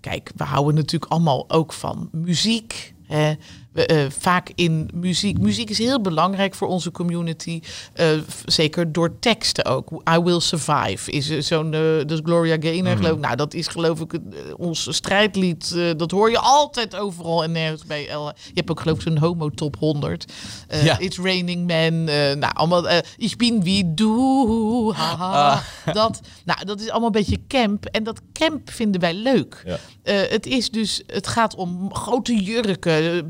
kijk, 0.00 0.30
we 0.36 0.44
houden 0.44 0.74
natuurlijk 0.74 1.12
allemaal 1.12 1.50
ook 1.50 1.72
van 1.72 2.08
muziek. 2.12 2.94
Hè. 3.02 3.34
Eh, 3.76 4.06
vaak 4.18 4.50
in 4.54 4.90
muziek. 4.94 5.38
Muziek 5.38 5.70
is 5.70 5.78
heel 5.78 6.00
belangrijk 6.00 6.54
voor 6.54 6.68
onze 6.68 6.90
community. 6.90 7.60
eh, 7.92 8.08
zeker 8.44 8.92
door 8.92 9.18
teksten 9.18 9.64
ook. 9.64 10.02
I 10.16 10.18
Will 10.18 10.40
Survive 10.40 11.10
is 11.10 11.28
eh, 11.30 11.40
zo'n. 11.40 11.74
is 12.06 12.20
Gloria 12.24 12.56
Gaynor, 12.60 12.96
geloof 12.96 13.12
ik. 13.16 13.20
Nou, 13.20 13.36
dat 13.36 13.54
is 13.54 13.66
geloof 13.66 14.00
ik 14.00 14.12
ons 14.56 14.94
strijdlied. 14.96 15.76
dat 15.96 16.10
hoor 16.10 16.30
je 16.30 16.38
altijd 16.38 16.96
overal 16.96 17.42
en 17.44 17.52
nergens 17.52 17.84
bij. 17.86 18.02
Je 18.02 18.32
hebt 18.54 18.70
ook 18.70 18.80
geloof 18.80 18.96
ik 18.96 19.02
zo'n 19.02 19.18
homo 19.18 19.50
top 19.50 19.76
100. 19.78 20.32
Eh, 20.68 20.84
Ja. 20.84 20.98
It's 20.98 21.18
Raining 21.18 21.66
Man. 21.66 22.04
nou, 22.38 22.54
allemaal. 22.54 22.86
ich 23.16 23.36
bin 23.36 23.62
wie 23.62 23.94
du. 23.94 24.92
haha. 24.94 25.62
Dat, 25.92 26.20
nou, 26.44 26.64
dat 26.64 26.80
is 26.80 26.88
allemaal 26.90 27.06
een 27.06 27.12
beetje 27.12 27.40
camp. 27.48 27.84
En 27.86 28.04
dat 28.04 28.20
camp 28.32 28.70
vinden 28.70 29.00
wij 29.00 29.14
leuk. 29.14 29.62
Ja. 29.66 29.78
Het 30.12 30.46
is 30.46 30.70
dus, 30.70 31.02
het 31.06 31.26
gaat 31.26 31.54
om 31.54 31.94
grote 31.94 32.42
jurken, 32.42 33.12
eh, 33.12 33.22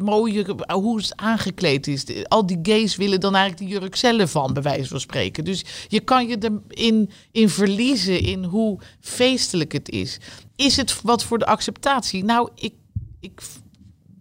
hoe 0.73 0.97
het 0.97 1.17
aangekleed 1.17 1.87
is. 1.87 2.05
Al 2.29 2.47
die 2.47 2.59
gays 2.63 2.97
willen 2.97 3.21
dan 3.21 3.35
eigenlijk 3.35 3.71
die 3.71 3.81
jurk 3.81 3.97
zelf 3.97 4.31
van, 4.31 4.53
bij 4.53 4.63
wijze 4.63 4.89
van 4.89 5.01
spreken. 5.01 5.45
Dus 5.45 5.65
je 5.89 6.01
kan 6.01 6.29
je 6.29 6.51
erin 6.69 7.11
in 7.33 7.49
verliezen 7.49 8.21
in 8.21 8.45
hoe 8.45 8.79
feestelijk 9.01 9.73
het 9.73 9.89
is. 9.89 10.19
Is 10.57 10.77
het 10.77 11.03
wat 11.03 11.25
voor 11.25 11.39
de 11.39 11.47
acceptatie? 11.47 12.25
Nou, 12.25 12.49
ik, 12.55 12.75
ik 13.21 13.41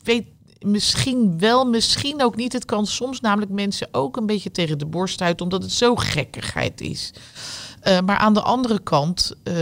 weet 0.04 0.26
misschien 0.60 1.40
wel, 1.40 1.66
misschien 1.66 2.24
ook 2.24 2.36
niet. 2.36 2.54
Het 2.54 2.66
kan 2.66 2.88
soms 2.88 3.20
namelijk 3.20 3.52
mensen 3.52 3.88
ook 3.92 4.18
een 4.18 4.26
beetje 4.26 4.52
tegen 4.52 4.78
de 4.78 4.86
borst 4.86 5.22
uit, 5.22 5.42
omdat 5.42 5.64
het 5.64 5.72
zo 5.72 5.96
gekkigheid 5.96 6.82
is. 6.82 7.14
Eh, 7.80 8.00
maar 8.00 8.18
aan 8.18 8.34
de 8.34 8.42
andere 8.42 8.80
kant 8.80 9.34
eh, 9.44 9.56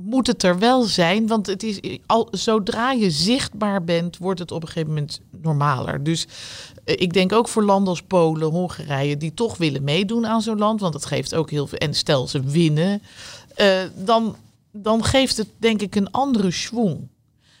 moet 0.00 0.26
het 0.26 0.42
er 0.42 0.58
wel 0.58 0.82
zijn, 0.82 1.26
want 1.26 1.46
het 1.46 1.62
is 1.62 1.98
al 2.06 2.28
zodra 2.30 2.92
je 2.92 3.10
zichtbaar 3.10 3.84
bent, 3.84 4.18
wordt 4.18 4.40
het 4.40 4.52
op 4.52 4.62
een 4.62 4.68
gegeven 4.68 4.88
moment 4.88 5.20
normaler. 5.42 6.02
Dus 6.02 6.26
eh, 6.84 6.94
ik 6.98 7.12
denk 7.12 7.32
ook 7.32 7.48
voor 7.48 7.64
landen 7.64 7.88
als 7.88 8.02
Polen, 8.02 8.48
Hongarije, 8.48 9.16
die 9.16 9.34
toch 9.34 9.56
willen 9.56 9.84
meedoen 9.84 10.26
aan 10.26 10.42
zo'n 10.42 10.58
land, 10.58 10.80
want 10.80 10.92
dat 10.92 11.06
geeft 11.06 11.34
ook 11.34 11.50
heel 11.50 11.66
veel. 11.66 11.78
En 11.78 11.94
stel 11.94 12.28
ze 12.28 12.40
winnen, 12.40 13.02
eh, 13.54 13.80
dan, 13.94 14.36
dan 14.72 15.04
geeft 15.04 15.36
het 15.36 15.48
denk 15.58 15.82
ik 15.82 15.94
een 15.94 16.10
andere 16.10 16.50
schwung. 16.50 17.08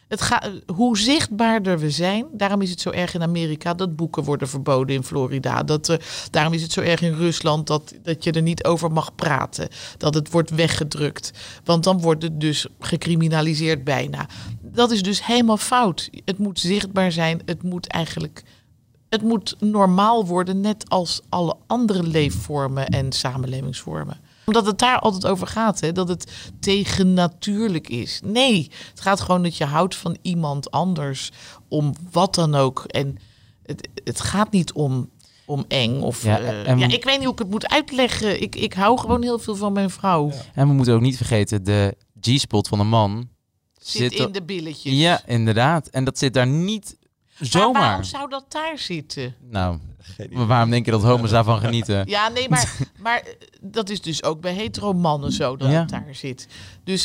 Het 0.08 0.20
gaat, 0.20 0.50
hoe 0.66 0.98
zichtbaarder 0.98 1.78
we 1.78 1.90
zijn, 1.90 2.26
daarom 2.32 2.62
is 2.62 2.70
het 2.70 2.80
zo 2.80 2.90
erg 2.90 3.14
in 3.14 3.22
Amerika 3.22 3.74
dat 3.74 3.96
boeken 3.96 4.24
worden 4.24 4.48
verboden 4.48 4.96
in 4.96 5.02
Florida. 5.02 5.62
Dat, 5.62 5.88
eh, 5.88 5.96
daarom 6.30 6.52
is 6.52 6.62
het 6.62 6.72
zo 6.72 6.80
erg 6.80 7.00
in 7.00 7.12
Rusland 7.12 7.66
dat, 7.66 7.94
dat 8.02 8.24
je 8.24 8.32
er 8.32 8.42
niet 8.42 8.64
over 8.64 8.92
mag 8.92 9.14
praten. 9.14 9.68
Dat 9.96 10.14
het 10.14 10.30
wordt 10.30 10.50
weggedrukt. 10.50 11.32
Want 11.64 11.84
dan 11.84 12.00
wordt 12.00 12.22
het 12.22 12.40
dus 12.40 12.66
gecriminaliseerd 12.80 13.84
bijna. 13.84 14.26
Dat 14.60 14.90
is 14.90 15.02
dus 15.02 15.26
helemaal 15.26 15.56
fout. 15.56 16.10
Het 16.24 16.38
moet 16.38 16.60
zichtbaar 16.60 17.12
zijn. 17.12 17.42
Het 17.44 17.62
moet 17.62 17.86
eigenlijk. 17.86 18.42
Het 19.08 19.22
moet 19.22 19.56
normaal 19.58 20.26
worden, 20.26 20.60
net 20.60 20.88
als 20.88 21.20
alle 21.28 21.56
andere 21.66 22.02
leefvormen 22.02 22.86
en 22.86 23.12
samenlevingsvormen 23.12 24.20
omdat 24.48 24.66
het 24.66 24.78
daar 24.78 24.98
altijd 24.98 25.26
over 25.26 25.46
gaat, 25.46 25.80
hè? 25.80 25.92
dat 25.92 26.08
het 26.08 26.32
tegennatuurlijk 26.60 27.88
is. 27.88 28.20
Nee, 28.24 28.70
het 28.90 29.00
gaat 29.00 29.20
gewoon 29.20 29.42
dat 29.42 29.56
je 29.56 29.64
houdt 29.64 29.94
van 29.96 30.16
iemand 30.22 30.70
anders, 30.70 31.30
om 31.68 31.94
wat 32.10 32.34
dan 32.34 32.54
ook. 32.54 32.84
En 32.86 33.16
het, 33.62 33.88
het 34.04 34.20
gaat 34.20 34.50
niet 34.52 34.72
om, 34.72 35.10
om 35.46 35.64
eng. 35.68 36.00
Of, 36.00 36.22
Ja, 36.22 36.38
en- 36.40 36.78
ja, 36.78 36.88
ik 36.88 37.04
weet 37.04 37.14
niet 37.16 37.24
hoe 37.24 37.32
ik 37.32 37.38
het 37.38 37.50
moet 37.50 37.68
uitleggen. 37.68 38.42
Ik, 38.42 38.56
ik 38.56 38.72
hou 38.72 38.98
gewoon 38.98 39.22
heel 39.22 39.38
veel 39.38 39.56
van 39.56 39.72
mijn 39.72 39.90
vrouw. 39.90 40.30
En 40.54 40.68
we 40.68 40.72
moeten 40.74 40.94
ook 40.94 41.00
niet 41.00 41.16
vergeten, 41.16 41.64
de 41.64 41.96
G-spot 42.20 42.68
van 42.68 42.80
een 42.80 42.88
man 42.88 43.28
Zit 43.80 44.18
er- 44.18 44.26
in 44.26 44.32
de 44.32 44.42
billetjes. 44.42 44.92
Ja, 44.92 45.22
inderdaad. 45.26 45.86
En 45.88 46.04
dat 46.04 46.18
zit 46.18 46.34
daar 46.34 46.46
niet 46.46 46.96
maar 47.38 47.48
zomaar. 47.48 47.82
waarom 47.82 48.04
zou 48.04 48.28
dat 48.30 48.44
daar 48.48 48.78
zitten? 48.78 49.34
Nou, 49.50 49.78
maar 50.30 50.46
waarom 50.46 50.70
denk 50.70 50.84
je 50.84 50.90
dat 50.90 51.02
homo's 51.02 51.30
daarvan 51.30 51.58
genieten? 51.58 52.06
Ja, 52.08 52.28
nee, 52.28 52.48
maar, 52.48 52.76
maar 53.02 53.18
eh, 53.20 53.32
dat 53.60 53.88
is 53.90 54.00
dus 54.00 54.22
ook 54.22 54.40
bij 54.40 54.52
hetero 54.54 54.92
mannen 54.92 55.32
zo 55.32 55.56
dat 55.56 55.70
Ja. 55.70 55.80
het 55.80 55.88
daar 55.88 56.06
zit. 56.10 56.48
Dus 56.84 57.02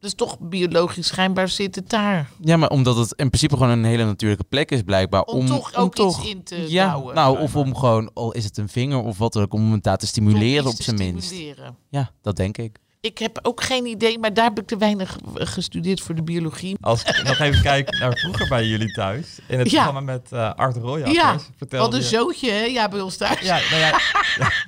dat 0.00 0.10
is 0.10 0.14
toch 0.14 0.38
biologisch 0.40 1.06
schijnbaar 1.06 1.48
zit 1.48 1.74
het 1.74 1.88
daar. 1.90 2.30
Ja, 2.40 2.56
maar 2.56 2.68
omdat 2.70 2.96
het 2.96 3.12
in 3.16 3.28
principe 3.28 3.56
gewoon 3.56 3.70
een 3.72 3.84
hele 3.84 4.04
natuurlijke 4.04 4.44
plek 4.44 4.70
is, 4.70 4.82
blijkbaar. 4.82 5.22
Om, 5.22 5.38
Om, 5.38 5.46
toch 5.46 5.76
om 5.76 5.82
ook 5.82 5.94
toch, 5.94 6.18
iets 6.20 6.30
in 6.30 6.42
te 6.42 6.64
ja, 6.68 6.90
douwen. 6.90 7.14
nou, 7.14 7.38
of 7.40 7.56
om 7.56 7.76
gewoon, 7.76 8.10
al 8.14 8.32
is 8.32 8.44
het 8.44 8.56
een 8.56 8.68
vinger 8.68 8.98
of 9.02 9.18
wat 9.18 9.32
dan 9.32 9.42
ook, 9.42 9.52
om 9.54 9.70
hem 9.70 9.80
daar 9.80 9.96
te 9.96 10.06
stimuleren 10.06 10.66
op 10.70 10.82
zijn 10.82 10.96
minst. 10.96 11.26
stimuleren. 11.26 11.76
Ja, 11.90 12.10
dat 12.22 12.36
denk 12.36 12.58
ik. 12.58 12.78
Ik 13.06 13.18
heb 13.18 13.38
ook 13.42 13.62
geen 13.62 13.86
idee, 13.86 14.18
maar 14.18 14.34
daar 14.34 14.44
heb 14.44 14.58
ik 14.58 14.66
te 14.66 14.76
weinig 14.76 15.16
eh, 15.34 15.46
gestudeerd 15.46 16.00
voor 16.00 16.14
de 16.14 16.22
biologie. 16.22 16.76
Als 16.80 17.02
ik 17.02 17.22
nog 17.24 17.38
even 17.38 17.62
kijk 17.62 17.98
naar 17.98 18.16
vroeger 18.18 18.48
bij 18.48 18.66
jullie 18.66 18.92
thuis. 18.92 19.38
In 19.48 19.58
het 19.58 19.70
Ja. 19.70 19.82
programma 19.84 20.12
met 20.12 20.32
eh 20.32 20.52
Art 20.54 20.76
Royakkers. 20.76 21.14
Ja, 21.16 21.38
vertelde 21.56 21.84
Wat 21.84 21.94
een 21.94 22.00
je- 22.00 22.16
zootje, 22.16 22.50
hè? 22.50 22.64
Ja, 22.64 22.88
bij 22.88 23.00
ons 23.00 23.16
thuis. 23.16 23.40
Ja, 23.40 23.58
nou 23.70 23.80
ja, 23.80 23.98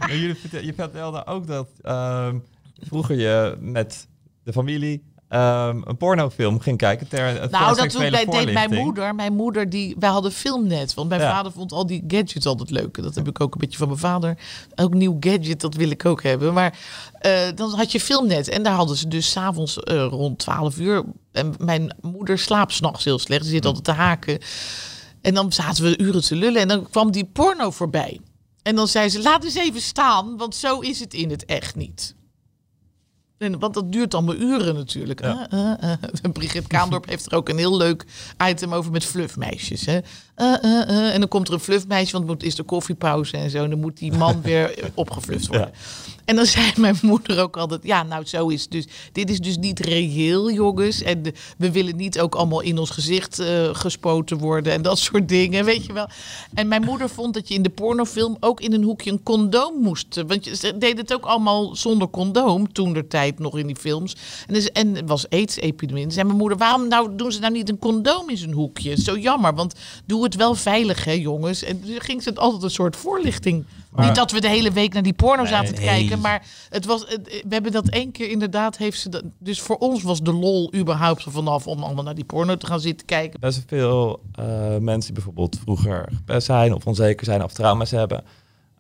jullie 0.08 0.34
vertel, 0.34 0.60
je 0.62 0.74
vertelde 0.74 1.26
ook 1.26 1.46
dat 1.46 1.68
ehm, 1.82 2.38
vroeger 2.80 3.16
je 3.16 3.56
met 3.60 4.08
de 4.44 4.52
familie 4.52 5.04
ehm, 5.28 5.80
een 5.84 5.96
pornofilm 5.96 6.60
ging 6.60 6.78
kijken 6.78 7.08
ter 7.08 7.48
Nou, 7.50 7.76
dat 7.76 7.90
doet, 7.90 8.30
deed 8.30 8.52
mijn 8.52 8.74
moeder. 8.74 9.14
Mijn 9.14 9.32
moeder, 9.34 9.70
die, 9.70 9.96
wij 9.98 10.10
hadden 10.10 10.32
filmnet. 10.32 10.94
Want 10.94 11.08
mijn 11.08 11.20
Ja. 11.20 11.30
vader 11.30 11.52
vond 11.52 11.72
al 11.72 11.86
die 11.86 12.04
gadgets 12.06 12.46
altijd 12.46 12.70
leuk. 12.70 13.02
Dat 13.02 13.14
heb 13.14 13.28
ik 13.28 13.40
ook 13.40 13.54
een 13.54 13.60
beetje 13.60 13.78
van 13.78 13.86
mijn 13.88 14.00
vader. 14.00 14.38
Ook 14.74 14.94
nieuw 14.94 15.16
gadget, 15.20 15.60
dat 15.60 15.74
wil 15.74 15.90
ik 15.90 16.04
ook 16.04 16.22
hebben. 16.22 16.52
Maar 16.54 16.78
eh, 17.12 17.32
dan 17.54 17.74
had 17.74 17.92
je 17.92 18.00
filmnet. 18.00 18.48
En 18.48 18.62
daar 18.62 18.74
hadden 18.74 18.96
ze 18.96 19.08
dus 19.08 19.30
s'avonds 19.30 19.84
avonds 19.84 20.14
rond 20.14 20.38
12 20.38 20.78
uur. 20.78 21.04
En 21.32 21.54
mijn 21.58 21.96
moeder 22.00 22.38
slaapt 22.38 22.72
s'nachts 22.72 23.04
heel 23.04 23.18
slecht. 23.18 23.44
Ze 23.44 23.50
zit 23.50 23.66
altijd 23.66 23.84
te 23.84 23.92
haken. 23.92 24.38
En 25.20 25.34
dan 25.34 25.52
zaten 25.52 25.84
we 25.84 25.98
uren 25.98 26.22
te 26.22 26.36
lullen. 26.36 26.60
En 26.60 26.68
dan 26.68 26.90
kwam 26.90 27.10
die 27.10 27.24
porno 27.32 27.70
voorbij. 27.70 28.20
En 28.62 28.74
dan 28.74 28.88
zei 28.88 29.08
ze, 29.08 29.22
laat 29.22 29.44
eens 29.44 29.54
even 29.54 29.80
staan. 29.80 30.36
Want 30.36 30.54
zo 30.54 30.80
is 30.80 31.00
het 31.00 31.14
in 31.14 31.30
het 31.30 31.44
echt 31.44 31.76
niet. 31.76 32.14
Want 33.38 33.74
dat 33.74 33.92
duurt 33.92 34.14
allemaal 34.14 34.34
uren 34.34 34.74
natuurlijk. 34.74 35.20
Ja. 35.20 35.48
Uh, 35.54 35.60
uh, 35.60 35.90
uh. 36.24 36.32
Brigitte 36.32 36.68
Kaandorp 36.68 37.06
heeft 37.06 37.26
er 37.26 37.36
ook 37.36 37.48
een 37.48 37.58
heel 37.58 37.76
leuk 37.76 38.04
item 38.44 38.74
over 38.74 38.92
met 38.92 39.04
fluffmeisjes. 39.04 39.86
Hè? 39.86 39.98
Uh, 40.40 40.54
uh, 40.62 40.70
uh. 40.88 41.14
En 41.14 41.18
dan 41.20 41.28
komt 41.28 41.48
er 41.48 41.54
een 41.54 41.60
fluffmeisje, 41.60 42.12
want 42.12 42.30
het 42.30 42.42
is 42.42 42.54
de 42.54 42.62
koffiepauze 42.62 43.36
en 43.36 43.50
zo. 43.50 43.64
En 43.64 43.70
dan 43.70 43.80
moet 43.80 43.98
die 43.98 44.12
man 44.12 44.42
weer 44.42 44.90
opgefluft 44.94 45.46
worden. 45.46 45.70
En 46.24 46.36
dan 46.36 46.46
zei 46.46 46.72
mijn 46.76 46.98
moeder 47.02 47.40
ook 47.42 47.56
altijd... 47.56 47.80
Ja, 47.84 48.02
nou 48.02 48.24
zo 48.26 48.48
is 48.48 48.62
het 48.62 48.70
dus. 48.70 48.84
Dit 49.12 49.30
is 49.30 49.38
dus 49.40 49.56
niet 49.58 49.80
reëel, 49.80 50.50
jongens. 50.50 51.02
En 51.02 51.22
de- 51.22 51.32
we 51.58 51.70
willen 51.72 51.96
niet 51.96 52.20
ook 52.20 52.34
allemaal 52.34 52.60
in 52.60 52.78
ons 52.78 52.90
gezicht 52.90 53.38
eh, 53.38 53.68
gespoten 53.72 54.38
worden. 54.38 54.72
En 54.72 54.82
dat 54.82 54.98
soort 54.98 55.28
dingen, 55.28 55.64
weet 55.64 55.84
je 55.86 55.92
wel. 55.92 56.06
En 56.54 56.68
mijn 56.68 56.82
moeder 56.84 57.08
vond 57.08 57.34
dat 57.34 57.48
je 57.48 57.54
in 57.54 57.62
de 57.62 57.68
pornofilm 57.70 58.36
ook 58.40 58.60
in 58.60 58.72
een 58.72 58.82
hoekje 58.82 59.10
een 59.10 59.22
condoom 59.22 59.74
moest. 59.82 60.16
eh, 60.16 60.24
Want 60.26 60.44
je 60.44 60.56
ze 60.56 60.78
deden 60.78 60.96
het 60.98 61.14
ook 61.14 61.24
allemaal 61.24 61.76
zonder 61.76 62.08
condoom. 62.10 62.72
Toen 62.72 62.92
de 62.92 63.06
tijd 63.06 63.38
nog 63.38 63.58
in 63.58 63.66
die 63.66 63.76
films. 63.76 64.16
En, 64.46 64.54
dus, 64.54 64.70
en 64.72 64.96
er 64.96 65.06
was 65.06 65.28
aids-epidemie. 65.30 66.04
En 66.04 66.12
zei 66.12 66.26
mijn 66.26 66.38
moeder, 66.38 66.58
waarom 66.58 66.88
nou, 66.88 67.16
doen 67.16 67.32
ze 67.32 67.40
nou 67.40 67.52
niet 67.52 67.68
een 67.68 67.78
condoom 67.78 68.28
in 68.30 68.36
zijn 68.38 68.52
hoekje? 68.52 69.00
Zo 69.00 69.16
jammer, 69.18 69.54
want 69.54 69.74
doe 70.06 70.22
het 70.22 70.27
wel 70.34 70.54
veilig, 70.54 71.04
hè 71.04 71.12
jongens. 71.12 71.62
En 71.62 71.80
toen 71.82 72.00
ging 72.00 72.22
ze 72.22 72.28
het 72.28 72.38
altijd 72.38 72.62
een 72.62 72.70
soort 72.70 72.96
voorlichting. 72.96 73.64
niet 73.96 74.14
dat 74.14 74.30
we 74.30 74.40
de 74.40 74.48
hele 74.48 74.70
week 74.72 74.92
naar 74.92 75.02
die 75.02 75.12
porno 75.12 75.44
zaten 75.44 75.74
te 75.74 75.80
nee. 75.80 75.88
kijken, 75.90 76.20
maar 76.20 76.46
het 76.68 76.84
was, 76.84 77.04
het- 77.08 77.26
we 77.48 77.54
hebben 77.54 77.72
dat 77.72 77.88
één 77.88 78.10
keer 78.12 78.30
inderdaad, 78.30 78.76
heeft 78.76 79.00
ze 79.00 79.08
dat, 79.08 79.22
dus 79.38 79.60
voor 79.60 79.76
ons 79.76 80.02
was 80.02 80.20
de 80.22 80.32
lol 80.32 80.74
überhaupt 80.74 81.24
er 81.24 81.30
vanaf 81.30 81.66
om 81.66 81.82
allemaal 81.82 82.04
naar 82.04 82.14
die 82.14 82.24
porno 82.24 82.56
te 82.56 82.66
gaan 82.66 82.80
zitten 82.80 83.06
kijken. 83.06 83.40
Best 83.40 83.62
veel 83.66 84.20
eh, 84.34 84.44
mensen 84.76 85.00
die 85.00 85.12
bijvoorbeeld 85.12 85.58
vroeger 85.62 86.08
gepest 86.16 86.46
zijn 86.46 86.74
of 86.74 86.86
onzeker 86.86 87.24
zijn 87.24 87.44
of 87.44 87.52
trauma's 87.52 87.90
hebben. 87.90 88.24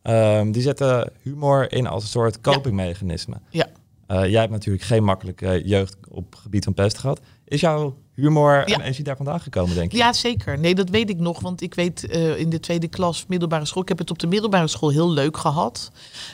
ehm, 0.02 0.50
die 0.50 0.62
zetten 0.62 1.10
humor 1.22 1.72
in 1.72 1.86
als 1.86 2.02
een 2.02 2.08
soort 2.08 2.40
copingmechanisme. 2.40 3.34
Ja. 3.50 3.66
Eh, 4.06 4.26
jij 4.30 4.40
hebt 4.40 4.52
natuurlijk 4.52 4.84
geen 4.84 5.04
makkelijke 5.04 5.62
jeugd 5.64 5.96
op 6.10 6.34
gebied 6.34 6.64
van 6.64 6.74
pest 6.74 6.98
gehad. 6.98 7.20
Is 7.48 7.60
jouw 7.60 7.96
humor 8.14 8.54
Ja. 8.68 8.74
en 8.74 8.80
energie 8.80 9.04
daar 9.04 9.16
vandaan 9.16 9.40
gekomen, 9.40 9.74
denk 9.74 9.92
je? 9.92 9.98
Ja, 9.98 10.12
zeker. 10.12 10.58
Nee, 10.58 10.74
dat 10.74 10.88
weet 10.88 11.10
ik 11.10 11.18
nog. 11.18 11.40
Want 11.40 11.60
ik 11.62 11.74
weet 11.74 12.06
eh, 12.08 12.38
in 12.38 12.50
de 12.50 12.60
tweede 12.60 12.88
klas 12.88 13.24
middelbare 13.28 13.64
school. 13.64 13.82
Ik 13.82 13.88
heb 13.88 13.98
het 13.98 14.10
op 14.10 14.18
de 14.18 14.26
middelbare 14.26 14.66
school 14.68 14.88
heel 14.90 15.10
leuk 15.10 15.36
gehad. 15.36 15.90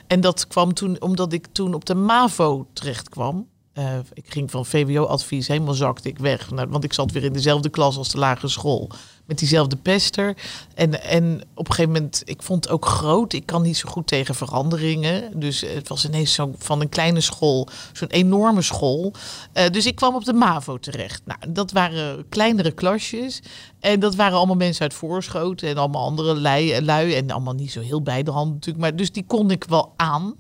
En 0.07 0.21
dat 0.21 0.47
kwam 0.47 0.75
toen 0.75 1.01
omdat 1.03 1.33
ik 1.33 1.47
toen 1.53 1.75
op 1.75 1.85
de 1.85 1.95
MAVO 1.95 2.67
terecht 2.73 3.09
kwam. 3.09 3.47
Eh, 3.75 3.99
ik 4.13 4.25
ging 4.29 4.51
van 4.51 4.67
VWO-advies, 4.67 5.49
helemaal 5.49 5.75
zakte 5.75 6.09
ik 6.09 6.19
weg. 6.19 6.51
Nou, 6.51 6.69
want 6.69 6.85
ik 6.85 6.93
zat 6.93 7.11
weer 7.11 7.25
in 7.25 7.33
dezelfde 7.33 7.69
klas 7.69 7.97
als 7.97 8.09
de 8.09 8.19
lagere 8.19 8.49
school. 8.49 8.91
Met 9.25 9.39
diezelfde 9.39 9.77
pester. 9.77 10.37
En, 10.75 11.03
en 11.03 11.41
op 11.55 11.69
een 11.69 11.75
gegeven 11.75 11.93
moment, 11.93 12.23
ik 12.25 12.43
vond 12.43 12.65
het 12.65 12.73
ook 12.73 12.87
groot. 12.87 13.33
Ik 13.33 13.47
kan 13.47 13.63
niet 13.63 13.77
zo 13.77 13.89
goed 13.89 14.07
tegen 14.07 14.35
veranderingen. 14.35 15.41
Dus 15.41 15.61
het 15.61 15.89
was 15.89 16.05
ineens 16.05 16.35
zo 16.35 16.55
van 16.59 16.81
een 16.81 16.89
kleine 16.89 17.21
school, 17.21 17.69
zo'n 17.93 18.09
enorme 18.09 18.63
school. 18.63 19.13
Eh, 19.53 19.71
dus 19.71 19.87
ik 19.87 19.97
kwam 19.97 20.15
op 20.15 20.25
de 20.25 20.33
MAVO 20.33 20.79
terecht. 20.79 21.23
Nou, 21.25 21.39
dat 21.49 21.73
waren 21.73 22.29
kleinere 22.29 22.73
klasjes. 22.73 23.43
En 23.81 24.01
dat 24.01 24.15
waren 24.15 24.37
allemaal 24.37 24.57
mensen 24.57 24.83
uit 24.83 24.95
Voorschoten 24.95 25.69
en 25.69 25.77
allemaal 25.77 26.05
andere 26.05 26.41
lui, 26.41 26.85
lui. 26.85 27.15
En 27.15 27.31
allemaal 27.31 27.55
niet 27.55 27.73
zo 27.73 27.81
heel 27.81 28.03
bij 28.03 28.23
de 28.23 28.31
hand 28.31 28.53
natuurlijk. 28.53 28.85
Maar 28.85 28.97
dus 28.97 29.13
die 29.13 29.25
kon 29.27 29.51
ik 29.51 29.65
wel 29.65 29.93
aan. 29.97 30.35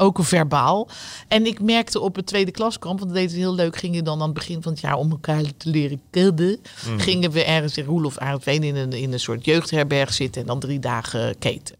Ook 0.00 0.18
verbaal. 0.20 0.88
En 1.28 1.46
ik 1.46 1.60
merkte 1.60 2.00
op 2.00 2.16
het 2.16 2.26
tweede 2.26 2.50
klaskamp, 2.50 2.98
want 2.98 3.10
dat 3.10 3.20
deed 3.20 3.30
het 3.30 3.40
heel 3.40 3.54
leuk, 3.54 3.76
gingen 3.76 4.04
dan 4.04 4.20
aan 4.20 4.24
het 4.24 4.34
begin 4.34 4.62
van 4.62 4.72
het 4.72 4.80
jaar 4.80 4.96
om 4.96 5.10
elkaar 5.10 5.42
te 5.56 5.70
leren 5.70 6.00
kennen. 6.10 6.60
Gingen 6.96 7.30
we 7.30 7.44
ergens 7.44 7.76
in 7.76 7.84
Roelof 7.84 8.18
Arendsveen 8.18 8.62
in 8.62 8.76
een, 8.76 8.92
in 8.92 9.12
een 9.12 9.20
soort 9.20 9.44
jeugdherberg 9.44 10.12
zitten 10.12 10.40
en 10.40 10.46
dan 10.46 10.60
drie 10.60 10.78
dagen 10.78 11.38
keten. 11.38 11.76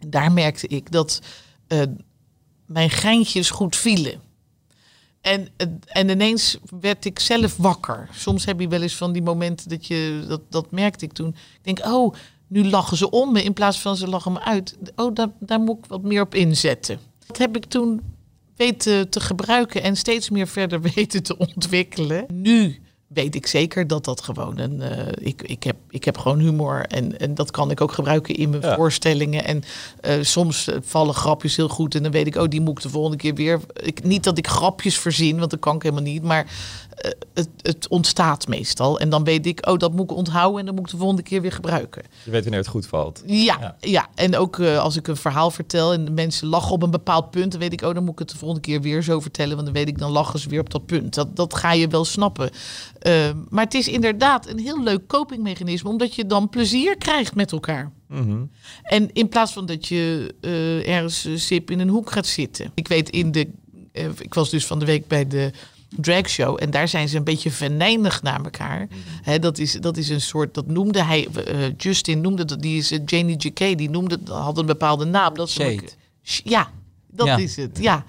En 0.00 0.10
daar 0.10 0.32
merkte 0.32 0.68
ik 0.68 0.92
dat 0.92 1.20
eh, 1.66 1.82
mijn 2.66 2.90
geintjes 2.90 3.50
goed 3.50 3.76
vielen. 3.76 4.20
En, 5.20 5.48
eh, 5.56 5.66
en 5.86 6.08
ineens 6.08 6.58
werd 6.80 7.04
ik 7.04 7.18
zelf 7.18 7.56
wakker. 7.56 8.08
Soms 8.12 8.44
heb 8.44 8.60
je 8.60 8.68
wel 8.68 8.82
eens 8.82 8.96
van 8.96 9.12
die 9.12 9.22
momenten 9.22 9.68
dat 9.68 9.86
je, 9.86 10.24
dat, 10.28 10.40
dat 10.50 10.70
merkte 10.70 11.04
ik 11.04 11.12
toen. 11.12 11.28
Ik 11.28 11.76
denk, 11.76 11.94
oh, 11.94 12.14
nu 12.46 12.68
lachen 12.68 12.96
ze 12.96 13.10
om 13.10 13.32
me 13.32 13.42
in 13.42 13.52
plaats 13.52 13.80
van 13.80 13.96
ze 13.96 14.08
lachen 14.08 14.32
me 14.32 14.40
uit. 14.40 14.76
Oh, 14.94 15.14
daar, 15.14 15.28
daar 15.38 15.60
moet 15.60 15.78
ik 15.78 15.84
wat 15.86 16.02
meer 16.02 16.22
op 16.22 16.34
inzetten. 16.34 17.14
Dat 17.26 17.38
heb 17.38 17.56
ik 17.56 17.64
toen 17.64 18.00
weten 18.56 19.08
te 19.10 19.20
gebruiken 19.20 19.82
en 19.82 19.96
steeds 19.96 20.30
meer 20.30 20.46
verder 20.46 20.80
weten 20.94 21.22
te 21.22 21.36
ontwikkelen. 21.38 22.26
Nu 22.32 22.80
weet 23.06 23.34
ik 23.34 23.46
zeker 23.46 23.86
dat 23.86 24.04
dat 24.04 24.20
gewoon 24.20 24.58
een. 24.58 24.80
eh, 24.82 25.06
ik, 25.26 25.42
ik, 25.42 25.62
heb, 25.62 25.76
ik 25.90 26.04
heb 26.04 26.18
gewoon 26.18 26.38
humor 26.38 26.80
en, 26.86 27.18
en 27.18 27.34
dat 27.34 27.50
kan 27.50 27.70
ik 27.70 27.80
ook 27.80 27.92
gebruiken 27.92 28.34
in 28.34 28.50
mijn 28.50 28.62
Ja. 28.62 28.74
voorstellingen. 28.74 29.44
En 29.44 29.62
eh, 30.00 30.14
soms 30.22 30.68
vallen 30.82 31.14
grapjes 31.14 31.56
heel 31.56 31.68
goed 31.68 31.94
en 31.94 32.02
dan 32.02 32.12
weet 32.12 32.26
ik, 32.26 32.36
oh, 32.36 32.48
die 32.48 32.60
moet 32.60 32.76
ik 32.76 32.82
de 32.82 32.88
volgende 32.88 33.16
keer 33.16 33.34
weer. 33.34 33.60
Ik, 33.82 34.02
niet 34.04 34.24
dat 34.24 34.38
ik 34.38 34.46
grapjes 34.46 34.98
verzin, 34.98 35.38
want 35.38 35.50
dat 35.50 35.60
kan 35.60 35.76
ik 35.76 35.82
helemaal 35.82 36.04
niet, 36.04 36.22
maar 36.22 36.46
eh, 36.96 37.10
het, 37.34 37.48
het 37.62 37.88
ontstaat 37.88 38.48
meestal. 38.48 39.00
En 39.00 39.08
dan 39.08 39.24
weet 39.24 39.46
ik, 39.46 39.68
oh, 39.68 39.78
dat 39.78 39.92
moet 39.92 40.10
ik 40.10 40.16
onthouden 40.16 40.60
en 40.60 40.66
dan 40.66 40.74
moet 40.74 40.84
ik 40.84 40.90
de 40.90 40.96
volgende 40.96 41.22
keer 41.22 41.40
weer 41.40 41.52
gebruiken. 41.52 42.02
Je 42.24 42.30
weet 42.30 42.42
wanneer 42.42 42.60
het 42.60 42.68
goed 42.68 42.86
valt. 42.86 43.22
Ja, 43.26 43.56
Ja. 43.60 43.76
ja. 43.80 44.08
en 44.14 44.36
ook 44.36 44.58
eh, 44.58 44.78
als 44.78 44.96
ik 44.96 45.08
een 45.08 45.16
verhaal 45.16 45.50
vertel 45.50 45.92
en 45.92 46.04
de 46.04 46.10
mensen 46.10 46.48
lachen 46.48 46.72
op 46.72 46.82
een 46.82 46.90
bepaald 46.90 47.30
punt, 47.30 47.50
dan 47.50 47.60
weet 47.60 47.72
ik, 47.72 47.82
oh, 47.82 47.94
dan 47.94 48.02
moet 48.02 48.12
ik 48.12 48.18
het 48.18 48.30
de 48.30 48.36
volgende 48.36 48.62
keer 48.62 48.80
weer 48.80 49.02
zo 49.02 49.20
vertellen, 49.20 49.54
want 49.54 49.66
dan 49.66 49.74
weet 49.74 49.88
ik, 49.88 49.98
dan 49.98 50.10
lachen 50.10 50.38
ze 50.38 50.48
weer 50.48 50.60
op 50.60 50.70
dat 50.70 50.86
punt. 50.86 51.14
Dat, 51.14 51.36
dat 51.36 51.54
ga 51.54 51.72
je 51.72 51.88
wel 51.88 52.04
snappen. 52.04 52.50
Eh, 52.98 53.30
maar 53.48 53.64
het 53.64 53.74
is 53.74 53.88
inderdaad 53.88 54.48
een 54.48 54.58
heel 54.58 54.82
leuk 54.82 55.06
copingmechanisme, 55.06 55.90
omdat 55.90 56.14
je 56.14 56.26
dan 56.26 56.48
plezier 56.48 56.96
krijgt 56.96 57.34
met 57.34 57.52
elkaar. 57.52 57.92
Mhm. 58.08 58.44
En 58.82 59.12
in 59.12 59.28
plaats 59.28 59.52
van 59.52 59.66
dat 59.66 59.86
je 59.86 60.34
eh, 60.40 60.88
ergens 60.94 61.46
sip 61.46 61.70
in 61.70 61.80
een 61.80 61.88
hoek 61.88 62.10
gaat 62.10 62.26
zitten. 62.26 62.70
Ik 62.74 62.88
weet 62.88 63.10
in 63.10 63.32
de. 63.32 63.48
ik 64.18 64.34
was 64.34 64.50
dus 64.50 64.66
van 64.66 64.78
de 64.78 64.84
week 64.84 65.06
bij 65.06 65.26
de 65.26 65.50
dragshow. 65.88 66.56
En 66.62 66.70
daar 66.70 66.88
zijn 66.88 67.08
ze 67.08 67.16
een 67.16 67.24
beetje 67.24 67.50
venijnig 67.50 68.22
naar 68.22 68.44
elkaar. 68.44 68.88
Hè, 69.22 69.38
dat, 69.38 69.58
is, 69.58 69.72
dat 69.72 69.96
is 69.96 70.08
een 70.08 70.20
soort. 70.20 70.54
Dat 70.54 70.66
noemde 70.66 71.02
hij. 71.02 71.28
eh, 71.46 71.58
Justin 71.76 72.20
noemde 72.20 72.44
dat. 72.44 72.62
Die 72.62 72.78
is 72.78 72.90
eh, 72.90 72.98
Janie 73.06 73.36
J.K. 73.36 73.58
Die 73.78 73.90
noemde. 73.90 74.18
had 74.30 74.58
een 74.58 74.66
bepaalde 74.66 75.04
naam. 75.04 75.34
Dat 75.34 75.50
ze 75.50 75.80
Ja, 76.22 76.68
dat 77.10 77.26
Ja. 77.26 77.36
is 77.36 77.56
het. 77.56 77.78
Ja. 77.80 78.04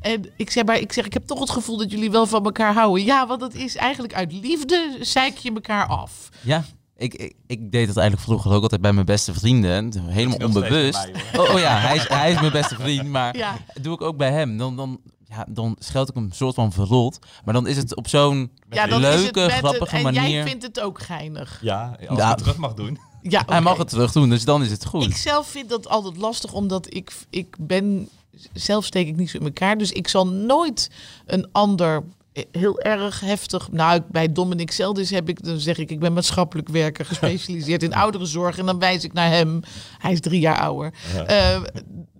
En 0.00 0.24
ik 0.36 0.50
zeg, 0.50 0.64
maar 0.64 0.78
ik 0.80 0.92
zeg, 0.92 1.04
ik 1.06 1.12
heb 1.12 1.26
toch 1.26 1.40
het 1.40 1.50
gevoel 1.50 1.76
dat 1.76 1.90
jullie 1.90 2.10
wel 2.10 2.26
van 2.26 2.44
elkaar 2.44 2.74
houden. 2.74 3.04
Ja, 3.04 3.26
want 3.26 3.40
dat 3.40 3.54
is 3.54 3.76
eigenlijk 3.76 4.14
uit 4.14 4.32
liefde 4.32 4.96
zeik 5.00 5.36
je 5.36 5.52
elkaar 5.54 5.86
af. 5.86 6.28
Ja, 6.42 6.64
ik, 6.96 7.14
ik, 7.14 7.34
ik 7.46 7.72
deed 7.72 7.86
dat 7.86 7.96
eigenlijk 7.96 8.26
vroeger 8.28 8.52
ook 8.52 8.62
altijd 8.62 8.80
bij 8.80 8.92
mijn 8.92 9.06
beste 9.06 9.34
vrienden. 9.34 9.92
Helemaal 10.08 10.38
onbewust. 10.38 11.12
bij 11.12 11.40
oh, 11.40 11.54
oh 11.54 11.58
ja, 11.58 11.78
hij 11.78 11.96
is, 11.96 12.08
hij 12.08 12.32
is 12.32 12.40
mijn 12.40 12.52
beste 12.52 12.74
vriend, 12.74 13.08
maar 13.08 13.36
Ja. 13.36 13.56
dat 13.74 13.84
doe 13.84 13.94
ik 13.94 14.00
ook 14.02 14.16
bij 14.16 14.30
hem. 14.32 14.56
Dan, 14.56 14.76
dan, 14.76 15.00
ja, 15.28 15.46
dan 15.48 15.76
scheld 15.78 16.08
ik 16.08 16.14
hem 16.14 16.24
een 16.24 16.32
soort 16.32 16.54
van 16.54 16.72
verrot. 16.72 17.18
Maar 17.44 17.54
dan 17.54 17.66
is 17.66 17.76
het 17.76 17.96
op 17.96 18.08
zo'n 18.08 18.50
Ja, 18.70 18.86
dan 18.86 19.00
is 19.04 19.06
het 19.08 19.20
leuke, 19.22 19.40
een- 19.40 19.50
grappige 19.50 19.96
en 19.96 20.02
manier. 20.02 20.28
jij 20.28 20.42
vindt 20.42 20.62
het 20.62 20.80
ook 20.80 21.00
geinig. 21.02 21.58
Ja, 21.62 21.96
als 22.08 22.18
Ja. 22.18 22.24
je 22.24 22.30
het 22.30 22.38
terug 22.38 22.56
mag 22.56 22.74
doen. 22.74 22.98
Ja, 23.28 23.42
Hij 23.46 23.60
mag 23.60 23.76
het 23.76 23.88
terug 23.88 24.12
doen, 24.12 24.28
dus 24.28 24.44
dan 24.44 24.62
is 24.62 24.70
het 24.70 24.84
goed. 24.84 25.02
Ik 25.04 25.16
zelf 25.16 25.48
vind 25.48 25.68
dat 25.68 25.88
altijd 25.88 26.16
lastig, 26.16 26.52
omdat 26.52 26.94
ik, 26.94 27.12
ik 27.30 27.56
ben... 27.60 28.08
Zelf 28.52 28.84
steek 28.84 29.06
ik 29.08 29.16
niet 29.16 29.30
zo 29.30 29.38
in 29.38 29.44
elkaar. 29.44 29.78
Dus 29.78 29.92
ik 29.92 30.08
zal 30.08 30.26
nooit 30.26 30.90
een 31.26 31.48
ander 31.52 32.02
heel 32.50 32.80
erg 32.80 33.20
heftig... 33.20 33.70
Nou, 33.72 34.00
bij 34.10 34.32
Dominic 34.32 34.70
Zeldis 34.72 35.10
heb 35.10 35.28
ik... 35.28 35.44
Dan 35.44 35.58
zeg 35.58 35.78
ik, 35.78 35.90
ik 35.90 35.98
ben 36.00 36.12
maatschappelijk 36.12 36.68
werker 36.68 37.04
gespecialiseerd 37.10 37.82
in 37.82 37.94
ouderenzorg. 37.94 38.58
En 38.58 38.66
dan 38.66 38.78
wijs 38.78 39.04
ik 39.04 39.12
naar 39.12 39.30
hem. 39.30 39.60
Hij 39.98 40.12
is 40.12 40.20
drie 40.20 40.40
jaar 40.40 40.60
ouder. 40.60 40.92
Eh, 41.26 41.60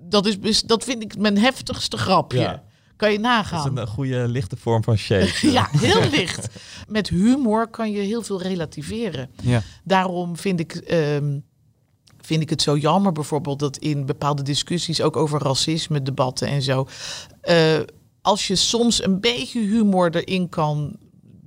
dat, 0.00 0.26
is, 0.26 0.62
dat 0.62 0.84
vind 0.84 1.02
ik 1.02 1.18
mijn 1.18 1.38
heftigste 1.38 1.96
grapje. 1.96 2.38
Ja. 2.38 2.62
Kan 2.96 3.10
je 3.12 3.16
Dat 3.18 3.26
nagaan. 3.26 3.58
is 3.58 3.64
een 3.64 3.78
eh, 3.78 3.86
goede 3.94 4.28
lichte 4.28 4.56
vorm 4.56 4.84
van 4.84 4.96
shade. 4.96 5.30
Ja, 5.52 5.68
heel 5.70 6.10
licht. 6.10 6.48
Met 6.88 7.08
humor 7.08 7.68
kan 7.68 7.90
je 7.90 8.00
heel 8.00 8.22
veel 8.22 8.42
relativeren. 8.42 9.30
Ja. 9.42 9.62
Daarom 9.84 10.36
vind 10.36 10.60
ik, 10.60 10.74
ehm, 10.74 11.38
vind 12.20 12.42
ik 12.42 12.50
het 12.50 12.62
zo 12.62 12.76
jammer 12.76 13.12
bijvoorbeeld 13.12 13.58
dat 13.58 13.76
in 13.76 14.06
bepaalde 14.06 14.42
discussies, 14.42 15.00
ook 15.00 15.16
over 15.16 15.42
racisme, 15.42 16.02
debatten 16.02 16.48
en 16.48 16.62
zo, 16.62 16.86
eh, 17.40 17.78
als 18.22 18.46
je 18.46 18.56
soms 18.56 19.02
een 19.04 19.20
beetje 19.20 19.60
humor 19.60 20.16
erin 20.16 20.48
kan 20.48 20.96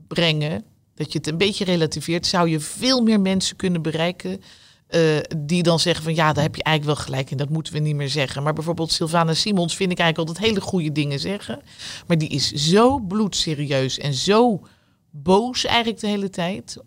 brengen, 0.07 0.63
dat 0.95 1.11
je 1.11 1.17
het 1.17 1.27
een 1.27 1.37
beetje 1.37 1.65
relativeert, 1.65 2.25
zou 2.25 2.49
je 2.49 2.59
veel 2.59 3.01
meer 3.01 3.19
mensen 3.19 3.55
kunnen 3.55 3.81
bereiken. 3.81 4.41
Eh, 4.89 5.01
die 5.37 5.63
dan 5.63 5.79
zeggen 5.79 6.03
van 6.03 6.15
ja, 6.15 6.33
daar 6.33 6.43
heb 6.43 6.55
je 6.55 6.63
eigenlijk 6.63 6.97
wel 6.97 7.05
gelijk 7.05 7.31
in, 7.31 7.37
dat 7.37 7.49
moeten 7.49 7.73
we 7.73 7.79
niet 7.79 7.95
meer 7.95 8.09
zeggen. 8.09 8.43
Maar 8.43 8.53
bijvoorbeeld 8.53 8.91
Sylvana 8.91 9.33
Simons 9.33 9.75
vind 9.75 9.91
ik 9.91 9.99
eigenlijk 9.99 10.29
altijd 10.29 10.47
hele 10.47 10.61
goede 10.61 10.91
dingen 10.91 11.19
zeggen. 11.19 11.61
Maar 12.07 12.17
die 12.17 12.29
is 12.29 12.51
zo 12.51 12.99
bloedserieus 12.99 13.97
en 13.97 14.13
zo 14.13 14.67
boos 15.11 15.65
eigenlijk 15.65 15.99
de 15.99 16.07
hele 16.07 16.29
tijd. 16.29 16.77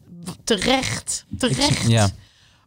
Terecht, 0.44 1.24
terecht. 1.38 1.88
ja. 1.90 2.09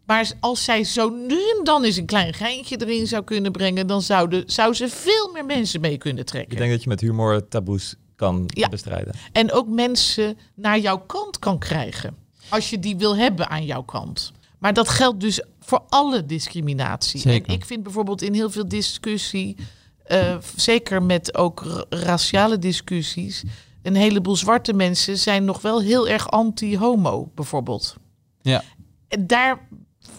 Maar 0.06 0.32
als 0.40 0.64
zij 0.64 0.84
zo 0.84 1.10
nu 1.10 1.36
en 1.36 1.64
dan 1.64 1.84
eens 1.84 1.98
een 1.98 2.06
klein 2.06 2.34
geintje 2.34 2.78
erin 2.86 3.08
zou 3.08 3.24
kunnen 3.24 3.52
brengen, 3.52 3.88
dan 3.88 4.02
zouden, 4.02 4.44
zou 4.46 4.74
ze 4.74 4.90
veel 4.90 5.30
meer 5.34 5.46
mensen 5.46 5.82
mee 5.82 5.98
kunnen 5.98 6.26
trekken. 6.26 6.52
Ik 6.52 6.58
denk 6.58 6.72
dat 6.72 6.84
je 6.84 6.90
met 6.90 7.02
humor 7.02 7.48
taboes 7.48 7.96
kan 8.16 8.44
Ja. 8.48 8.68
bestrijden. 8.70 9.14
En 9.32 9.52
ook 9.52 9.68
mensen 9.68 10.38
naar 10.56 10.80
jouw 10.80 10.98
kant 10.98 11.40
kan 11.40 11.60
krijgen. 11.60 12.16
Als 12.50 12.70
je 12.70 12.80
die 12.80 12.96
wil 12.98 13.16
hebben 13.18 13.50
aan 13.50 13.66
jouw 13.66 13.84
kant. 13.84 14.32
Maar 14.66 14.74
dat 14.74 14.90
geldt 14.90 15.20
dus 15.20 15.42
voor 15.60 15.84
alle 15.90 16.26
discriminatie. 16.26 17.20
Zeker. 17.20 17.48
En 17.48 17.54
ik 17.54 17.66
vind 17.66 17.84
bijvoorbeeld 17.84 18.22
in 18.22 18.34
heel 18.34 18.50
veel 18.50 18.68
discussie, 18.68 19.56
eh, 20.04 20.38
zeker 20.56 21.04
met 21.04 21.38
ook 21.38 21.64
ra- 21.64 21.86
raciale 21.90 22.60
discussies, 22.60 23.44
een 23.82 23.96
heleboel 23.96 24.36
zwarte 24.36 24.74
mensen 24.74 25.18
zijn 25.18 25.46
nog 25.46 25.62
wel 25.62 25.82
heel 25.82 26.08
erg 26.08 26.32
anti-homo, 26.32 27.32
bijvoorbeeld. 27.36 27.96
Ja. 28.42 28.64
En 29.08 29.28
daar 29.28 29.68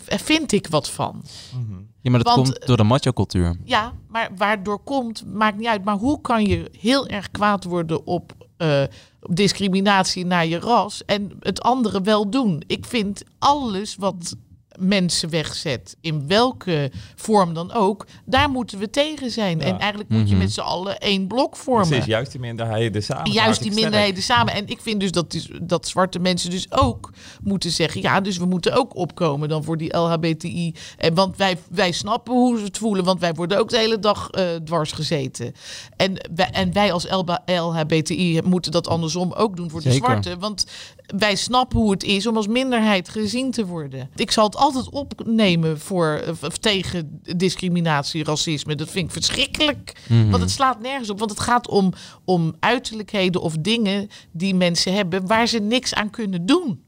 vind 0.06 0.52
ik 0.52 0.66
wat 0.66 0.90
van. 0.90 1.22
ja, 2.00 2.10
maar 2.10 2.22
dat 2.22 2.34
Want- 2.34 2.48
komt 2.48 2.66
door 2.66 2.76
de 2.76 2.82
macho-cultuur. 2.82 3.56
Ja, 3.64 3.92
maar 4.08 4.30
waardoor 4.36 4.78
komt, 4.78 5.24
maakt 5.32 5.56
niet 5.56 5.66
uit. 5.68 5.84
Maar 5.84 5.96
hoe 5.96 6.20
kan 6.20 6.44
je 6.44 6.70
heel 6.78 7.06
erg 7.06 7.30
kwaad 7.30 7.64
worden 7.64 8.06
op, 8.06 8.32
eh, 8.56 8.82
discriminatie 9.20 10.26
naar 10.26 10.46
je 10.46 10.58
ras 10.58 11.04
en 11.04 11.32
het 11.40 11.62
andere 11.62 12.00
wel 12.00 12.30
doen? 12.30 12.62
Ik 12.66 12.86
vind 12.86 13.22
alles 13.38 13.96
wat 13.96 14.36
mensen 14.78 15.30
wegzet, 15.30 15.96
in 16.00 16.26
welke 16.28 16.90
vorm 17.14 17.54
dan 17.54 17.72
ook, 17.72 18.06
daar 18.24 18.50
moeten 18.50 18.78
we 18.78 18.90
tegen 18.90 19.30
zijn. 19.30 19.58
Ja. 19.58 19.64
En 19.64 19.78
eigenlijk 19.78 20.10
moet 20.10 20.28
je 20.28 20.34
Mhm. 20.34 20.42
met 20.42 20.52
z'n 20.52 20.60
allen 20.60 20.98
één 20.98 21.26
blok 21.26 21.56
vormen. 21.56 21.88
Precies, 21.88 22.04
juist 22.06 22.30
die 22.30 22.40
minderheden 22.40 23.02
samen. 23.02 23.32
Juist 23.32 23.62
die 23.62 23.72
minderheden 23.72 24.22
samen. 24.22 24.54
En 24.54 24.66
ik 24.68 24.80
vind 24.80 25.00
dus 25.00 25.10
dat, 25.10 25.30
die- 25.30 25.58
dat 25.62 25.88
zwarte 25.88 26.18
mensen 26.18 26.50
dus 26.50 26.72
ook 26.72 27.12
moeten 27.42 27.70
zeggen... 27.70 28.00
ja, 28.02 28.20
dus 28.20 28.36
we 28.36 28.46
moeten 28.46 28.72
ook 28.76 28.96
opkomen 28.96 29.48
dan 29.48 29.64
voor 29.64 29.76
die 29.76 29.96
LHBTI. 29.96 30.74
En, 30.98 31.14
want 31.14 31.36
wij, 31.36 31.58
wij 31.70 31.92
snappen 31.92 32.34
hoe 32.34 32.58
ze 32.58 32.64
het 32.64 32.78
voelen... 32.78 33.04
want 33.04 33.20
wij 33.20 33.32
worden 33.34 33.58
ook 33.58 33.68
de 33.70 33.78
hele 33.78 33.98
dag 33.98 34.30
eh, 34.30 34.44
dwars 34.64 34.92
gezeten. 34.92 35.52
En 35.96 36.28
wij, 36.34 36.50
en 36.50 36.72
wij 36.72 36.92
als 36.92 37.06
LHBTI 37.46 38.40
moeten 38.44 38.72
dat 38.72 38.88
andersom 38.88 39.32
ook 39.32 39.56
doen 39.56 39.70
voor 39.70 39.82
de 39.82 39.92
zwarte. 39.92 40.36
Want 40.38 40.66
wij 41.06 41.34
snappen 41.34 41.78
hoe 41.78 41.90
het 41.90 42.02
is 42.02 42.26
om 42.26 42.36
als 42.36 42.46
minderheid 42.46 43.08
gezien 43.08 43.50
te 43.50 43.66
worden. 43.66 44.10
Ik 44.14 44.30
zal 44.30 44.44
het 44.44 44.56
altijd 44.56 44.90
opnemen 44.90 45.80
voor, 45.80 46.22
of 46.42 46.58
tegen 46.58 47.20
discriminatie, 47.36 48.24
racisme. 48.24 48.74
Dat 48.74 48.90
vind 48.90 49.06
ik 49.06 49.12
verschrikkelijk. 49.12 49.92
Mhm. 50.08 50.30
Want 50.30 50.42
het 50.42 50.50
slaat 50.50 50.80
nergens 50.80 51.10
op. 51.10 51.18
Want 51.18 51.30
het 51.30 51.40
gaat 51.40 51.68
om, 51.68 51.92
om 52.24 52.54
uiterlijkheden 52.60 53.40
of 53.40 53.56
dingen 53.60 54.08
die 54.30 54.54
mensen 54.54 54.94
hebben 54.94 55.26
waar 55.26 55.46
ze 55.46 55.58
niks 55.58 55.94
aan 55.94 56.10
kunnen 56.10 56.46
doen. 56.46 56.84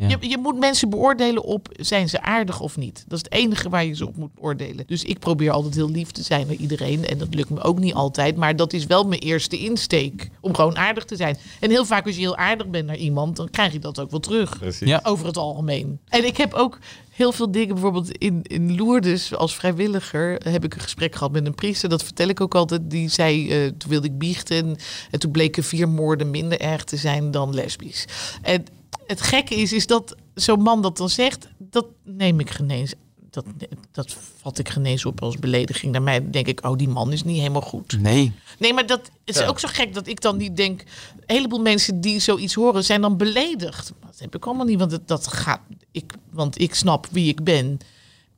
Ja. 0.00 0.08
Je, 0.08 0.28
je 0.28 0.38
moet 0.38 0.58
mensen 0.58 0.90
beoordelen 0.90 1.42
op 1.42 1.68
zijn 1.72 2.08
ze 2.08 2.22
aardig 2.22 2.60
of 2.60 2.76
niet. 2.76 3.04
Dat 3.08 3.18
is 3.18 3.24
het 3.24 3.32
enige 3.32 3.68
waar 3.68 3.84
je 3.84 3.94
ze 3.94 4.06
op 4.06 4.16
moet 4.16 4.30
oordelen. 4.38 4.84
Dus 4.86 5.04
ik 5.04 5.18
probeer 5.18 5.50
altijd 5.50 5.74
heel 5.74 5.90
lief 5.90 6.10
te 6.10 6.22
zijn 6.22 6.46
naar 6.46 6.56
iedereen. 6.56 7.06
En 7.06 7.18
dat 7.18 7.34
lukt 7.34 7.50
me 7.50 7.62
ook 7.62 7.78
niet 7.78 7.94
altijd. 7.94 8.36
Maar 8.36 8.56
dat 8.56 8.72
is 8.72 8.86
wel 8.86 9.04
mijn 9.04 9.20
eerste 9.20 9.58
insteek. 9.58 10.30
Om 10.40 10.54
gewoon 10.54 10.76
aardig 10.76 11.04
te 11.04 11.16
zijn. 11.16 11.38
En 11.60 11.70
heel 11.70 11.84
vaak 11.84 12.06
als 12.06 12.14
je 12.14 12.20
heel 12.20 12.36
aardig 12.36 12.68
bent 12.68 12.86
naar 12.86 12.96
iemand, 12.96 13.36
dan 13.36 13.50
krijg 13.50 13.72
je 13.72 13.78
dat 13.78 14.00
ook 14.00 14.10
wel 14.10 14.20
terug. 14.20 14.58
Precies. 14.58 14.88
Ja. 14.88 15.00
Over 15.02 15.26
het 15.26 15.36
algemeen. 15.36 15.98
En 16.08 16.26
ik 16.26 16.36
heb 16.36 16.54
ook 16.54 16.78
heel 17.10 17.32
veel 17.32 17.50
dingen, 17.50 17.74
bijvoorbeeld 17.74 18.10
in, 18.10 18.40
in 18.42 18.76
Lourdes 18.76 19.34
als 19.34 19.54
vrijwilliger, 19.54 20.40
heb 20.48 20.64
ik 20.64 20.74
een 20.74 20.80
gesprek 20.80 21.14
gehad 21.14 21.32
met 21.32 21.46
een 21.46 21.54
priester. 21.54 21.88
Dat 21.88 22.02
vertel 22.02 22.28
ik 22.28 22.40
ook 22.40 22.54
altijd. 22.54 22.90
Die 22.90 23.08
zei, 23.08 23.50
eh, 23.50 23.70
toen 23.78 23.90
wilde 23.90 24.06
ik 24.06 24.18
biechten. 24.18 24.76
En 25.10 25.18
toen 25.18 25.30
bleken 25.30 25.64
vier 25.64 25.88
moorden 25.88 26.30
minder 26.30 26.60
erg 26.60 26.84
te 26.84 26.96
zijn 26.96 27.30
dan 27.30 27.54
lesbisch. 27.54 28.04
En 28.42 28.64
het 29.06 29.20
gekke 29.20 29.54
is, 29.54 29.72
is 29.72 29.86
dat 29.86 30.16
zo'n 30.34 30.62
man 30.62 30.82
dat 30.82 30.96
dan 30.96 31.08
zegt, 31.08 31.48
dat 31.58 31.86
neem 32.04 32.40
ik 32.40 32.50
geen 32.50 32.70
eens. 32.70 32.94
Dat, 33.30 33.44
dat 33.92 34.16
vat 34.36 34.58
ik 34.58 34.68
geen 34.68 34.86
eens 34.86 35.04
op 35.04 35.22
als 35.22 35.38
belediging. 35.38 35.92
Naar 35.92 36.02
mij 36.02 36.30
denk 36.30 36.46
ik, 36.46 36.66
oh, 36.66 36.76
die 36.76 36.88
man 36.88 37.12
is 37.12 37.22
niet 37.22 37.38
helemaal 37.38 37.60
goed. 37.60 38.00
Nee. 38.00 38.32
Nee, 38.58 38.74
maar 38.74 38.86
dat 38.86 39.10
het 39.24 39.36
is 39.36 39.42
ook 39.42 39.58
zo 39.58 39.68
gek 39.72 39.94
dat 39.94 40.06
ik 40.06 40.20
dan 40.20 40.36
niet 40.36 40.56
denk. 40.56 40.80
Een 40.80 41.34
heleboel 41.36 41.60
mensen 41.60 42.00
die 42.00 42.18
zoiets 42.18 42.54
horen 42.54 42.84
zijn 42.84 43.00
dan 43.00 43.16
beledigd. 43.16 43.92
Maar 44.00 44.10
Dat 44.10 44.20
heb 44.20 44.34
ik 44.34 44.46
allemaal 44.46 44.66
niet, 44.66 44.78
want 44.78 44.98
dat 45.06 45.26
gaat. 45.26 45.60
Ik, 45.90 46.12
want 46.30 46.60
ik 46.60 46.74
snap 46.74 47.06
wie 47.10 47.28
ik 47.28 47.44
ben. 47.44 47.78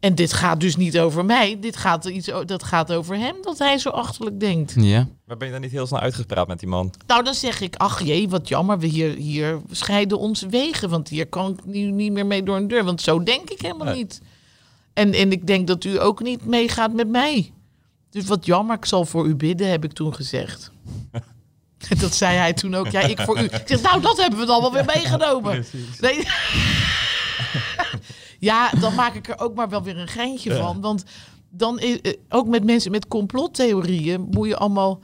En 0.03 0.15
dit 0.15 0.33
gaat 0.33 0.61
dus 0.61 0.77
niet 0.77 0.99
over 0.99 1.25
mij. 1.25 1.57
Dit 1.61 1.77
gaat, 1.77 2.05
iets, 2.05 2.31
dat 2.47 2.63
gaat 2.63 2.93
over 2.93 3.17
hem, 3.17 3.35
dat 3.43 3.59
hij 3.59 3.79
zo 3.79 3.89
achterlijk 3.89 4.41
denkt. 4.41 4.73
Ja. 4.77 5.09
Maar 5.27 5.37
ben 5.37 5.47
je 5.47 5.53
dan 5.53 5.63
niet 5.63 5.71
heel 5.71 5.87
snel 5.87 6.01
uitgepraat 6.01 6.49
met 6.49 6.59
die 6.59 6.69
man? 6.69 6.93
Nou, 7.07 7.25
dan 7.25 7.35
zeg 7.35 7.61
ik, 7.61 7.77
ach 7.77 8.03
jee, 8.03 8.29
wat 8.29 8.49
jammer. 8.49 8.79
We 8.79 8.87
hier, 8.87 9.15
hier 9.15 9.61
scheiden 9.71 10.19
onze 10.19 10.49
wegen. 10.49 10.89
Want 10.89 11.09
hier 11.09 11.27
kan 11.27 11.51
ik 11.53 11.65
nu 11.65 11.91
niet 11.91 12.13
meer 12.13 12.27
mee 12.27 12.43
door 12.43 12.57
een 12.57 12.69
deur. 12.69 12.85
Want 12.85 13.01
zo 13.01 13.23
denk 13.23 13.51
ik 13.51 13.61
helemaal 13.61 13.87
Nee. 13.87 13.97
niet. 13.97 14.21
En, 14.93 15.13
en 15.13 15.33
ik 15.33 15.47
denk 15.47 15.67
dat 15.67 15.85
u 15.85 16.01
ook 16.01 16.23
niet 16.23 16.45
meegaat 16.47 16.93
met 16.93 17.09
mij. 17.09 17.53
Dus 18.11 18.25
wat 18.25 18.47
jammer, 18.47 18.77
ik 18.77 18.85
zal 18.85 19.05
voor 19.05 19.27
u 19.27 19.35
bidden, 19.35 19.71
heb 19.71 19.85
ik 19.85 19.93
toen 19.93 20.15
gezegd. 20.15 20.71
En 21.89 21.99
dat 22.01 22.15
zei 22.15 22.37
hij 22.37 22.53
toen 22.53 22.75
ook. 22.75 22.91
Ja, 22.91 23.01
ik 23.01 23.21
voor 23.21 23.39
u. 23.41 23.45
Ik 23.45 23.63
zeg, 23.65 23.83
nou, 23.83 24.01
dat 24.01 24.17
hebben 24.21 24.39
we 24.39 24.47
dan 24.47 24.61
wel 24.61 24.73
weer 24.73 24.85
meegenomen. 24.95 25.65
Nee. 26.01 26.23
ja, 28.43 28.71
dan 28.81 28.95
maak 28.95 29.15
ik 29.15 29.29
er 29.29 29.41
ook 29.41 29.55
maar 29.55 29.69
wel 29.69 29.83
weer 29.83 29.99
een 29.99 30.09
geintje 30.09 30.57
van. 30.57 30.81
Want 30.81 31.05
dan 31.51 31.81
is, 31.81 31.99
ook 32.29 32.47
met 32.47 32.65
mensen 32.65 32.91
met 32.91 33.09
complottheorieën 33.09 34.27
moet 34.31 34.49
je 34.49 34.57
allemaal 34.57 35.01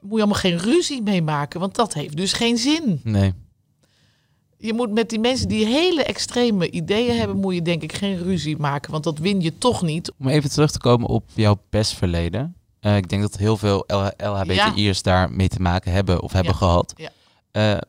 moet 0.00 0.12
je 0.12 0.18
allemaal 0.18 0.40
geen 0.40 0.58
ruzie 0.58 1.02
mee 1.02 1.22
maken, 1.22 1.60
want 1.60 1.74
dat 1.74 1.94
heeft 1.94 2.16
dus 2.16 2.32
geen 2.32 2.56
zin. 2.58 3.00
Nee. 3.04 3.32
Je 4.58 4.72
moet 4.72 4.90
met 4.92 5.08
die 5.10 5.18
mensen 5.18 5.48
die 5.48 5.66
hele 5.66 6.04
extreme 6.04 6.70
ideeën 6.70 7.16
hebben, 7.18 7.36
moet 7.36 7.54
je 7.54 7.62
denk 7.62 7.82
ik 7.82 7.92
geen 7.92 8.18
ruzie 8.22 8.56
maken, 8.56 8.90
want 8.90 9.04
dat 9.04 9.18
win 9.18 9.40
je 9.40 9.58
toch 9.58 9.82
niet. 9.82 10.12
Om 10.18 10.28
even 10.28 10.50
terug 10.50 10.70
te 10.70 10.78
komen 10.78 11.08
op 11.08 11.24
jouw 11.34 11.58
pestverleden. 11.70 12.56
Eh, 12.80 12.96
ik 12.96 13.08
denk 13.08 13.22
dat 13.22 13.36
heel 13.36 13.56
veel 13.56 13.84
LHBTI'ers 14.16 15.02
daar 15.02 15.32
mee 15.32 15.48
te 15.48 15.60
maken 15.60 15.92
hebben 15.92 16.22
of 16.22 16.32
hebben 16.32 16.52
Ja. 16.52 16.58
gehad. 16.58 16.92
Ja. 16.96 17.10
Eh, 17.50 17.80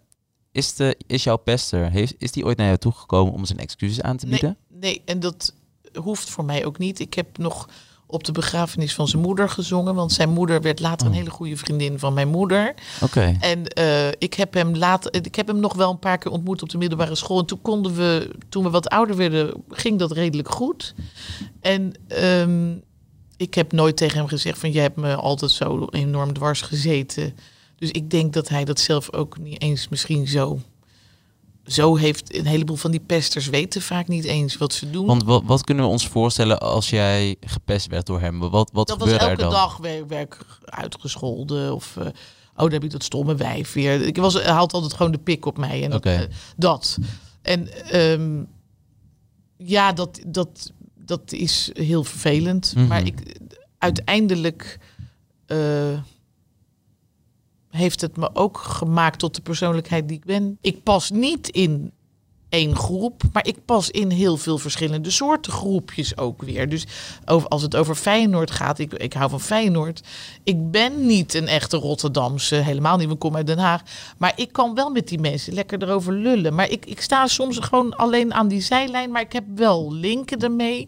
is, 0.55 0.75
de, 0.75 0.97
is 1.07 1.23
jouw 1.23 1.37
pester, 1.37 1.89
heeft, 1.91 2.15
is 2.17 2.31
die 2.31 2.45
ooit 2.45 2.57
naar 2.57 2.65
jou 2.65 2.77
toegekomen 2.77 3.33
om 3.33 3.45
zijn 3.45 3.59
excuses 3.59 4.01
aan 4.01 4.17
te 4.17 4.27
bieden? 4.27 4.57
Nee, 4.67 5.01
en 5.05 5.19
dat 5.19 5.53
hoeft 5.93 6.29
voor 6.29 6.45
mij 6.45 6.65
ook 6.65 6.77
niet. 6.77 6.99
Ik 6.99 7.13
heb 7.13 7.37
nog 7.37 7.69
op 8.05 8.23
de 8.23 8.31
begrafenis 8.31 8.93
van 8.93 9.07
zijn 9.07 9.21
moeder 9.21 9.49
gezongen, 9.49 9.95
want 9.95 10.11
zijn 10.11 10.29
moeder 10.29 10.61
werd 10.61 10.79
later 10.79 11.07
een 11.07 11.13
hele 11.13 11.29
goede 11.29 11.57
vriendin 11.57 11.99
van 11.99 12.13
mijn 12.13 12.27
moeder. 12.27 12.73
Oké. 13.01 13.37
En 13.39 13.67
eh, 13.67 14.07
ik, 14.07 14.33
heb 14.33 14.53
hem 14.53 14.75
later, 14.75 15.13
ik 15.13 15.35
heb 15.35 15.47
hem 15.47 15.59
nog 15.59 15.73
wel 15.73 15.91
een 15.91 15.99
paar 15.99 16.17
keer 16.17 16.31
ontmoet 16.31 16.61
op 16.61 16.69
de 16.69 16.77
middelbare 16.77 17.15
school. 17.15 17.39
En 17.39 17.45
toen 17.45 17.61
konden 17.61 17.95
we, 17.95 18.31
toen 18.49 18.63
we 18.63 18.69
wat 18.69 18.89
ouder 18.89 19.15
werden, 19.15 19.63
ging 19.69 19.99
dat 19.99 20.11
redelijk 20.11 20.49
goed. 20.49 20.95
En 21.61 21.93
ehm, 22.07 22.73
ik 23.37 23.53
heb 23.53 23.71
nooit 23.71 23.97
tegen 23.97 24.17
hem 24.17 24.27
gezegd 24.27 24.59
van, 24.59 24.71
jij 24.71 24.83
hebt 24.83 24.97
me 24.97 25.15
altijd 25.15 25.51
zo 25.51 25.87
enorm 25.89 26.33
dwars 26.33 26.61
gezeten. 26.61 27.33
Dus 27.75 27.91
ik 27.91 28.09
denk 28.09 28.33
dat 28.33 28.49
hij 28.49 28.65
dat 28.65 28.79
zelf 28.79 29.13
ook 29.13 29.37
niet 29.37 29.61
eens 29.61 29.87
misschien 29.89 30.27
zo, 30.27 30.59
zo 31.65 31.95
heeft. 31.95 32.35
Een 32.35 32.45
heleboel 32.45 32.75
van 32.75 32.91
die 32.91 32.99
pesters 32.99 33.47
weten 33.47 33.81
vaak 33.81 34.07
niet 34.07 34.23
eens 34.23 34.57
wat 34.57 34.73
ze 34.73 34.89
doen. 34.89 35.05
Want 35.05 35.23
wat, 35.23 35.43
wat 35.45 35.63
kunnen 35.63 35.85
we 35.85 35.89
ons 35.89 36.07
voorstellen 36.07 36.59
als 36.59 36.89
jij 36.89 37.35
gepest 37.39 37.87
werd 37.87 38.05
door 38.05 38.19
hem? 38.19 38.39
Wat, 38.39 38.69
wat 38.73 38.87
dat 38.87 38.99
was 38.99 39.09
er 39.09 39.19
elke 39.19 39.35
dan? 39.35 39.51
dag 39.51 39.77
werd 39.77 40.11
ik 40.11 40.37
uitgescholden. 40.65 41.73
Of, 41.73 41.97
eh, 41.97 42.05
oh, 42.05 42.11
dan 42.55 42.71
heb 42.71 42.83
ik 42.83 42.91
dat 42.91 43.03
stomme 43.03 43.35
wijf 43.35 43.73
weer. 43.73 44.01
Ik 44.01 44.17
was, 44.17 44.33
hij 44.33 44.43
had 44.43 44.73
altijd 44.73 44.93
gewoon 44.93 45.11
de 45.11 45.17
pik 45.17 45.45
op 45.45 45.57
mij. 45.57 45.83
En 45.83 45.89
dat, 45.89 46.05
eh, 46.05 46.19
dat. 46.57 46.97
En 47.41 47.89
ehm, 47.91 48.43
ja, 49.57 49.93
dat, 49.93 50.19
dat, 50.27 50.71
dat 50.95 51.31
is 51.31 51.69
heel 51.73 52.03
vervelend. 52.03 52.73
Mhm. 52.75 52.87
Maar 52.87 53.05
ik, 53.05 53.39
uiteindelijk 53.77 54.79
eh, 55.45 55.99
heeft 57.75 58.01
het 58.01 58.17
me 58.17 58.29
ook 58.33 58.57
gemaakt 58.57 59.19
tot 59.19 59.35
de 59.35 59.41
persoonlijkheid 59.41 60.07
die 60.07 60.17
ik 60.17 60.25
ben. 60.25 60.57
Ik 60.61 60.83
pas 60.83 61.11
niet 61.11 61.49
in 61.49 61.91
één 62.49 62.75
groep, 62.75 63.23
maar 63.33 63.47
ik 63.47 63.65
pas 63.65 63.89
in 63.91 64.09
heel 64.09 64.37
veel 64.37 64.57
verschillende 64.57 65.09
soorten 65.09 65.51
groepjes 65.51 66.17
ook 66.17 66.41
weer. 66.41 66.69
Dus 66.69 66.85
als 67.25 67.61
het 67.61 67.75
over 67.75 67.95
Feyenoord 67.95 68.51
gaat, 68.51 68.79
ik, 68.79 68.93
ik 68.93 69.13
hou 69.13 69.29
van 69.29 69.41
Feyenoord. 69.41 70.01
Ik 70.43 70.71
ben 70.71 71.05
niet 71.05 71.33
een 71.33 71.47
echte 71.47 71.77
Rotterdamse, 71.77 72.55
helemaal 72.55 72.97
niet, 72.97 73.07
want 73.07 73.13
ik 73.13 73.19
kom 73.19 73.35
uit 73.35 73.47
Den 73.47 73.57
Haag. 73.57 73.81
Maar 74.17 74.33
ik 74.35 74.51
kan 74.51 74.75
wel 74.75 74.89
met 74.89 75.07
die 75.07 75.19
mensen 75.19 75.53
lekker 75.53 75.83
erover 75.83 76.13
lullen. 76.13 76.55
Maar 76.55 76.69
ik, 76.69 76.85
ik 76.85 77.01
sta 77.01 77.27
soms 77.27 77.57
gewoon 77.57 77.95
alleen 77.95 78.33
aan 78.33 78.47
die 78.47 78.61
zijlijn, 78.61 79.11
maar 79.11 79.21
ik 79.21 79.33
heb 79.33 79.45
wel 79.55 79.93
linken 79.93 80.39
ermee. 80.39 80.87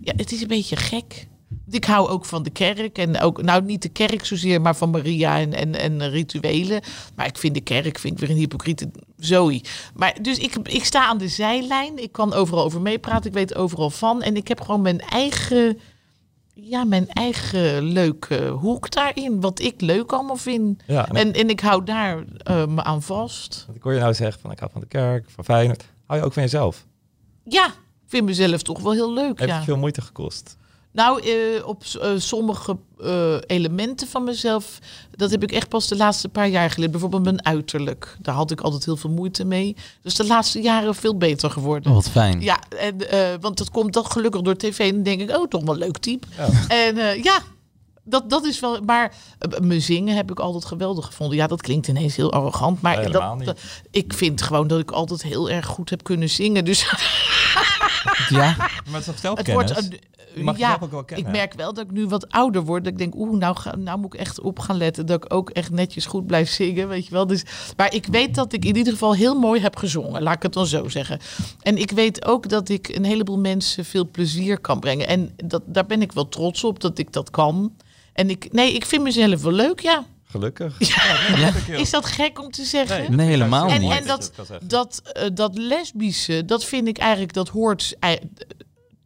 Ja, 0.00 0.12
het 0.16 0.32
is 0.32 0.40
een 0.40 0.48
beetje 0.48 0.76
gek. 0.76 1.26
Ik 1.72 1.84
hou 1.84 2.08
ook 2.08 2.24
van 2.24 2.42
de 2.42 2.50
kerk. 2.50 2.98
En 2.98 3.20
ook, 3.20 3.42
nou 3.42 3.62
niet 3.62 3.82
de 3.82 3.88
kerk 3.88 4.24
zozeer, 4.24 4.60
maar 4.60 4.76
van 4.76 4.90
Maria 4.90 5.38
en, 5.38 5.52
en, 5.54 5.74
en 5.74 6.10
rituelen. 6.10 6.80
Maar 7.14 7.26
ik 7.26 7.38
vind 7.38 7.54
de 7.54 7.60
kerk 7.60 7.98
vind 7.98 8.14
ik 8.14 8.20
weer 8.20 8.30
een 8.30 8.36
hypocriete 8.36 8.90
zooi. 9.16 9.62
Maar 9.94 10.16
dus 10.22 10.38
ik, 10.38 10.54
ik 10.62 10.84
sta 10.84 11.06
aan 11.06 11.18
de 11.18 11.28
zijlijn. 11.28 12.02
Ik 12.02 12.12
kan 12.12 12.32
overal 12.32 12.64
over 12.64 12.80
meepraten. 12.80 13.26
Ik 13.26 13.36
weet 13.36 13.54
overal 13.54 13.90
van. 13.90 14.22
En 14.22 14.36
ik 14.36 14.48
heb 14.48 14.60
gewoon 14.60 14.82
mijn 14.82 15.00
eigen, 15.00 15.78
ja, 16.54 16.84
mijn 16.84 17.08
eigen 17.08 17.82
leuke 17.82 18.48
hoek 18.48 18.90
daarin. 18.90 19.40
Wat 19.40 19.60
ik 19.60 19.80
leuk 19.80 20.12
allemaal 20.12 20.36
vind. 20.36 20.82
Ja, 20.86 21.08
en, 21.08 21.16
En, 21.16 21.32
en 21.32 21.48
ik 21.48 21.60
hou 21.60 21.84
daar 21.84 22.24
eh, 22.38 22.66
me 22.66 22.82
aan 22.82 23.02
vast. 23.02 23.66
ik 23.74 23.82
hoor 23.82 23.92
je 23.92 24.00
nou 24.00 24.14
zeggen 24.14 24.40
van 24.40 24.50
ik 24.50 24.58
hou 24.58 24.70
van 24.70 24.80
de 24.80 24.86
kerk, 24.86 25.30
van 25.30 25.44
Feyenoord. 25.44 25.84
Hou 26.06 26.20
je 26.20 26.26
ook 26.26 26.32
van 26.32 26.42
jezelf? 26.42 26.86
Ja, 27.44 27.66
ik 27.66 28.08
vind 28.18 28.24
mezelf 28.24 28.62
toch 28.62 28.80
wel 28.80 28.92
heel 28.92 29.12
leuk. 29.12 29.38
Heeft 29.38 29.50
ja. 29.50 29.62
veel 29.62 29.76
moeite 29.76 30.00
gekost? 30.00 30.56
Nou, 30.92 31.22
eh, 31.22 31.66
op 31.66 31.82
eh, 32.00 32.10
sommige 32.16 32.76
eh, 33.02 33.36
elementen 33.46 34.08
van 34.08 34.24
mezelf, 34.24 34.78
dat 35.10 35.30
heb 35.30 35.42
ik 35.42 35.52
echt 35.52 35.68
pas 35.68 35.88
de 35.88 35.96
laatste 35.96 36.28
paar 36.28 36.48
jaar 36.48 36.70
geleerd. 36.70 36.90
Bijvoorbeeld 36.90 37.22
mijn 37.22 37.44
uiterlijk. 37.44 38.16
Daar 38.20 38.34
had 38.34 38.50
ik 38.50 38.60
altijd 38.60 38.84
heel 38.84 38.96
veel 38.96 39.10
moeite 39.10 39.44
mee. 39.44 39.76
Dus 40.02 40.14
de 40.14 40.26
laatste 40.26 40.60
jaren 40.60 40.94
veel 40.94 41.16
beter 41.16 41.50
geworden. 41.50 41.90
Oh, 41.90 41.96
wat 41.96 42.10
fijn. 42.10 42.40
Ja, 42.40 42.58
en, 42.78 43.10
eh, 43.10 43.28
want 43.40 43.58
dat 43.58 43.70
komt 43.70 43.92
dan 43.92 44.06
gelukkig 44.06 44.40
door 44.40 44.56
tv. 44.56 44.78
En 44.78 44.94
dan 44.94 45.02
denk 45.02 45.20
ik, 45.20 45.36
oh, 45.36 45.48
toch 45.48 45.64
wel 45.64 45.74
een 45.74 45.80
leuk 45.80 45.98
type. 45.98 46.26
Ja. 46.36 46.48
En 46.68 46.98
eh, 46.98 47.22
ja, 47.22 47.38
dat, 48.04 48.30
dat 48.30 48.44
is 48.44 48.60
wel... 48.60 48.80
Maar 48.80 49.14
eh, 49.38 49.60
mijn 49.60 49.82
zingen 49.82 50.16
heb 50.16 50.30
ik 50.30 50.40
altijd 50.40 50.64
geweldig 50.64 51.06
gevonden. 51.06 51.36
Ja, 51.36 51.46
dat 51.46 51.62
klinkt 51.62 51.88
ineens 51.88 52.16
heel 52.16 52.32
arrogant. 52.32 52.80
Maar 52.80 52.96
Nee, 52.96 53.08
dat, 53.08 53.38
niet. 53.38 53.82
ik 53.90 54.12
vind 54.12 54.42
gewoon 54.42 54.66
dat 54.66 54.80
ik 54.80 54.90
altijd 54.90 55.22
heel 55.22 55.50
erg 55.50 55.66
goed 55.66 55.90
heb 55.90 56.02
kunnen 56.02 56.30
zingen. 56.30 56.64
Dus 56.64 56.86
Ja. 58.28 58.56
Maar 58.90 59.04
het 59.04 59.14
is 59.14 59.22
het 59.22 59.52
wordt... 59.52 59.98
ja, 60.56 60.78
ook 60.80 60.90
wel 60.90 61.00
ik 61.00 61.06
kennen. 61.06 61.32
merk 61.32 61.54
wel 61.54 61.74
dat 61.74 61.84
ik 61.84 61.90
nu 61.90 62.06
wat 62.06 62.28
ouder 62.28 62.64
word. 62.64 62.84
Dat 62.84 62.92
ik 62.92 62.98
denk, 62.98 63.14
oeh, 63.14 63.38
nou, 63.38 63.56
ga, 63.56 63.76
nou 63.76 63.98
moet 63.98 64.14
ik 64.14 64.20
echt 64.20 64.40
op 64.40 64.58
gaan 64.58 64.76
letten. 64.76 65.06
Dat 65.06 65.24
ik 65.24 65.34
ook 65.34 65.50
echt 65.50 65.70
netjes 65.70 66.06
goed 66.06 66.26
blijf 66.26 66.50
zingen, 66.50 66.88
weet 66.88 67.06
je 67.06 67.12
wel. 67.12 67.26
Dus, 67.26 67.44
maar 67.76 67.94
ik 67.94 68.06
weet 68.06 68.34
dat 68.34 68.52
ik 68.52 68.64
in 68.64 68.76
ieder 68.76 68.92
geval 68.92 69.14
heel 69.14 69.38
mooi 69.38 69.60
heb 69.60 69.76
gezongen. 69.76 70.22
Laat 70.22 70.34
ik 70.36 70.42
het 70.42 70.52
dan 70.52 70.66
zo 70.66 70.88
zeggen. 70.88 71.20
En 71.60 71.76
ik 71.76 71.90
weet 71.90 72.24
ook 72.24 72.48
dat 72.48 72.68
ik 72.68 72.88
een 72.88 73.04
heleboel 73.04 73.38
mensen 73.38 73.84
veel 73.84 74.08
plezier 74.10 74.58
kan 74.58 74.80
brengen. 74.80 75.06
En 75.06 75.34
dat, 75.44 75.62
daar 75.66 75.86
ben 75.86 76.02
ik 76.02 76.12
wel 76.12 76.28
trots 76.28 76.64
op 76.64 76.80
dat 76.80 76.98
ik 76.98 77.12
dat 77.12 77.30
kan. 77.30 77.72
En 78.12 78.30
ik, 78.30 78.52
nee, 78.52 78.72
ik 78.74 78.84
vind 78.86 79.02
mezelf 79.02 79.42
wel 79.42 79.52
leuk, 79.52 79.80
ja. 79.80 80.04
Gelukkig. 80.24 80.80
Is 81.68 81.90
dat 81.90 82.06
gek 82.06 82.40
om 82.42 82.50
te 82.50 82.64
zeggen? 82.64 83.16
Nee, 83.16 83.26
helemaal 83.28 83.68
En, 83.68 83.80
niet. 83.80 83.90
en 83.90 84.06
dat, 84.06 84.32
dat, 84.66 85.02
eh, 85.12 85.26
dat 85.34 85.58
lesbische, 85.58 86.44
dat 86.44 86.64
vind 86.64 86.88
ik 86.88 86.98
eigenlijk, 86.98 87.32
dat 87.32 87.48
hoort... 87.48 87.96
ei- 87.98 88.18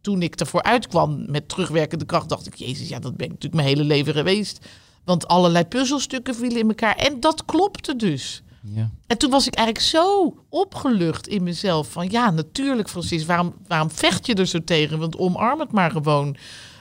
Toen 0.01 0.21
ik 0.21 0.35
ervoor 0.39 0.63
uitkwam 0.63 1.31
met 1.31 1.49
terugwerkende 1.49 2.05
kracht, 2.05 2.29
dacht 2.29 2.47
ik... 2.47 2.55
Jezus, 2.55 2.89
ja, 2.89 2.99
dat 2.99 3.15
ben 3.17 3.25
ik 3.25 3.31
natuurlijk 3.31 3.61
mijn 3.61 3.67
hele 3.75 3.83
leven 3.83 4.13
geweest. 4.13 4.65
Want 5.05 5.27
allerlei 5.27 5.65
puzzelstukken 5.65 6.35
vielen 6.35 6.57
in 6.57 6.67
elkaar. 6.67 6.95
En 6.95 7.19
dat 7.19 7.45
klopte 7.45 7.95
dus. 7.95 8.41
Ja. 8.75 8.89
En 9.07 9.17
toen 9.17 9.29
was 9.31 9.47
ik 9.47 9.55
eigenlijk 9.55 9.87
zo 9.87 10.35
opgelucht 10.49 11.27
in 11.27 11.43
mezelf. 11.43 11.91
Van 11.91 12.09
ja, 12.09 12.31
natuurlijk 12.31 12.89
Francis, 12.89 13.25
waarom, 13.25 13.53
waarom 13.67 13.91
vecht 13.91 14.25
je 14.25 14.33
er 14.33 14.45
zo 14.47 14.63
tegen? 14.63 14.99
Want 14.99 15.17
omarm 15.17 15.59
het 15.59 15.71
maar 15.71 15.91
gewoon. 15.91 16.35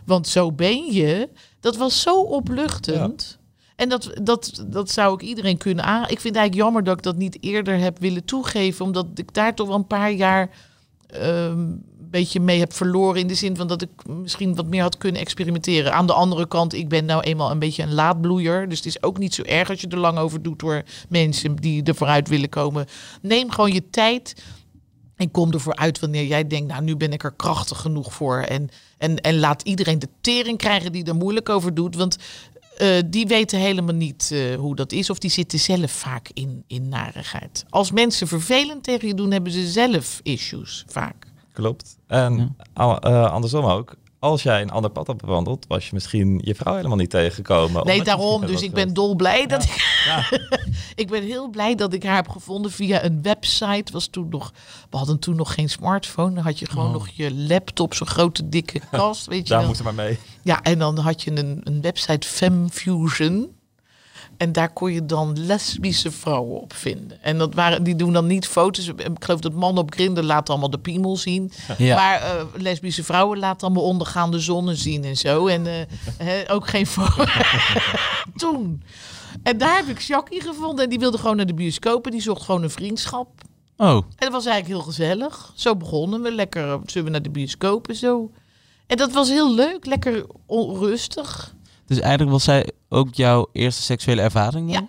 Want 0.04 0.28
zo 0.28 0.52
ben 0.52 0.92
je. 0.92 1.28
Dat 1.60 1.76
was 1.76 2.00
zo 2.00 2.22
opluchtend. 2.22 3.38
En 3.76 3.88
dat, 3.88 4.10
dat, 4.22 4.64
dat 4.66 4.90
zou 4.90 5.14
ik 5.14 5.20
iedereen 5.20 5.56
kunnen 5.58 5.84
aan. 5.84 6.02
Ik 6.02 6.20
vind 6.20 6.22
het 6.22 6.36
eigenlijk 6.36 6.54
jammer 6.54 6.84
dat 6.84 6.96
ik 6.96 7.02
dat 7.02 7.16
niet 7.16 7.38
eerder 7.40 7.78
heb 7.78 7.98
willen 7.98 8.24
toegeven. 8.24 8.84
Omdat 8.84 9.06
ik 9.14 9.34
daar 9.34 9.54
toch 9.54 9.66
wel 9.66 9.76
een 9.76 9.86
paar 9.86 10.12
jaar 10.12 10.50
ehm, 11.06 11.58
een 11.58 12.10
beetje 12.10 12.40
mee 12.40 12.58
heb 12.58 12.72
verloren. 12.72 13.20
In 13.20 13.26
de 13.26 13.34
zin 13.34 13.56
van 13.56 13.68
dat 13.68 13.82
ik 13.82 14.06
misschien 14.06 14.54
wat 14.54 14.66
meer 14.66 14.82
had 14.82 14.98
kunnen 14.98 15.20
experimenteren. 15.20 15.92
Aan 15.92 16.06
de 16.06 16.12
andere 16.12 16.48
kant, 16.48 16.74
ik 16.74 16.88
ben 16.88 17.04
nou 17.04 17.22
eenmaal 17.22 17.50
een 17.50 17.58
beetje 17.58 17.82
een 17.82 17.94
laadbloeier. 17.94 18.68
Dus 18.68 18.78
het 18.78 18.86
is 18.86 19.02
ook 19.02 19.18
niet 19.18 19.34
zo 19.34 19.42
erg 19.42 19.70
als 19.70 19.80
je 19.80 19.88
er 19.88 19.98
lang 19.98 20.18
over 20.18 20.42
doet 20.42 20.58
door 20.58 20.82
mensen 21.08 21.56
die 21.56 21.82
er 21.82 21.94
vooruit 21.94 22.28
willen 22.28 22.48
komen. 22.48 22.86
Neem 23.22 23.50
gewoon 23.50 23.72
je 23.72 23.90
tijd. 23.90 24.42
En 25.16 25.30
kom 25.30 25.52
ervoor 25.52 25.76
uit 25.76 26.00
wanneer 26.00 26.24
jij 26.26 26.46
denkt, 26.46 26.68
nou 26.68 26.82
nu 26.82 26.96
ben 26.96 27.12
ik 27.12 27.24
er 27.24 27.32
krachtig 27.32 27.80
genoeg 27.80 28.12
voor. 28.12 28.38
En, 28.38 28.68
en, 28.98 29.20
en 29.20 29.38
laat 29.38 29.62
iedereen 29.62 29.98
de 29.98 30.08
tering 30.20 30.58
krijgen 30.58 30.92
die 30.92 31.04
er 31.04 31.14
moeilijk 31.14 31.48
over 31.48 31.74
doet. 31.74 31.96
Want 31.96 32.16
eh, 32.76 32.98
die 33.06 33.26
weten 33.26 33.58
helemaal 33.58 33.94
niet 33.94 34.30
eh, 34.32 34.54
hoe 34.54 34.76
dat 34.76 34.92
is. 34.92 35.10
Of 35.10 35.18
die 35.18 35.30
zitten 35.30 35.58
zelf 35.58 35.90
vaak 35.90 36.30
in, 36.34 36.64
in 36.66 36.88
narigheid. 36.88 37.64
Als 37.68 37.90
mensen 37.90 38.26
vervelend 38.26 38.82
tegen 38.82 39.08
je 39.08 39.14
doen, 39.14 39.30
hebben 39.30 39.52
ze 39.52 39.66
zelf 39.66 40.20
issues 40.22 40.84
vaak. 40.86 41.26
Klopt. 41.52 41.98
En 42.06 42.56
eh, 42.74 43.32
andersom 43.32 43.64
ook. 43.64 43.96
Als 44.18 44.42
jij 44.42 44.62
een 44.62 44.70
ander 44.70 44.90
pad 44.90 45.06
had 45.06 45.16
bewandeld, 45.16 45.64
was 45.68 45.84
je 45.84 45.90
misschien 45.92 46.40
je 46.44 46.54
vrouw 46.54 46.74
helemaal 46.74 46.96
niet 46.96 47.10
tegengekomen. 47.10 47.86
Nee, 47.86 48.02
daarom. 48.02 48.46
Dus 48.46 48.62
ik 48.62 48.72
ben 48.72 48.82
wilt. 48.84 48.94
dolblij 48.94 49.46
dat 49.46 49.62
ik... 49.62 50.02
Ja. 50.06 50.38
ik 51.02 51.08
ben 51.08 51.22
heel 51.22 51.48
blij 51.48 51.74
dat 51.74 51.92
ik 51.92 52.02
haar 52.02 52.14
heb 52.16 52.28
gevonden 52.28 52.70
via 52.70 53.04
een 53.04 53.22
website. 53.22 53.92
Was 53.92 54.06
toen 54.06 54.28
nog, 54.28 54.52
we 54.90 54.96
hadden 54.96 55.18
toen 55.18 55.36
nog 55.36 55.54
geen 55.54 55.68
smartphone. 55.70 56.34
Dan 56.34 56.44
had 56.44 56.58
je 56.58 56.66
gewoon 56.66 56.92
nog 56.92 57.08
je 57.08 57.34
laptop, 57.34 57.94
zo'n 57.94 58.06
grote 58.06 58.48
dikke 58.48 58.80
kast. 58.90 59.26
Weet 59.26 59.42
je 59.42 59.48
Daar 59.48 59.58
wel. 59.58 59.68
moesten 59.68 59.86
we 59.86 59.92
maar 59.92 60.04
mee. 60.04 60.18
Ja, 60.42 60.62
en 60.62 60.78
dan 60.78 60.98
had 60.98 61.22
je 61.22 61.30
een, 61.30 61.60
een 61.64 61.80
website 61.80 62.28
FemFusion. 62.28 63.55
En 64.36 64.52
daar 64.52 64.72
kon 64.72 64.92
je 64.92 65.06
dan 65.06 65.44
lesbische 65.46 66.10
vrouwen 66.10 66.60
op 66.60 66.72
vinden. 66.72 67.22
En 67.22 67.38
dat 67.38 67.54
waren, 67.54 67.82
die 67.82 67.96
doen 67.96 68.12
dan 68.12 68.26
niet 68.26 68.46
foto's. 68.46 68.88
Ik 68.88 69.08
geloof 69.18 69.40
dat 69.40 69.52
man 69.52 69.78
op 69.78 69.92
Grindr 69.92 70.20
laat 70.20 70.50
allemaal 70.50 70.70
de 70.70 70.78
piemel 70.78 71.16
zien. 71.16 71.52
Ja. 71.78 71.96
Maar 71.96 72.22
eh, 72.22 72.44
lesbische 72.54 73.04
vrouwen 73.04 73.38
laten 73.38 73.66
allemaal 73.66 73.84
ondergaande 73.84 74.40
zonnen 74.40 74.76
zien 74.76 75.04
en 75.04 75.16
zo. 75.16 75.46
En 75.46 75.66
eh, 75.66 76.28
ook 76.54 76.68
geen 76.68 76.86
foto. 76.86 77.24
Toen. 78.36 78.82
En 79.42 79.58
daar 79.58 79.76
heb 79.76 79.86
ik 79.86 80.00
Jackie 80.00 80.40
gevonden. 80.40 80.84
En 80.84 80.90
die 80.90 80.98
wilde 80.98 81.18
gewoon 81.18 81.36
naar 81.36 81.46
de 81.46 81.54
bioscoop. 81.54 82.04
En 82.06 82.10
die 82.12 82.22
zocht 82.22 82.42
gewoon 82.42 82.62
een 82.62 82.70
vriendschap. 82.70 83.28
Oh, 83.76 83.96
En 83.96 84.04
dat 84.18 84.32
was 84.32 84.46
eigenlijk 84.46 84.76
heel 84.78 84.92
gezellig. 84.92 85.52
Zo 85.54 85.76
begonnen 85.76 86.22
we. 86.22 86.32
Lekker, 86.32 86.80
zullen 86.86 87.04
we 87.04 87.12
naar 87.12 87.22
de 87.22 87.30
bioscoop 87.30 87.88
en 87.88 87.96
zo. 87.96 88.30
En 88.86 88.96
dat 88.96 89.12
was 89.12 89.28
heel 89.28 89.54
leuk. 89.54 89.86
Lekker 89.86 90.26
onrustig. 90.46 91.54
Dus 91.86 92.00
eigenlijk 92.00 92.30
was 92.30 92.44
zij 92.44 92.70
ook 92.88 93.14
jouw 93.14 93.48
eerste 93.52 93.82
seksuele 93.82 94.20
ervaring 94.22 94.72
dan? 94.72 94.82
Ja. 94.82 94.88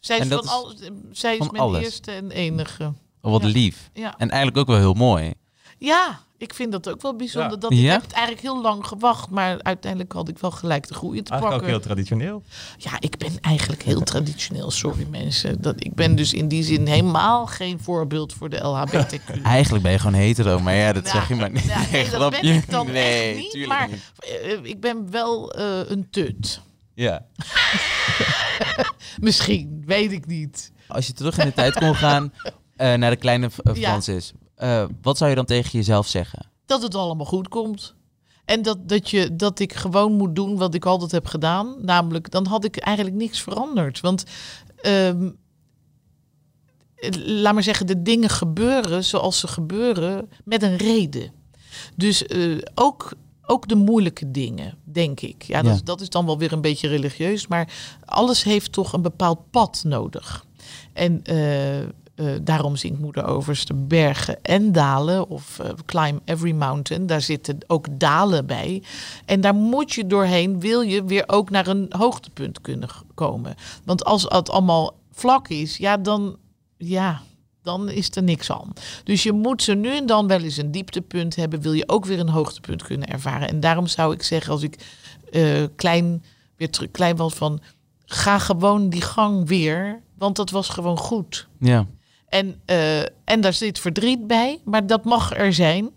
Zij 0.00 0.16
is, 0.18 0.22
En 0.22 0.28
van 0.30 0.46
al, 0.48 0.72
zij 1.12 1.32
is 1.32 1.38
van 1.38 1.48
mijn 1.50 1.62
alles? 1.62 1.82
eerste 1.82 2.10
en 2.12 2.30
enige. 2.30 2.92
Oh, 3.22 3.30
wat 3.30 3.42
Ja. 3.42 3.48
lief. 3.48 3.90
Ja. 3.94 4.14
En 4.18 4.28
eigenlijk 4.28 4.56
ook 4.60 4.66
wel 4.66 4.76
heel 4.76 4.94
mooi. 4.94 5.32
ja, 5.78 6.20
ik 6.40 6.54
vind 6.54 6.72
dat 6.72 6.88
ook 6.88 7.02
wel 7.02 7.16
bijzonder. 7.16 7.50
Ja. 7.52 7.56
Dat 7.56 7.72
ik 7.72 7.78
Ja? 7.78 7.92
heb 7.92 8.02
het 8.02 8.12
eigenlijk 8.12 8.42
heel 8.42 8.60
lang 8.62 8.86
gewacht. 8.86 9.30
Maar 9.30 9.62
uiteindelijk 9.62 10.12
had 10.12 10.28
ik 10.28 10.38
wel 10.38 10.50
gelijk 10.50 10.88
de 10.88 10.94
goede 10.94 11.22
te 11.22 11.30
Eigenlijk 11.30 11.44
ook 11.62 11.68
pakken. 11.68 11.68
heel 11.68 11.80
traditioneel. 11.94 12.42
Ja, 12.76 12.90
ik 12.98 13.16
ben 13.18 13.40
eigenlijk 13.40 13.82
heel 13.82 14.00
traditioneel. 14.00 14.70
Sorry 14.70 15.06
mensen. 15.10 15.60
Dat, 15.62 15.84
ik 15.84 15.94
ben 15.94 16.16
dus 16.16 16.32
in 16.34 16.48
die 16.48 16.62
zin 16.62 16.86
helemaal 16.86 17.46
geen 17.46 17.80
voorbeeld 17.80 18.32
voor 18.32 18.48
de 18.48 18.56
LHBTQ. 18.58 19.42
Eigenlijk 19.42 19.82
ben 19.82 19.92
je 19.92 19.98
gewoon 19.98 20.14
hetero, 20.20 20.58
maar 20.60 20.74
ja, 20.74 20.92
dat 20.92 21.02
Nou, 21.02 21.16
zeg 21.16 21.28
je 21.28 21.34
maar 21.34 21.50
niet. 21.50 21.66
nou, 21.66 21.86
nee, 21.92 22.10
dat 22.10 22.30
ben 22.30 22.44
ik 22.44 22.70
dan 22.70 22.86
nee, 22.86 23.34
echt 23.44 23.54
niet. 23.54 23.66
Maar 23.66 23.88
niet. 23.88 24.00
eh, 24.42 24.58
ik 24.62 24.80
ben 24.80 25.10
wel 25.10 25.52
eh, 25.52 25.90
een 25.90 26.10
tut. 26.10 26.60
Ja. 26.94 27.24
Misschien, 29.20 29.82
weet 29.86 30.12
ik 30.12 30.26
niet. 30.26 30.72
Als 30.88 31.06
je 31.06 31.12
terug 31.12 31.38
in 31.38 31.46
de 31.46 31.52
tijd 31.52 31.78
kon 31.78 31.94
gaan 31.94 32.32
eh, 32.76 32.94
naar 32.94 33.10
de 33.10 33.16
kleine 33.16 33.50
Ja. 33.62 33.74
Francis, 33.74 34.32
eh, 34.60 34.84
wat 35.02 35.18
zou 35.18 35.30
je 35.30 35.36
dan 35.36 35.44
tegen 35.44 35.70
jezelf 35.70 36.06
zeggen? 36.06 36.50
dat 36.70 36.82
het 36.82 36.94
allemaal 36.94 37.26
goed 37.26 37.48
komt. 37.48 37.94
En 38.44 38.62
dat, 38.62 38.88
dat, 38.88 39.10
je, 39.10 39.36
dat 39.36 39.58
ik 39.58 39.72
gewoon 39.72 40.12
moet 40.12 40.34
doen 40.34 40.56
wat 40.56 40.74
ik 40.74 40.84
altijd 40.84 41.10
heb 41.10 41.26
gedaan. 41.26 41.76
Namelijk, 41.80 42.30
dan 42.30 42.46
had 42.46 42.64
ik 42.64 42.76
eigenlijk 42.76 43.16
niks 43.16 43.42
veranderd. 43.42 44.00
Want 44.00 44.24
ehm, 44.76 45.30
eh, 46.94 47.10
laat 47.24 47.54
maar 47.54 47.62
zeggen, 47.62 47.86
de 47.86 48.02
dingen 48.02 48.28
gebeuren 48.28 49.04
zoals 49.04 49.38
ze 49.38 49.48
gebeuren 49.48 50.30
met 50.44 50.62
een 50.62 50.76
reden. 50.76 51.32
Dus 51.96 52.26
eh, 52.26 52.58
ook, 52.74 53.12
ook 53.42 53.68
de 53.68 53.74
moeilijke 53.74 54.30
dingen, 54.30 54.78
denk 54.84 55.20
ik. 55.20 55.42
Ja, 55.42 55.62
dat, 55.62 55.76
Ja. 55.76 55.84
Dat 55.84 56.00
is 56.00 56.08
dan 56.08 56.26
wel 56.26 56.38
weer 56.38 56.52
een 56.52 56.60
beetje 56.60 56.88
religieus. 56.88 57.46
Maar 57.46 57.72
alles 58.04 58.42
heeft 58.42 58.72
toch 58.72 58.92
een 58.92 59.02
bepaald 59.02 59.50
pad 59.50 59.82
nodig. 59.86 60.44
En 60.92 61.22
eh, 61.22 61.88
eh, 62.20 62.26
daarom 62.42 62.76
zingt 62.76 63.00
Moeder 63.00 63.24
Overste 63.26 63.74
bergen 63.74 64.42
en 64.42 64.72
dalen. 64.72 65.28
Of 65.28 65.58
eh, 65.58 65.70
Climb 65.86 66.20
Every 66.24 66.52
Mountain. 66.52 67.06
Daar 67.06 67.20
zitten 67.20 67.58
ook 67.66 67.86
dalen 67.90 68.46
bij. 68.46 68.82
En 69.24 69.40
daar 69.40 69.54
moet 69.54 69.92
je 69.92 70.06
doorheen, 70.06 70.60
wil 70.60 70.80
je 70.80 71.04
weer 71.04 71.24
ook 71.26 71.50
naar 71.50 71.66
een 71.66 71.86
hoogtepunt 71.88 72.60
kunnen 72.60 72.88
komen. 73.14 73.54
Want 73.84 74.04
als 74.04 74.22
het 74.22 74.50
allemaal 74.50 74.98
vlak 75.12 75.48
is, 75.48 75.76
ja, 75.76 75.96
dan, 75.96 76.36
ja, 76.76 77.20
dan 77.62 77.88
is 77.88 78.16
er 78.16 78.22
niks 78.22 78.50
aan. 78.52 78.72
Dus 79.04 79.22
je 79.22 79.32
moet 79.32 79.62
ze 79.62 79.74
nu 79.74 79.96
en 79.96 80.06
dan 80.06 80.26
wel 80.26 80.40
eens 80.40 80.56
een 80.56 80.70
dieptepunt 80.70 81.36
hebben. 81.36 81.60
Wil 81.60 81.72
je 81.72 81.88
ook 81.88 82.04
weer 82.04 82.20
een 82.20 82.28
hoogtepunt 82.28 82.82
kunnen 82.82 83.08
ervaren. 83.08 83.48
En 83.48 83.60
daarom 83.60 83.86
zou 83.86 84.14
ik 84.14 84.22
zeggen, 84.22 84.52
als 84.52 84.62
ik 84.62 84.78
eh, 85.30 85.64
klein, 85.76 86.24
weer 86.56 86.70
terug, 86.70 86.90
klein 86.90 87.16
was 87.16 87.34
van... 87.34 87.60
Ga 88.12 88.38
gewoon 88.38 88.88
die 88.88 89.02
gang 89.02 89.48
weer, 89.48 90.02
want 90.18 90.36
dat 90.36 90.50
was 90.50 90.68
gewoon 90.68 90.98
goed. 90.98 91.48
Ja. 91.58 91.86
En, 92.30 92.60
eh, 92.64 93.00
en 93.00 93.40
daar 93.40 93.52
zit 93.52 93.78
verdriet 93.78 94.26
bij, 94.26 94.60
maar 94.64 94.86
dat 94.86 95.04
mag 95.04 95.36
er 95.36 95.52
zijn. 95.52 95.90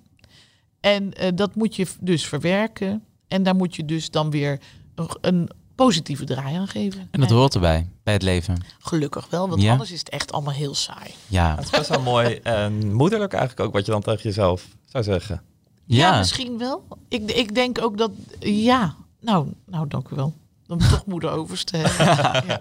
En 0.80 1.14
eh, 1.14 1.30
dat 1.36 1.56
moet 1.56 1.76
je 1.76 1.88
dus 2.00 2.26
verwerken. 2.26 3.04
En 3.28 3.44
daar 3.44 3.56
moet 3.56 3.76
je 3.76 3.86
dus 3.86 4.10
dan 4.12 4.30
weer 4.30 4.60
een, 4.96 5.08
een 5.22 5.50
positieve 5.76 6.24
draai 6.26 6.56
aan 6.56 6.68
geven. 6.68 7.08
En 7.12 7.20
dat 7.20 7.30
hoort 7.30 7.54
erbij, 7.54 7.88
bij 8.04 8.14
het 8.14 8.22
leven. 8.24 8.58
Gelukkig 8.80 9.28
wel, 9.30 9.50
want 9.50 9.62
Ja. 9.62 9.72
anders 9.72 9.92
is 9.92 10.00
het 10.00 10.10
echt 10.10 10.32
allemaal 10.32 10.54
heel 10.54 10.76
saai. 10.76 11.12
Ja. 11.28 11.56
Het 11.56 11.64
is 11.64 11.70
best 11.70 11.90
wel 11.90 12.02
mooi 12.02 12.36
en 12.36 12.94
moederlijk 12.94 13.34
eigenlijk 13.34 13.68
ook 13.68 13.74
wat 13.74 13.86
je 13.86 13.92
dan 13.92 14.02
tegen 14.02 14.22
jezelf 14.24 14.68
zou 14.86 15.04
zeggen. 15.04 15.42
Ja, 15.86 15.98
Ja. 16.12 16.18
misschien 16.18 16.58
wel. 16.58 16.84
Ik, 17.08 17.32
ik 17.32 17.56
denk 17.56 17.82
ook 17.82 17.98
dat, 17.98 18.12
ja, 18.40 18.96
nou, 19.22 19.48
nou 19.66 19.88
dank 19.88 20.10
u 20.10 20.16
wel. 20.16 20.34
Dan 20.68 20.78
toch 20.78 21.06
moeder 21.06 21.30
overste 21.32 21.78
hebben. 21.78 22.06
ja. 22.06 22.44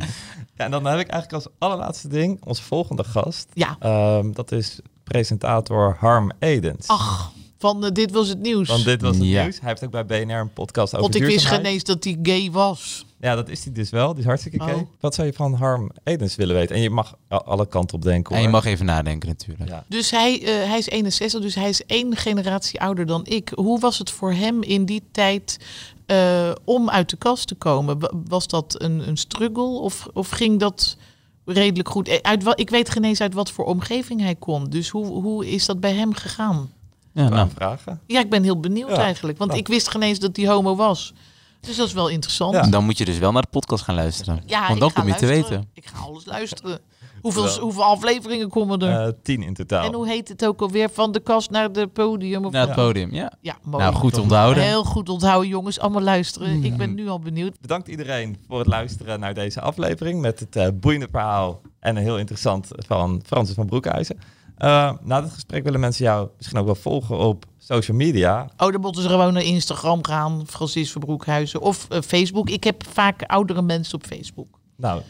Ja, 0.56 0.64
en 0.64 0.70
dan 0.70 0.84
heb 0.84 0.98
ik 1.00 1.08
eigenlijk 1.08 1.32
als 1.44 1.54
allerlaatste 1.58 2.08
ding 2.08 2.38
onze 2.44 2.62
volgende 2.62 3.04
gast. 3.04 3.46
ja, 3.52 3.76
Ehm, 3.80 4.32
dat 4.32 4.52
is 4.52 4.78
presentator 5.04 5.96
Harm 5.98 6.32
Edens. 6.38 6.86
ach, 6.88 7.32
van 7.58 7.84
eh, 7.84 7.90
dit 7.92 8.10
was 8.10 8.28
het 8.28 8.38
nieuws. 8.40 8.68
Want 8.68 8.84
dit 8.84 9.02
was 9.02 9.16
het 9.16 9.24
Ja. 9.26 9.42
nieuws. 9.42 9.60
Hij 9.60 9.68
heeft 9.68 9.84
ook 9.84 9.90
bij 9.90 10.06
BNR 10.06 10.34
een 10.34 10.52
podcast 10.52 10.88
over 10.94 11.00
Want 11.00 11.14
ik 11.14 11.22
wist 11.24 11.46
geen 11.46 11.64
eens 11.64 11.84
dat 11.84 12.04
hij 12.04 12.18
gay 12.22 12.50
was. 12.50 13.06
Ja, 13.20 13.34
dat 13.34 13.48
is 13.48 13.64
hij 13.64 13.72
dus 13.72 13.90
wel. 13.90 14.08
Die 14.10 14.18
is 14.18 14.24
hartstikke 14.24 14.58
Oh. 14.58 14.64
gay. 14.66 14.86
Wat 15.00 15.14
zou 15.14 15.26
je 15.26 15.32
van 15.32 15.54
Harm 15.54 15.90
Edens 16.04 16.36
willen 16.36 16.54
weten? 16.54 16.76
En 16.76 16.82
je 16.82 16.90
mag 16.90 17.16
alle 17.28 17.66
kanten 17.66 17.96
op 17.96 18.02
denken. 18.02 18.32
En 18.34 18.40
je 18.40 18.46
hoor. 18.48 18.54
mag 18.56 18.64
even 18.64 18.86
nadenken 18.86 19.28
natuurlijk. 19.28 19.68
Ja. 19.70 19.84
Dus 19.88 20.10
hij, 20.10 20.42
eh, 20.42 20.68
hij 20.68 20.78
is 20.78 20.88
61, 20.88 21.40
dus 21.40 21.54
hij 21.54 21.68
is 21.68 21.84
één 21.86 22.16
generatie 22.16 22.80
ouder 22.80 23.06
dan 23.06 23.26
ik. 23.26 23.52
Hoe 23.54 23.80
was 23.80 23.98
het 23.98 24.10
voor 24.10 24.32
hem 24.32 24.62
in 24.62 24.84
die 24.84 25.02
tijd 25.12 25.58
eh, 26.06 26.50
om 26.64 26.90
uit 26.90 27.10
de 27.10 27.16
kast 27.16 27.46
te 27.46 27.54
komen? 27.54 27.98
Wa- 27.98 28.10
Was 28.28 28.46
dat 28.46 28.82
een, 28.82 29.08
een 29.08 29.16
struggle 29.16 29.62
of, 29.80 30.08
of 30.12 30.28
ging 30.30 30.60
dat 30.60 30.96
redelijk 31.44 31.88
goed? 31.88 32.08
Eh, 32.08 32.18
Uit, 32.22 32.52
ik 32.54 32.70
weet 32.70 32.90
geen 32.90 33.04
eens 33.04 33.20
uit 33.20 33.34
wat 33.34 33.50
voor 33.50 33.64
omgeving 33.64 34.20
hij 34.20 34.34
komt. 34.34 34.72
Dus 34.72 34.88
hoe, 34.88 35.06
hoe 35.06 35.50
is 35.50 35.66
dat 35.66 35.80
bij 35.80 35.94
hem 35.94 36.14
gegaan? 36.14 36.70
Ja, 37.12 37.28
nou, 37.28 37.48
vragen. 37.54 38.00
Ja, 38.06 38.20
ik 38.20 38.30
ben 38.30 38.42
heel 38.42 38.60
benieuwd 38.60 38.88
Ja. 38.90 38.96
eigenlijk. 38.96 39.38
Want 39.38 39.52
Ja. 39.52 39.58
ik 39.58 39.68
wist 39.68 39.88
geen 39.88 40.02
eens 40.02 40.18
dat 40.18 40.36
hij 40.36 40.46
homo 40.48 40.76
was. 40.76 41.12
Dus 41.60 41.76
dat 41.76 41.86
is 41.86 41.92
wel 41.92 42.08
interessant. 42.08 42.54
Ja. 42.54 42.62
dan 42.66 42.84
moet 42.84 42.98
je 42.98 43.04
dus 43.04 43.18
wel 43.18 43.32
naar 43.32 43.42
de 43.42 43.48
podcast 43.48 43.84
gaan 43.84 43.94
luisteren. 43.94 44.42
Ja, 44.46 44.68
Want 44.68 44.80
dan 44.80 44.92
kom 44.92 45.06
je 45.06 45.14
te 45.14 45.26
weten. 45.26 45.68
Ik 45.74 45.86
ga 45.86 45.98
alles 46.04 46.24
luisteren. 46.24 46.80
Hoeveel, 47.22 47.48
hoeveel 47.60 47.84
afleveringen 47.84 48.48
komen 48.48 48.80
er? 48.80 49.06
Eh, 49.06 49.12
tien 49.22 49.42
in 49.42 49.54
totaal. 49.54 49.84
en 49.84 49.94
hoe 49.94 50.08
heet 50.08 50.28
het 50.28 50.46
ook 50.46 50.60
alweer? 50.60 50.90
Van 50.90 51.12
de 51.12 51.20
kast 51.20 51.50
naar 51.50 51.72
de 51.72 51.86
podium? 51.86 52.44
Of 52.44 52.52
Naar 52.52 52.66
het 52.66 52.76
podium, 52.76 53.14
ja. 53.14 53.32
Ja, 53.40 53.56
mooi. 53.62 53.82
Nou, 53.84 53.94
goed 53.94 54.18
onthouden. 54.18 54.62
Heel 54.62 54.84
goed 54.84 55.08
onthouden, 55.08 55.48
jongens. 55.48 55.80
Allemaal 55.80 56.02
luisteren. 56.02 56.64
Ik 56.64 56.76
ben 56.76 56.94
nu 56.94 57.08
al 57.08 57.18
benieuwd. 57.18 57.60
Bedankt 57.60 57.88
iedereen 57.88 58.36
voor 58.48 58.58
het 58.58 58.66
luisteren 58.66 59.20
naar 59.20 59.34
deze 59.34 59.60
aflevering 59.60 60.20
met 60.20 60.40
het 60.40 60.56
eh, 60.56 60.68
boeiende 60.74 61.08
verhaal 61.10 61.60
en 61.80 61.96
een 61.96 62.02
heel 62.02 62.18
interessant 62.18 62.68
van 62.70 63.22
Francis 63.26 63.54
van 63.54 63.66
Broekhuizen. 63.66 64.18
Eh, 64.56 64.92
na 65.02 65.20
dit 65.20 65.32
gesprek 65.32 65.64
willen 65.64 65.80
mensen 65.80 66.04
jou 66.04 66.28
misschien 66.36 66.58
ook 66.58 66.64
wel 66.64 66.74
volgen 66.74 67.18
op 67.18 67.44
social 67.58 67.96
media. 67.96 68.50
Oh, 68.56 68.72
dan 68.72 68.80
moeten 68.80 69.02
ze 69.02 69.08
gewoon 69.08 69.32
naar 69.32 69.42
Instagram 69.42 70.04
gaan. 70.04 70.42
Francis 70.46 70.90
Verbroekhuizen. 70.90 71.60
Of 71.60 71.86
eh, 71.88 72.00
Facebook. 72.00 72.50
Ik 72.50 72.64
heb 72.64 72.84
vaak 72.88 73.22
oudere 73.22 73.62
mensen 73.62 73.94
op 73.94 74.06
Facebook. 74.06 74.58
Nou, 74.76 75.02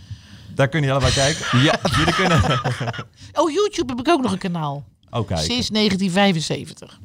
Daar 0.54 0.68
kunnen 0.68 0.90
jullie 0.90 1.04
allebei 1.06 1.12
kijken. 1.34 1.60
Ja. 1.60 1.78
Jullie 1.98 2.14
kunnen... 2.14 2.40
Oh, 3.40 3.50
YouTube 3.50 3.92
heb 3.96 4.00
ik 4.06 4.08
ook 4.08 4.22
nog 4.22 4.32
een 4.32 4.38
kanaal. 4.38 4.84
Oh, 5.10 5.26
kijk. 5.26 5.40
Sinds 5.40 5.68
1975. 5.68 7.00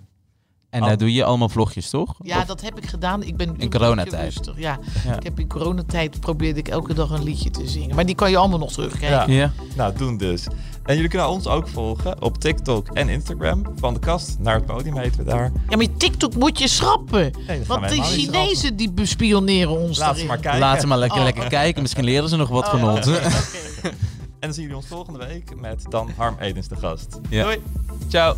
En 0.69 0.81
Oh. 0.81 0.87
daar 0.87 0.97
doe 0.97 1.13
je 1.13 1.23
allemaal 1.23 1.49
vlogjes, 1.49 1.89
toch? 1.89 2.15
Ja, 2.21 2.39
Of- 2.39 2.45
dat 2.45 2.61
heb 2.61 2.77
ik 2.77 2.85
gedaan. 2.85 3.23
Ik 3.23 3.37
ben 3.37 3.55
In 3.57 3.69
coronatijd. 3.69 4.51
Ja. 4.55 4.79
Ja. 5.05 5.15
ik 5.15 5.23
heb 5.23 5.39
in 5.39 5.47
coronatijd 5.47 6.19
probeerde 6.19 6.59
ik 6.59 6.67
elke 6.67 6.93
dag 6.93 7.09
een 7.09 7.23
liedje 7.23 7.49
te 7.49 7.67
zingen. 7.67 7.95
Maar 7.95 8.05
die 8.05 8.15
kan 8.15 8.29
je 8.29 8.37
allemaal 8.37 8.59
nog 8.59 8.71
terugkijken. 8.71 9.33
Ja. 9.33 9.41
Ja. 9.41 9.51
Nou, 9.75 9.97
doen 9.97 10.17
dus. 10.17 10.47
En 10.87 10.95
jullie 10.95 11.09
kunnen 11.09 11.29
ons 11.29 11.47
ook 11.47 11.67
volgen 11.67 12.21
op 12.21 12.37
TikTok 12.37 12.87
en 12.93 13.09
Instagram. 13.09 13.61
Van 13.75 13.93
de 13.93 13.99
kast 13.99 14.35
naar 14.39 14.55
het 14.55 14.65
podium 14.65 14.97
heten 14.97 15.17
we 15.17 15.23
daar. 15.23 15.51
Ja, 15.69 15.77
maar 15.77 15.85
TikTok 15.97 16.35
moet 16.35 16.59
je 16.59 16.67
schrappen. 16.67 17.31
Nee, 17.47 17.61
Want 17.67 17.89
niet 17.89 18.03
Chinezen 18.05 18.75
die 18.75 18.91
bespioneren 18.91 19.71
ons 19.79 19.97
Laat 19.97 20.17
ze 20.17 20.25
maar 20.25 20.37
kijken. 20.37 20.59
Laat 20.59 20.79
ze 20.81 20.87
maar 20.87 20.97
lekker, 20.97 21.17
Oh. 21.17 21.23
lekker 21.23 21.47
kijken. 21.47 21.81
Misschien 21.81 22.03
leren 22.03 22.29
ze 22.29 22.35
nog 22.35 22.49
wat 22.49 22.69
van 22.69 22.83
Oh, 22.83 22.93
ons. 22.95 23.07
oké, 23.07 23.17
oké. 23.17 23.89
En 24.39 24.43
dan 24.47 24.53
zien 24.53 24.61
jullie 24.63 24.77
ons 24.77 24.87
volgende 24.87 25.19
week 25.25 25.59
met 25.59 25.83
dan 25.89 26.11
Harm 26.17 26.35
Edens 26.39 26.67
de 26.67 26.75
gast. 26.75 27.19
Ja. 27.29 27.43
Doei! 27.43 27.61
Ciao. 28.07 28.35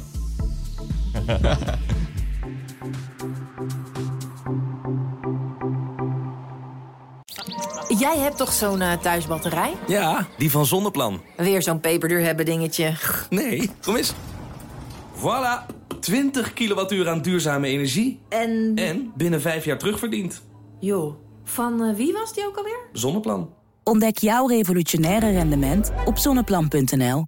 Jij 8.00 8.18
hebt 8.18 8.38
toch 8.38 8.54
zo'n 8.54 8.82
eh, 8.82 8.94
thuisbatterij? 8.94 9.74
Ja, 9.88 10.28
die 10.38 10.52
van 10.52 10.66
Zonneplan. 10.66 11.22
Weer 11.38 11.62
zo'n 11.62 11.80
peperduur 11.80 12.22
hebben 12.22 12.46
dingetje. 12.46 12.94
Nee, 13.30 13.70
kom 13.82 13.96
eens. 13.96 14.14
Voilà, 15.16 15.66
20 16.00 16.54
kilowattuur 16.54 17.10
aan 17.10 17.22
duurzame 17.22 17.68
energie. 17.68 18.20
En... 18.30 18.72
En 18.76 19.12
binnen 19.16 19.42
vijf 19.42 19.66
jaar 19.66 19.78
terugverdiend. 19.78 20.42
Joh, 20.80 21.16
van 21.44 21.84
eh, 21.84 21.96
wie 21.96 22.14
was 22.14 22.34
die 22.34 22.46
ook 22.48 22.58
alweer? 22.58 22.80
Zonneplan. 22.94 23.50
Ontdek 23.84 24.18
jouw 24.18 24.48
revolutionaire 24.48 25.32
rendement 25.32 25.92
op 26.06 26.18
zonneplan.nl. 26.18 27.26